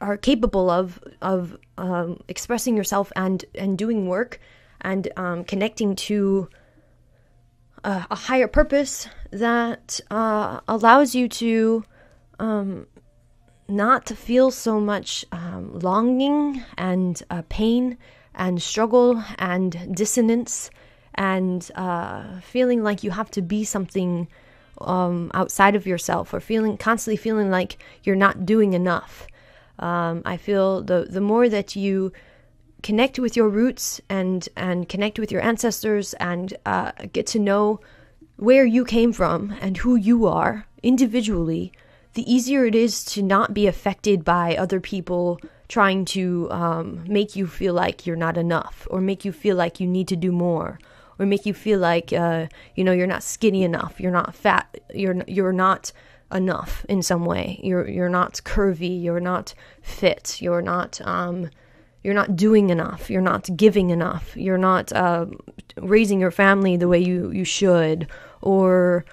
[0.00, 4.40] are capable of of um, expressing yourself and and doing work
[4.80, 6.48] and um, connecting to
[7.84, 11.84] a, a higher purpose that uh, allows you to
[12.38, 12.86] um,
[13.68, 17.96] not to feel so much um, longing and uh, pain
[18.34, 20.70] and struggle and dissonance
[21.14, 24.28] and uh, feeling like you have to be something
[24.80, 29.26] um, outside of yourself or feeling constantly feeling like you're not doing enough.
[29.80, 32.12] Um, I feel the the more that you
[32.82, 37.80] connect with your roots and and connect with your ancestors and uh, get to know
[38.36, 41.72] where you came from and who you are individually,
[42.14, 45.38] the easier it is to not be affected by other people
[45.68, 49.78] trying to um, make you feel like you're not enough or make you feel like
[49.78, 50.78] you need to do more
[51.18, 54.80] or make you feel like uh, you know you're not skinny enough you're not fat
[54.92, 55.92] you're you're not
[56.32, 61.50] enough in some way you're you're not curvy you're not fit you're not um,
[62.02, 65.26] you're not doing enough you're not giving enough you're not uh,
[65.76, 68.06] raising your family the way you you should
[68.42, 69.04] or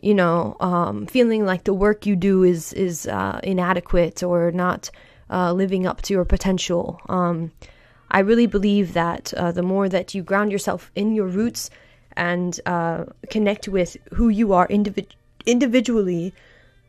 [0.00, 4.90] you know, um, feeling like the work you do is is uh, inadequate or not
[5.30, 7.00] uh, living up to your potential.
[7.08, 7.52] Um,
[8.10, 11.70] I really believe that uh, the more that you ground yourself in your roots
[12.16, 16.32] and uh, connect with who you are individ- individually,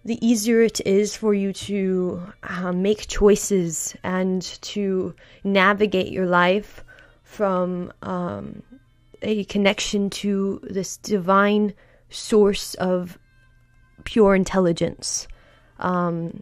[0.07, 5.13] the easier it is for you to uh, make choices and to
[5.43, 6.81] navigate your life
[7.23, 8.63] from um,
[9.21, 11.73] a connection to this divine
[12.09, 13.19] source of
[14.05, 15.27] pure intelligence.
[15.79, 16.41] Um,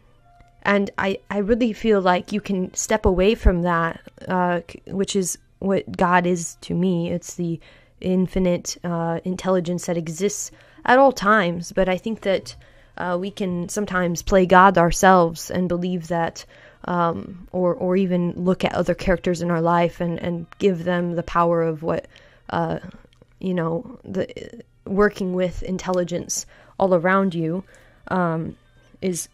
[0.61, 5.39] and I, I really feel like you can step away from that, uh, which is
[5.57, 7.09] what God is to me.
[7.09, 7.59] It's the
[7.99, 10.51] infinite uh, intelligence that exists
[10.85, 11.71] at all times.
[11.71, 12.55] But I think that
[12.97, 16.45] uh, we can sometimes play God ourselves and believe that,
[16.85, 21.15] um, or or even look at other characters in our life and, and give them
[21.15, 22.07] the power of what,
[22.49, 22.79] uh,
[23.39, 24.27] you know, the
[24.85, 26.45] working with intelligence
[26.79, 27.63] all around you
[28.09, 28.55] um,
[29.01, 29.29] is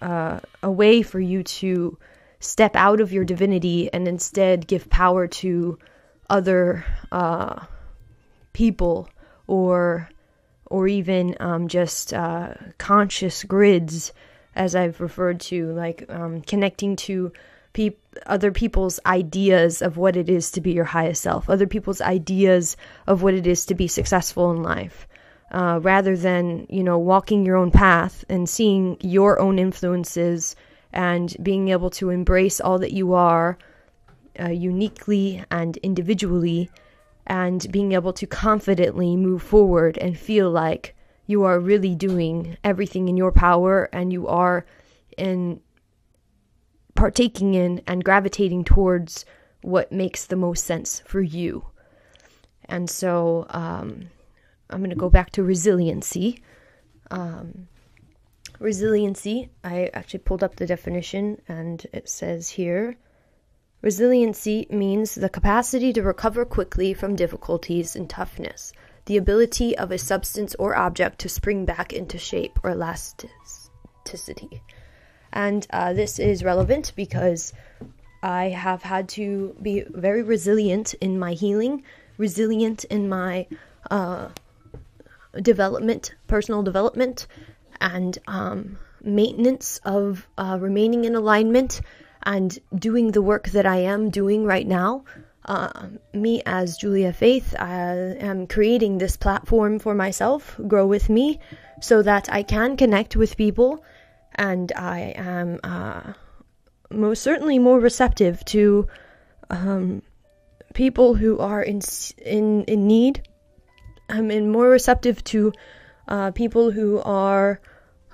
[0.00, 1.96] uh, a way for you to
[2.40, 5.78] step out of your divinity and instead give power to
[6.28, 7.64] other uh,
[8.52, 9.08] people
[9.46, 10.08] or
[10.66, 14.12] or even um, just uh, conscious grids
[14.54, 17.32] as I've referred to, like um, connecting to
[18.24, 22.76] other people's ideas of what it is to be your highest self, other people's ideas
[23.06, 25.06] of what it is to be successful in life,
[25.50, 30.56] uh, rather than you know walking your own path and seeing your own influences
[30.92, 33.58] and being able to embrace all that you are
[34.40, 36.70] uh, uniquely and individually,
[37.26, 40.94] and being able to confidently move forward and feel like
[41.26, 44.64] you are really doing everything in your power and you are
[45.18, 45.60] in
[46.94, 49.24] partaking in and gravitating towards
[49.62, 51.66] what makes the most sense for you.
[52.66, 54.08] And so um,
[54.70, 56.42] I'm going to go back to resiliency.
[57.10, 57.68] Um,
[58.60, 62.96] resiliency, I actually pulled up the definition and it says here
[63.86, 68.72] resiliency means the capacity to recover quickly from difficulties and toughness,
[69.04, 74.60] the ability of a substance or object to spring back into shape or elasticity.
[75.32, 77.52] And uh, this is relevant because
[78.24, 81.84] I have had to be very resilient in my healing,
[82.18, 83.46] resilient in my
[83.88, 84.30] uh,
[85.40, 87.28] development, personal development,
[87.80, 91.80] and um, maintenance of uh, remaining in alignment
[92.26, 95.04] and doing the work that I am doing right now.
[95.46, 101.38] Uh, me as Julia Faith, I am creating this platform for myself, Grow With Me,
[101.80, 103.82] so that I can connect with people
[104.36, 106.12] and I am uh,
[106.90, 108.86] most certainly more receptive to
[109.50, 110.02] um,
[110.74, 111.80] people who are in
[112.24, 113.26] in in need.
[114.08, 115.52] I'm in more receptive to
[116.06, 117.60] uh, people who are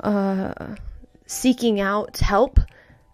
[0.01, 0.77] uh,
[1.27, 2.59] seeking out help.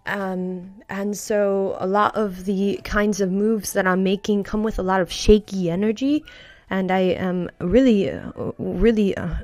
[0.08, 4.78] Um, and so a lot of the kinds of moves that I'm making come with
[4.78, 6.24] a lot of shaky energy,
[6.70, 9.34] and I am really, uh, really uh,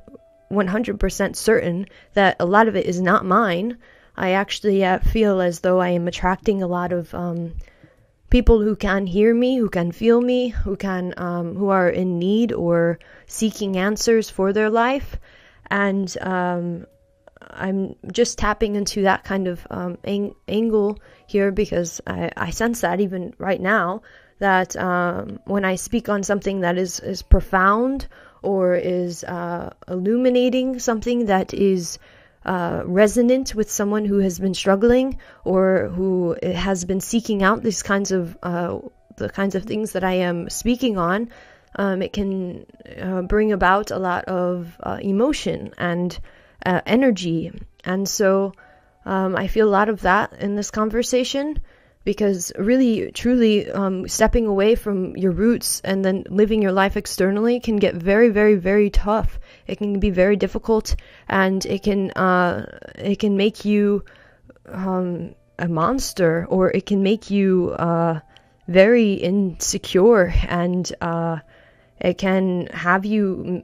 [0.51, 3.79] 100% certain that a lot of it is not mine.
[4.17, 7.55] I actually uh, feel as though I am attracting a lot of um,
[8.31, 12.19] people who can hear me, who can feel me, who can um, who are in
[12.19, 15.19] need or seeking answers for their life,
[15.71, 16.87] and um,
[17.51, 22.81] I'm just tapping into that kind of um, ang- angle here because I, I, sense
[22.83, 24.03] that even right now
[24.39, 28.07] that um, when I speak on something that is is profound
[28.43, 31.99] or is uh, illuminating something that is
[32.45, 37.83] uh, resonant with someone who has been struggling or who has been seeking out these
[37.83, 38.79] kinds of uh,
[39.17, 41.31] the kinds of things that I am speaking on,
[41.77, 42.67] um, it can
[43.01, 46.19] uh, bring about a lot of uh, emotion and
[46.65, 47.53] uh, energy.
[47.85, 48.53] And so
[49.05, 51.61] um, I feel a lot of that in this conversation
[52.05, 57.61] because really, truly, um, stepping away from your roots and then living your life externally
[57.61, 59.39] can get very, very, very tough.
[59.67, 60.97] It can be very difficult,
[61.29, 62.67] and it can uh,
[62.97, 64.05] it can make you
[64.67, 68.21] um, a monster, or it can make you uh,
[68.69, 71.39] very insecure, and uh,
[72.01, 73.63] it can have you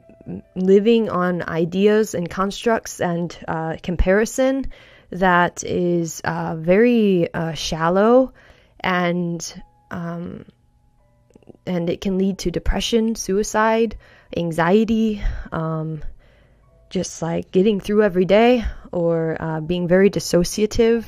[0.55, 4.65] living on ideas and constructs and uh, comparison
[5.11, 8.33] that is uh, very uh, shallow
[8.79, 10.45] and um,
[11.65, 13.97] and it can lead to depression, suicide,
[14.35, 15.21] anxiety,
[15.51, 16.01] um,
[16.89, 21.05] just like getting through every day or uh, being very dissociative.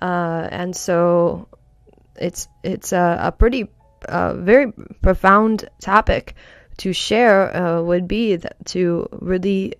[0.00, 1.48] Uh, and so
[2.16, 3.68] it's it's a, a pretty
[4.08, 4.72] very
[5.02, 6.34] profound topic
[6.80, 9.74] to share uh, would be to really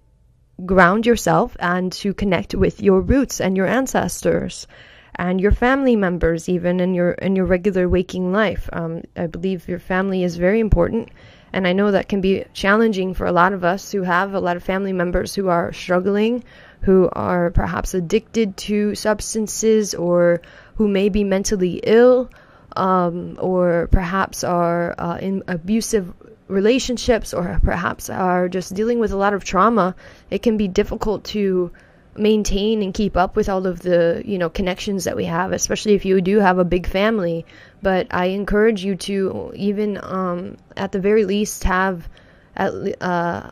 [0.67, 4.67] ground yourself and to connect with your roots and your ancestors
[5.15, 8.69] and your family members even in your in your regular waking life.
[8.73, 11.09] Um, i believe your family is very important
[11.53, 14.41] and i know that can be challenging for a lot of us who have a
[14.41, 16.45] lot of family members who are struggling
[16.83, 20.41] who are perhaps addicted to substances or
[20.77, 22.31] who may be mentally ill
[22.77, 26.13] um, or perhaps are uh, in abusive
[26.51, 29.95] relationships or perhaps are just dealing with a lot of trauma,
[30.31, 31.71] it can be difficult to
[32.17, 35.95] maintain and keep up with all of the you know connections that we have especially
[35.95, 37.47] if you do have a big family.
[37.83, 42.09] But i encourage you to even um, at the very least have
[42.57, 43.51] at, uh,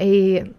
[0.00, 0.50] a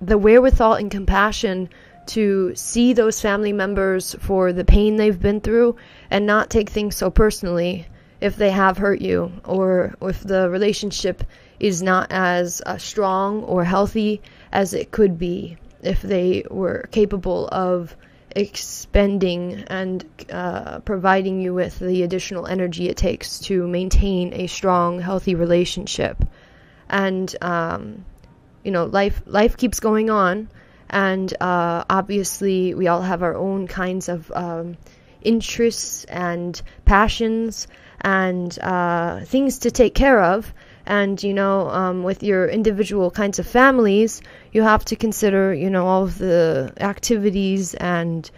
[0.00, 1.68] the wherewithal and compassion
[2.06, 5.76] to see those family members for the pain they've been through
[6.10, 7.86] and not take things so personally
[8.22, 11.24] if they have hurt you or if the relationship
[11.58, 14.22] is not as uh, strong or healthy
[14.52, 17.96] as it could be if they were capable of
[18.36, 25.00] expending and uh, providing you with the additional energy it takes to maintain a strong,
[25.00, 26.16] healthy relationship.
[26.88, 28.04] And um,
[28.62, 30.48] you know, life life keeps going on,
[30.88, 34.76] and uh, obviously we all have our own kinds of um,
[35.22, 37.66] interests and passions
[38.02, 40.52] and uh, things to take care of.
[40.84, 44.20] And, you know, um, with your individual kinds of families,
[44.52, 48.28] you have to consider, you know, all of the activities and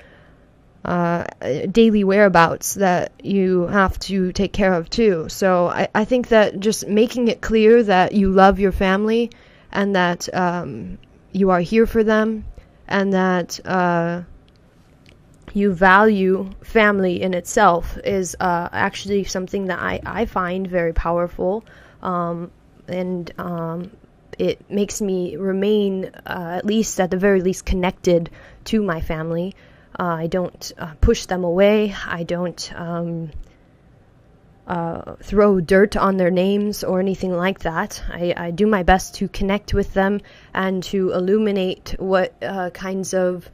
[0.84, 1.24] uh,
[1.72, 5.26] daily whereabouts that you have to take care of too.
[5.30, 9.30] So I, I think that just making it clear that you love your family
[9.72, 10.98] and that um,
[11.32, 12.44] you are here for them
[12.86, 14.22] and that uh,
[15.54, 21.64] you value family in itself is uh, actually something that I, I find very powerful.
[22.02, 22.50] Um,
[22.88, 23.92] and um,
[24.36, 28.30] it makes me remain, uh, at least at the very least, connected
[28.64, 29.54] to my family.
[29.98, 31.94] Uh, I don't uh, push them away.
[32.04, 33.30] I don't um,
[34.66, 38.02] uh, throw dirt on their names or anything like that.
[38.08, 40.20] I, I, do my best to connect with them
[40.52, 43.48] and to illuminate what uh, kinds of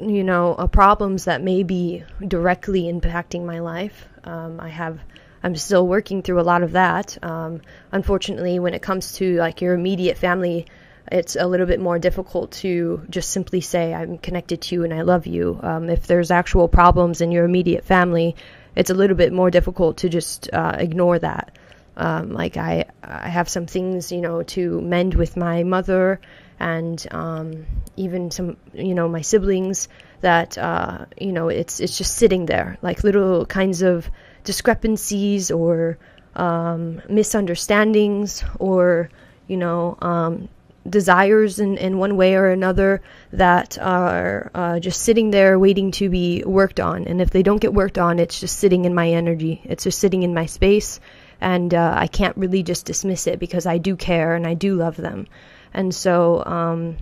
[0.00, 4.06] you know, uh, problems that may be directly impacting my life.
[4.24, 4.98] Um, I have,
[5.42, 7.18] I'm still working through a lot of that.
[7.22, 7.60] Um,
[7.92, 10.66] unfortunately, when it comes to like your immediate family,
[11.10, 14.92] it's a little bit more difficult to just simply say I'm connected to you and
[14.92, 15.58] I love you.
[15.62, 18.36] Um, if there's actual problems in your immediate family,
[18.76, 21.56] it's a little bit more difficult to just uh, ignore that.
[21.96, 26.20] Um, like I, I have some things, you know, to mend with my mother
[26.60, 27.66] and um,
[27.96, 29.88] even some you know my siblings
[30.20, 34.10] that uh, you know it's it's just sitting there like little kinds of
[34.44, 35.98] discrepancies or
[36.36, 39.10] um, misunderstandings or
[39.46, 40.48] you know um,
[40.88, 43.02] desires in, in one way or another
[43.32, 47.06] that are uh, just sitting there waiting to be worked on.
[47.06, 49.60] And if they don't get worked on it's just sitting in my energy.
[49.64, 51.00] It's just sitting in my space.
[51.40, 54.74] And uh, I can't really just dismiss it because I do care and I do
[54.74, 55.26] love them
[55.74, 56.96] and so um,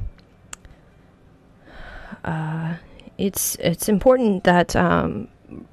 [2.24, 2.74] uh,
[3.18, 5.28] it's it's important that um,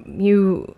[0.06, 0.74] you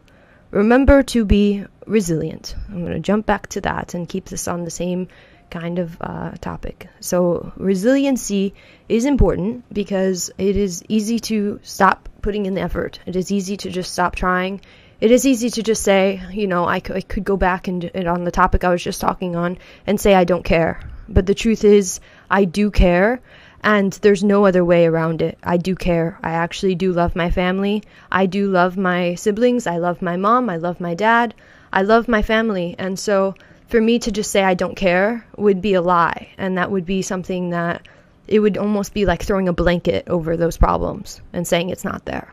[0.50, 2.56] remember to be resilient.
[2.68, 5.08] I'm going to jump back to that and keep this on the same
[5.50, 6.88] kind of uh, topic.
[7.00, 8.54] So resiliency
[8.88, 12.98] is important because it is easy to stop putting in the effort.
[13.06, 14.60] It is easy to just stop trying.
[15.00, 18.08] It is easy to just say, you know, I, I could go back and, and
[18.08, 20.80] on the topic I was just talking on and say I don't care.
[21.08, 22.00] But the truth is,
[22.30, 23.20] I do care,
[23.62, 25.38] and there's no other way around it.
[25.42, 26.18] I do care.
[26.22, 27.82] I actually do love my family.
[28.10, 29.66] I do love my siblings.
[29.66, 30.48] I love my mom.
[30.50, 31.34] I love my dad.
[31.72, 32.74] I love my family.
[32.78, 33.34] And so
[33.68, 36.28] for me to just say I don't care would be a lie.
[36.38, 37.86] And that would be something that
[38.28, 42.04] it would almost be like throwing a blanket over those problems and saying it's not
[42.04, 42.32] there.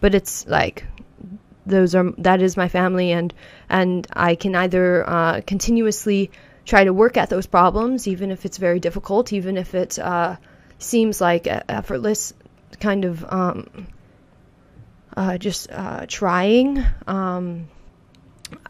[0.00, 0.84] But it's like
[1.66, 3.32] those are that is my family and
[3.68, 6.30] and I can either uh, continuously
[6.64, 10.36] try to work at those problems even if it's very difficult even if it uh,
[10.78, 12.32] seems like effortless
[12.80, 13.86] kind of um,
[15.16, 17.68] uh, just uh, trying um,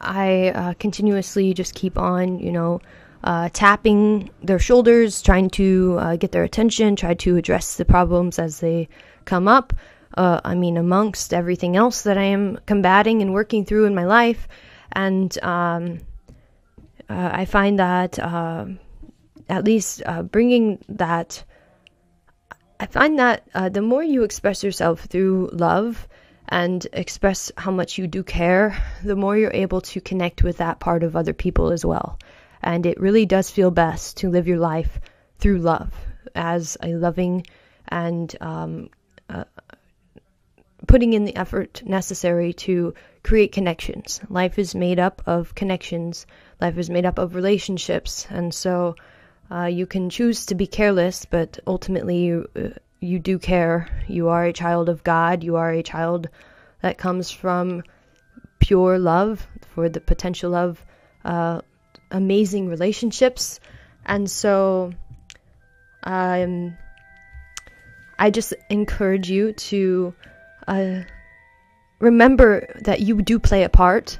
[0.00, 2.80] I uh, continuously just keep on, you know,
[3.22, 8.38] uh, tapping their shoulders, trying to uh, get their attention, try to address the problems
[8.38, 8.88] as they
[9.24, 9.72] come up.
[10.16, 14.46] I mean, amongst everything else that I am combating and working through in my life.
[14.92, 15.98] And um,
[17.08, 18.66] uh, I find that uh,
[19.48, 21.44] at least bringing that,
[22.80, 26.08] I find that the more you express yourself through love,
[26.48, 30.78] and express how much you do care, the more you're able to connect with that
[30.78, 32.18] part of other people as well.
[32.62, 35.00] And it really does feel best to live your life
[35.38, 35.92] through love
[36.34, 37.46] as a loving
[37.88, 38.90] and um,
[39.28, 39.44] uh,
[40.86, 44.20] putting in the effort necessary to create connections.
[44.28, 46.26] Life is made up of connections,
[46.60, 48.26] life is made up of relationships.
[48.30, 48.96] And so
[49.50, 52.68] uh, you can choose to be careless, but ultimately you, uh,
[53.00, 53.88] you do care.
[54.08, 55.44] You are a child of God.
[55.44, 56.28] You are a child
[56.80, 57.82] that comes from
[58.58, 60.84] pure love for the potential of
[61.24, 61.60] uh,
[62.10, 63.60] amazing relationships.
[64.06, 64.92] And so
[66.02, 66.76] um,
[68.18, 70.14] I just encourage you to
[70.68, 71.00] uh,
[71.98, 74.18] remember that you do play a part.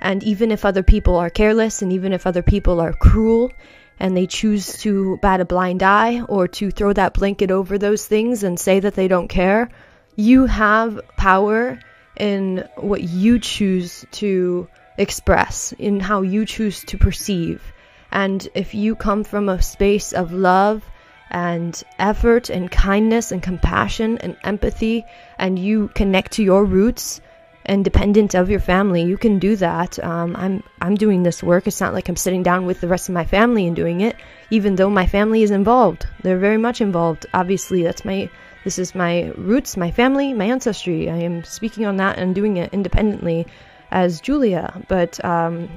[0.00, 3.52] And even if other people are careless and even if other people are cruel
[3.98, 8.06] and they choose to bat a blind eye or to throw that blanket over those
[8.06, 9.70] things and say that they don't care,
[10.14, 11.78] you have power
[12.16, 14.68] in what you choose to
[14.98, 17.62] express, in how you choose to perceive.
[18.10, 20.82] And if you come from a space of love
[21.30, 25.04] and effort and kindness and compassion and empathy,
[25.38, 27.20] and you connect to your roots,
[27.68, 29.02] independent of your family.
[29.02, 30.02] You can do that.
[30.02, 31.66] Um, I'm I'm doing this work.
[31.66, 34.16] It's not like I'm sitting down with the rest of my family and doing it,
[34.50, 36.06] even though my family is involved.
[36.22, 37.26] They're very much involved.
[37.34, 38.30] Obviously, that's my
[38.64, 41.10] this is my roots, my family, my ancestry.
[41.10, 43.46] I am speaking on that and doing it independently
[43.90, 44.84] as Julia.
[44.88, 45.68] But um,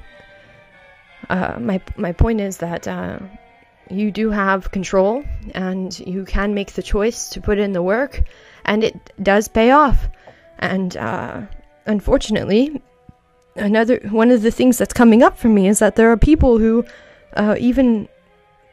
[1.30, 2.88] uh, my my point is that.
[2.88, 3.20] Uh,
[3.91, 5.24] you do have control
[5.56, 8.22] and you can make the choice to put in the work
[8.64, 10.07] and it does pay off
[10.60, 11.41] and uh,
[11.86, 12.82] unfortunately,
[13.56, 16.58] another one of the things that's coming up for me is that there are people
[16.58, 16.86] who,
[17.36, 18.08] uh, even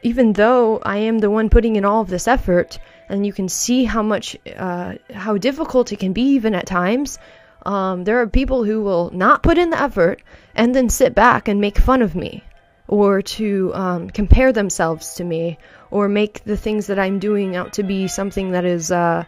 [0.03, 2.79] even though I am the one putting in all of this effort,
[3.09, 7.19] and you can see how much uh, how difficult it can be even at times.
[7.65, 10.21] Um, there are people who will not put in the effort
[10.55, 12.43] and then sit back and make fun of me,
[12.87, 15.57] or to um, compare themselves to me,
[15.91, 19.25] or make the things that I'm doing out to be something that is uh,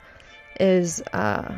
[0.60, 1.54] is uh,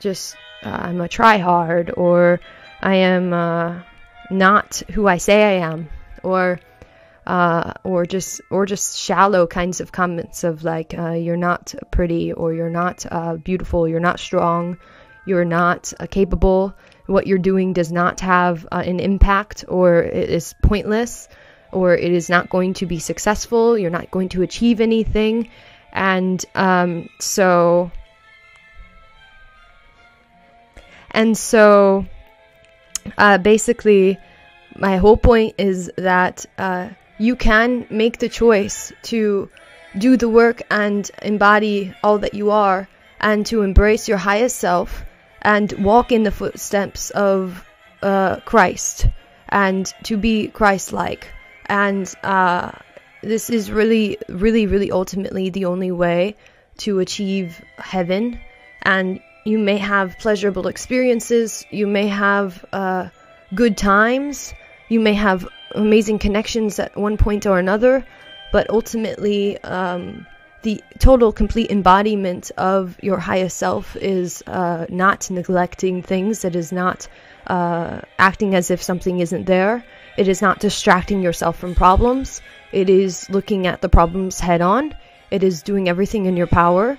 [0.00, 2.40] just I'm a tryhard or
[2.80, 3.82] I am uh,
[4.30, 5.88] not who I say I am
[6.22, 6.60] or
[7.26, 12.32] uh, or just or just shallow kinds of comments of like uh, you're not pretty
[12.32, 14.78] or you're not uh, beautiful, you're not strong,
[15.26, 16.74] you're not uh, capable.
[17.06, 21.28] What you're doing does not have an impact or it is pointless
[21.72, 23.78] or it is not going to be successful.
[23.78, 25.50] You're not going to achieve anything,
[25.92, 27.90] and um, so
[31.10, 32.06] And so
[33.18, 34.18] uh, basically,
[34.76, 39.50] my whole point is that uh, you can make the choice to
[39.98, 42.88] do the work and embody all that you are
[43.20, 45.04] and to embrace your highest self
[45.42, 47.64] and walk in the footsteps of
[48.02, 49.06] uh, Christ
[49.48, 51.28] and to be Christ like.
[51.66, 52.72] And uh,
[53.22, 56.36] this is really, really, really ultimately the only way
[56.78, 58.40] to achieve heaven.
[58.82, 59.20] And
[59.50, 63.08] you may have pleasurable experiences, you may have uh,
[63.54, 64.54] good times,
[64.88, 68.04] you may have amazing connections at one point or another,
[68.52, 70.26] but ultimately, um,
[70.62, 76.44] the total complete embodiment of your highest self is uh, not neglecting things.
[76.44, 77.08] It is not
[77.46, 79.82] uh, acting as if something isn't there.
[80.18, 82.42] It is not distracting yourself from problems.
[82.72, 84.94] It is looking at the problems head on.
[85.30, 86.98] It is doing everything in your power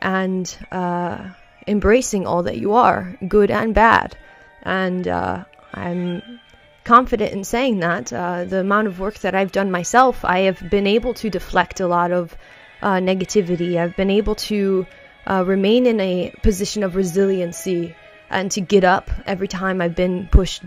[0.00, 1.30] and uh,
[1.68, 4.16] embracing all that you are, good and bad.
[4.62, 6.40] And uh, I'm
[6.84, 8.12] confident in saying that.
[8.12, 11.80] Uh, the amount of work that I've done myself, I have been able to deflect
[11.80, 12.36] a lot of
[12.82, 13.76] uh, negativity.
[13.76, 14.86] I've been able to
[15.26, 17.94] uh, remain in a position of resiliency
[18.30, 20.62] and to get up every time I've been pushed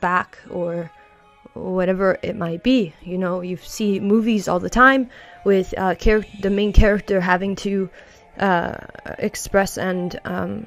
[0.00, 0.90] back or
[1.54, 2.94] whatever it might be.
[3.02, 5.10] You know, you see movies all the time
[5.44, 5.94] with uh,
[6.40, 7.90] the main character having to
[8.38, 8.78] uh,
[9.18, 10.66] express and um,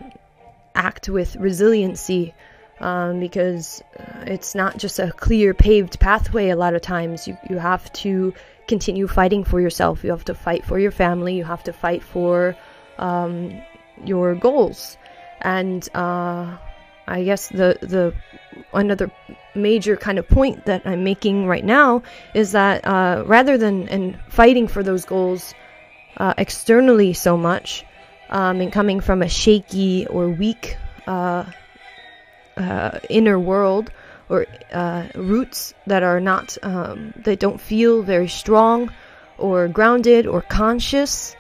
[0.75, 2.33] act with resiliency
[2.79, 7.27] um, because uh, it's not just a clear paved pathway a lot of times.
[7.27, 8.33] You, you have to
[8.67, 12.03] continue fighting for yourself, you have to fight for your family, you have to fight
[12.03, 12.55] for
[12.97, 13.61] um,
[14.05, 14.97] your goals.
[15.41, 16.57] And uh,
[17.07, 18.13] I guess the, the
[18.73, 19.11] another
[19.55, 22.03] major kind of point that I'm making right now
[22.33, 25.53] is that uh, rather than and fighting for those goals
[26.17, 27.85] uh, externally so much
[28.29, 31.45] um, and coming from a shaky or weak uh,
[32.57, 33.91] uh, inner world
[34.29, 38.91] or uh, roots that are not um, that don't feel very strong
[39.37, 41.35] or grounded or conscious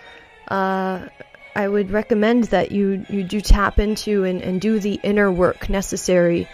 [0.47, 1.07] uh,
[1.55, 5.69] I would recommend that you you do tap into and, and do the inner work
[5.69, 6.47] necessary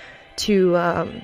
[0.47, 1.21] to um,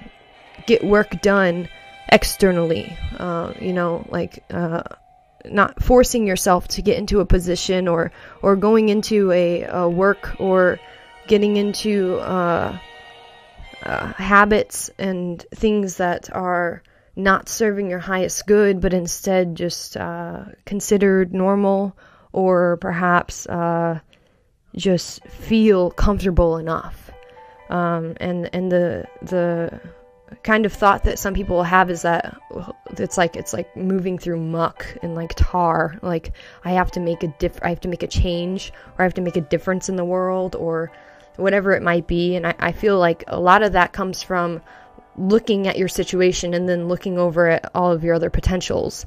[0.68, 1.70] get work done
[2.10, 2.98] externally.
[3.18, 4.44] Uh, you know like
[5.46, 8.12] not forcing yourself to get into a position or
[8.42, 10.80] or going into a, a work or
[11.28, 12.78] getting into uh,
[13.84, 16.84] uh, habits and things that are
[17.16, 21.98] not serving your highest good, but instead just uh, considered normal
[22.32, 24.00] or perhaps uh,
[24.76, 27.12] just feel comfortable enough.
[27.70, 29.80] Um, and and the the
[30.44, 32.38] kind of thought that some people have is that
[32.98, 36.34] it's like it's like moving through muck and like tar like
[36.64, 39.14] i have to make a diff i have to make a change or i have
[39.14, 40.92] to make a difference in the world or
[41.40, 42.36] whatever it might be.
[42.36, 44.62] And I, I feel like a lot of that comes from
[45.18, 49.06] looking at your situation and then looking over at all of your other potentials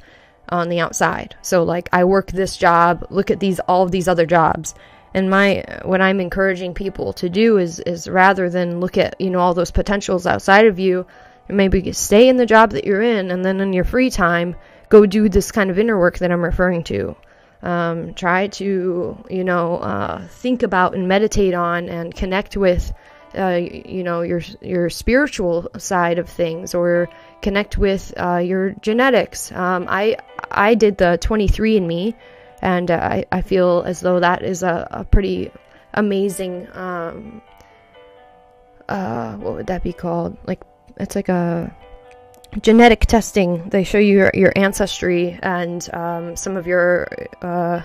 [0.49, 1.37] on the outside.
[1.43, 4.75] So like I work this job, look at these all of these other jobs.
[5.15, 9.31] And my what I'm encouraging people to do is is rather than look at, you
[9.31, 11.07] know, all those potentials outside of you,
[11.49, 14.57] maybe stay in the job that you're in and then in your free time
[14.93, 17.17] go do this kind of inner work that I'm referring to.
[17.63, 22.93] Um, try to, you know, uh, think about and meditate on and connect with,
[23.39, 27.09] uh, you know, your your spiritual side of things, or
[27.41, 29.51] connect with uh, your genetics.
[29.53, 30.17] Um, I
[30.51, 32.15] I did the 23andMe,
[32.63, 35.51] and uh, I I feel as though that is a, a pretty
[35.95, 36.69] amazing.
[36.73, 37.43] Um,
[38.89, 40.37] uh, what would that be called?
[40.47, 40.63] Like
[40.99, 41.75] it's like a
[42.61, 43.69] genetic testing.
[43.71, 47.09] They show you your, your ancestry and um, some of your
[47.41, 47.83] uh,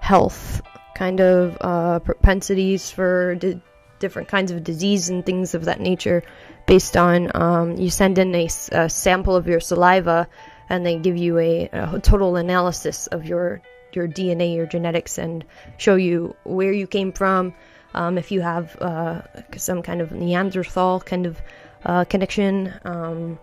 [0.00, 0.62] health
[0.94, 3.60] kind of uh, propensities for di-
[3.98, 6.22] different kinds of disease and things of that nature
[6.66, 10.28] based on um, you send in a, a, sample of your saliva
[10.72, 13.60] and they give you a, a, total analysis of your
[13.92, 15.44] your DNA, your genetics, and
[15.76, 17.52] show you where you came from.
[17.92, 19.20] Um, if you have uh,
[19.58, 21.38] some kind of Neanderthal kind of
[21.84, 22.72] uh, connection.
[22.86, 23.38] Um,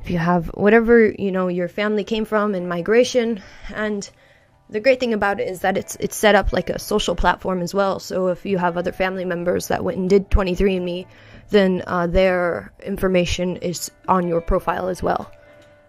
[0.00, 3.42] if you have whatever you know your family came from in migration,
[3.74, 4.08] and
[4.70, 7.60] the great thing about it is that it's it's set up like a social platform
[7.60, 7.98] as well.
[8.00, 11.06] So if you have other family members that went and did 23andMe,
[11.50, 15.30] then uh, their information is on your profile as well.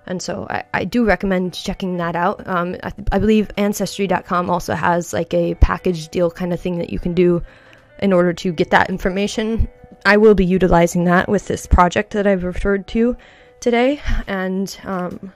[0.07, 2.45] And so I, I do recommend checking that out.
[2.47, 6.89] Um, I, I believe Ancestry.com also has like a package deal kind of thing that
[6.89, 7.41] you can do
[7.99, 9.69] in order to get that information
[10.05, 13.15] I will be utilizing that with this project that I've referred to
[13.59, 14.01] today.
[14.27, 15.31] And um,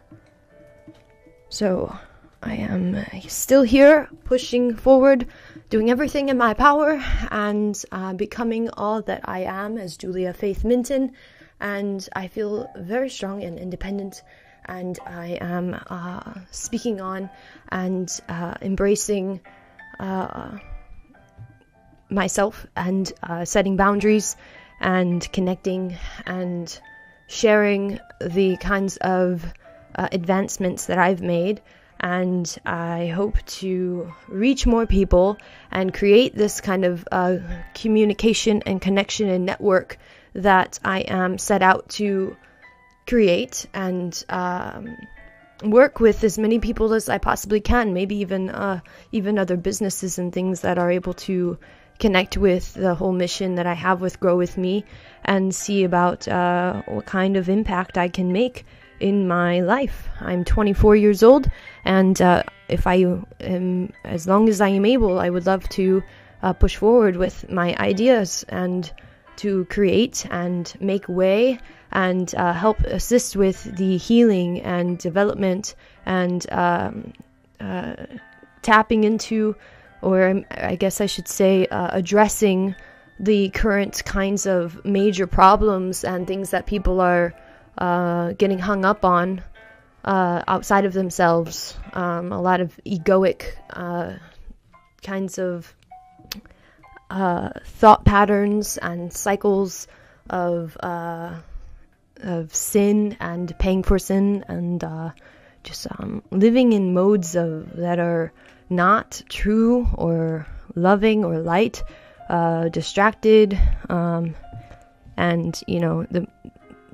[1.49, 1.95] so
[2.41, 5.27] I am still here, pushing forward,
[5.69, 10.63] doing everything in my power, and uh, becoming all that I am as Julia Faith
[10.63, 11.13] Minton.
[11.59, 14.23] And I feel very strong and independent.
[14.67, 17.29] And I am uh, speaking on
[17.69, 19.41] and uh, embracing
[19.99, 20.57] uh,
[22.09, 24.35] myself and uh, setting boundaries
[24.79, 26.79] and connecting and
[27.27, 29.45] sharing the kinds of
[29.95, 31.61] uh, advancements that I've made.
[31.99, 35.37] And I hope to reach more people
[35.71, 37.37] and create this kind of uh,
[37.73, 39.97] communication and connection and network
[40.33, 42.35] that I am set out to
[43.07, 44.95] create and um,
[45.63, 47.93] work with as many people as I possibly can.
[47.93, 48.79] Maybe even uh,
[49.11, 51.57] even other businesses and things that are able to
[51.99, 54.83] connect with the whole mission that I have with Grow With Me
[55.23, 58.65] and see about uh, what kind of impact I can make
[58.99, 60.07] in my life.
[60.19, 61.49] I'm 24 years old,
[61.83, 63.05] and uh, if I
[63.39, 66.03] am, as long as I am able, I would love to
[66.41, 68.91] uh, push forward with my ideas and
[69.37, 71.59] to create and make way
[71.91, 75.75] and uh, help assist with the healing and development
[76.05, 77.13] and um,
[77.59, 77.95] uh,
[78.61, 79.55] tapping into
[80.05, 82.75] or I guess I should say, uh, addressing
[83.19, 87.33] the current kinds of major problems and things that people are
[87.77, 89.41] uh, getting hung up on
[90.03, 91.75] uh, outside of themselves.
[91.93, 94.13] Um, a lot of egoic uh,
[95.01, 95.74] kinds of
[97.09, 99.87] uh, thought patterns and cycles
[100.29, 101.35] of uh,
[102.21, 105.11] of sin and paying for sin and uh,
[105.63, 108.31] just um, living in modes of that are
[108.69, 111.83] not true or loving or light
[112.29, 113.59] uh, distracted,
[113.89, 114.35] um,
[115.17, 116.27] and you know, the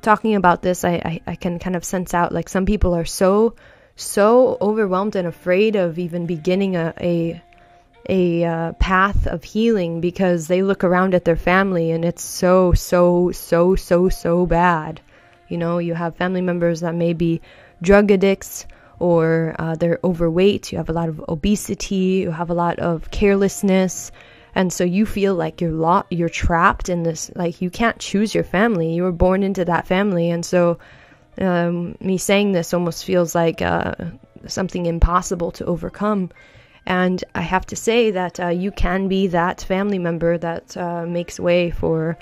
[0.02, 3.06] talking about this, I, I, I can kind of sense out like some people are
[3.06, 3.56] so
[3.96, 7.42] so overwhelmed and afraid of even beginning a a,
[8.10, 12.74] a uh, path of healing because they look around at their family and it's so
[12.74, 15.02] so so so so bad.
[15.48, 17.42] You know, you have family members that may be
[17.82, 18.66] drug addicts
[19.00, 20.72] or uh, they're overweight.
[20.72, 22.24] You have a lot of obesity.
[22.24, 24.12] You have a lot of carelessness
[24.54, 28.36] and so you feel like you're lo- you're trapped in this like you can't choose
[28.36, 30.78] your family you were born into that family and so
[31.40, 33.94] um, me saying this almost feels like uh,
[34.48, 36.30] something impossible to overcome
[36.86, 41.06] and i have to say that uh, you can be that family member that uh,
[41.06, 42.18] makes way for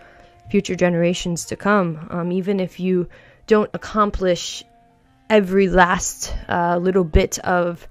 [0.50, 3.08] future generations to come um, even if you
[3.48, 4.64] don't accomplish
[5.30, 7.88] every last uh, little bit of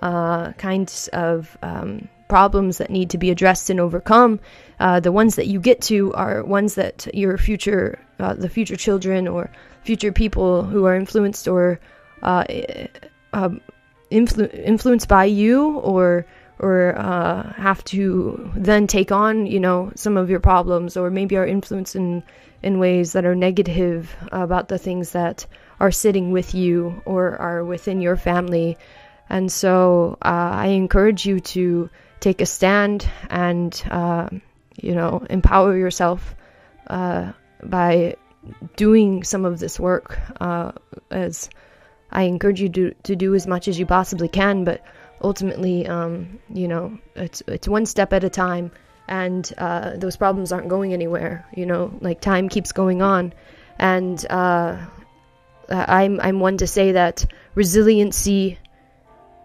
[0.00, 4.40] uh, kinds of um, problems that need to be addressed and overcome.
[4.78, 8.76] Uh, the ones that you get to are ones that your future, uh, the future
[8.76, 9.50] children or
[9.82, 11.78] future people who are influenced or
[12.22, 12.44] uh,
[13.32, 13.60] um,
[14.10, 16.26] influ- influenced by you or
[16.58, 21.36] or uh, have to then take on, you know, some of your problems, or maybe
[21.36, 22.22] are influenced in
[22.62, 25.46] in ways that are negative about the things that
[25.78, 28.76] are sitting with you or are within your family.
[29.30, 31.88] And so uh, I encourage you to
[32.20, 34.28] take a stand and uh,
[34.76, 36.34] you know empower yourself
[36.88, 37.32] uh,
[37.62, 38.16] by
[38.76, 40.72] doing some of this work uh,
[41.10, 41.48] as
[42.12, 44.82] I encourage you to, to do as much as you possibly can but
[45.22, 48.70] ultimately um, you know it's it's one step at a time
[49.08, 53.32] and uh, those problems aren't going anywhere you know like time keeps going on
[53.78, 54.76] and uh,
[55.70, 57.24] I'm I'm one to say that
[57.54, 58.58] resiliency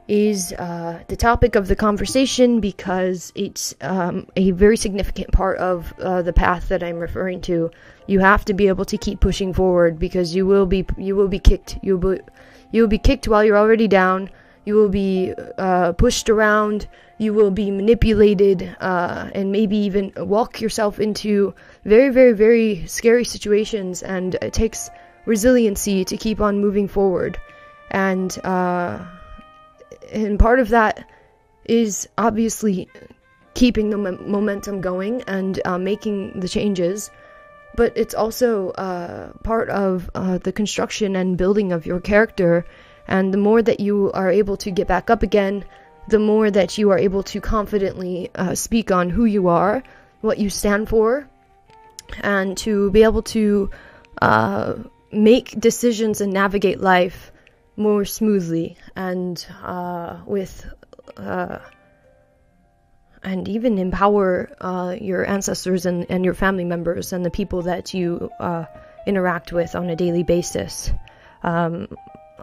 [0.07, 5.93] is uh, the topic of the conversation because it's um, a very significant part of
[5.99, 7.71] uh, the path that I'm referring to.
[8.05, 11.27] You have to be able to keep pushing forward because you will be you will
[11.27, 11.79] be kicked.
[11.81, 12.19] You will
[12.75, 14.29] you will be kicked while you're already down.
[14.65, 16.87] You will be uh, pushed around.
[17.17, 23.23] You will be manipulated uh, and maybe even walk yourself into very very very scary
[23.23, 24.03] situations.
[24.03, 24.89] And it takes
[25.25, 27.39] resiliency to keep on moving forward.
[27.91, 29.05] And uh,
[30.11, 31.09] and part of that
[31.63, 32.89] is obviously
[33.53, 37.09] keeping the momentum going and uh, making the changes
[37.75, 42.65] but it's also uh, part of uh, the construction and building of your character.
[43.07, 45.65] And the more that you are able to get back up again
[46.07, 49.83] the more that you are able to confidently uh, speak on who you are
[50.21, 51.27] what you stand for
[52.21, 53.69] and to be able to
[54.21, 54.73] uh,
[55.11, 57.31] make decisions and navigate life
[57.77, 60.65] more smoothly and uh, with
[61.17, 61.59] uh,
[63.25, 67.93] and even empower uh, your ancestors and, and your family members and the people that
[67.93, 68.65] you uh,
[69.07, 70.91] interact with on a daily basis.
[71.41, 71.87] Um,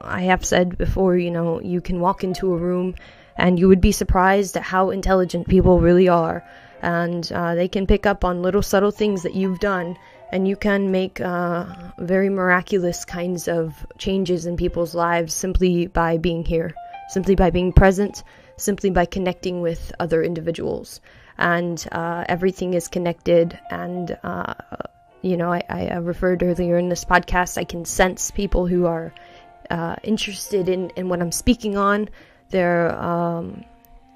[0.00, 2.96] I have said before, you know, you can walk into a room
[3.36, 6.44] and you would be surprised at how intelligent people really are.
[6.82, 9.96] And uh, they can pick up on little subtle things that you've done
[10.32, 11.66] and you can make uh,
[11.98, 16.74] very miraculous kinds of changes in people's lives simply by being here,
[17.10, 18.24] simply by being present,
[18.62, 21.01] simply by connecting with other individuals.
[21.39, 23.59] And uh, everything is connected.
[23.70, 24.55] And, uh,
[25.22, 29.12] you know, I, I, referred earlier in this podcast, I can sense people who are
[29.70, 32.09] uh, interested in, in what I'm speaking on.
[32.51, 33.64] They're, um,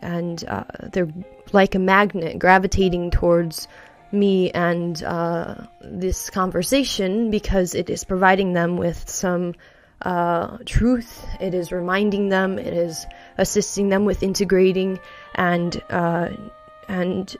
[0.03, 1.09] and uh, they're
[1.53, 3.67] like a magnet gravitating towards
[4.13, 9.55] me and uh, this conversation because it is providing them with some
[10.03, 11.27] uh, truth.
[11.41, 12.59] It is reminding them.
[12.59, 13.07] It is
[13.39, 14.99] assisting them with integrating
[15.35, 16.31] and uh,
[16.89, 17.37] and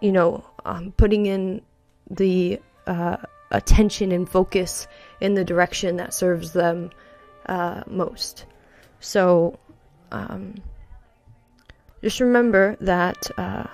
[0.00, 1.62] you know um, putting in
[2.10, 3.16] the uh,
[3.50, 4.86] attention and focus
[5.20, 6.90] in the direction that serves them
[7.46, 8.44] uh, most.
[9.00, 9.58] So
[10.12, 10.54] um,
[12.02, 13.66] just remember that uh,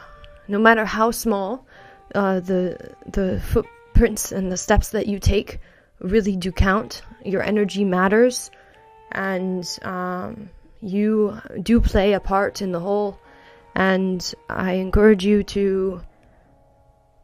[0.48, 1.66] no matter how small
[2.14, 5.60] uh, the the footprints and the steps that you take
[6.00, 7.02] really do count.
[7.24, 8.50] Your energy matters,
[9.10, 10.50] and um,
[10.82, 13.18] you do play a part in the whole.
[13.74, 16.02] And I encourage you to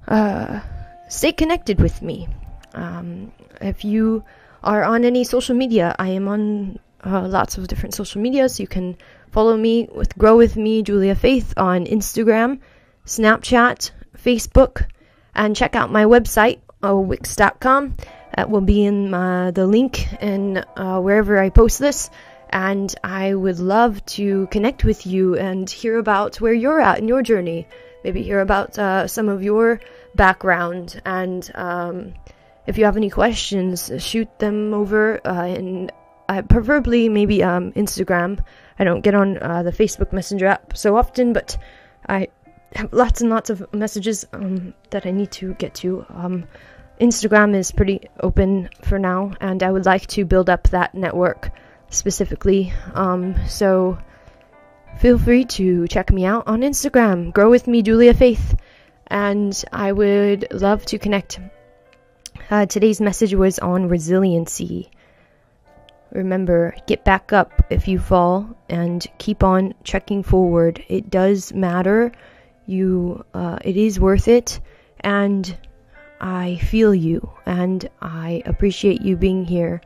[0.07, 0.61] uh,
[1.09, 2.29] stay connected with me.
[2.73, 4.25] Um, if you
[4.63, 8.63] are on any social media, I am on uh, lots of different social media, so
[8.63, 8.97] you can
[9.31, 12.61] follow me with Grow With Me, Julia Faith, on Instagram,
[13.05, 14.87] Snapchat, Facebook,
[15.35, 17.95] and check out my website, uh, wix.com.
[18.37, 22.11] That will be in uh, the link in uh, wherever I post this.
[22.51, 27.09] And I would love to connect with you and hear about where you're at in
[27.09, 27.69] your journey.
[28.05, 29.81] Maybe hear about uh, some of your
[30.15, 31.01] background.
[31.05, 32.15] And um,
[32.67, 35.91] if you have any questions, shoot them over uh, in
[36.29, 38.43] uh, preferably maybe um, Instagram.
[38.79, 41.59] I don't get on uh, the Facebook Messenger app so often, but
[42.07, 42.29] I
[42.75, 46.05] have lots and lots of messages um, that I need to get to.
[46.11, 46.47] Um,
[47.01, 51.51] Instagram is pretty open for now, and I would like to build up that network
[51.91, 52.73] specifically.
[52.95, 53.99] Um, so
[54.99, 57.33] feel free to check me out on Instagram.
[57.33, 58.57] Grow with me, Julia Faith,
[59.07, 61.41] and I would love to connect.
[62.51, 64.91] Uh, today's message was on resiliency.
[66.13, 70.83] Remember, get back up if you fall and keep on trekking forward.
[70.89, 72.13] It does matter.
[72.67, 74.61] You, uh, it is worth it,
[75.01, 75.57] and
[76.21, 79.81] I feel you, and I appreciate you being here.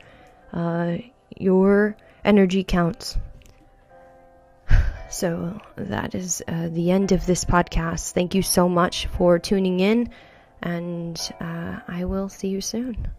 [0.53, 0.97] Uh,
[1.37, 3.17] your energy counts.
[5.09, 8.13] So that is uh, the end of this podcast.
[8.13, 10.09] Thank you so much for tuning in,
[10.59, 13.11] and uh, I will see you soon.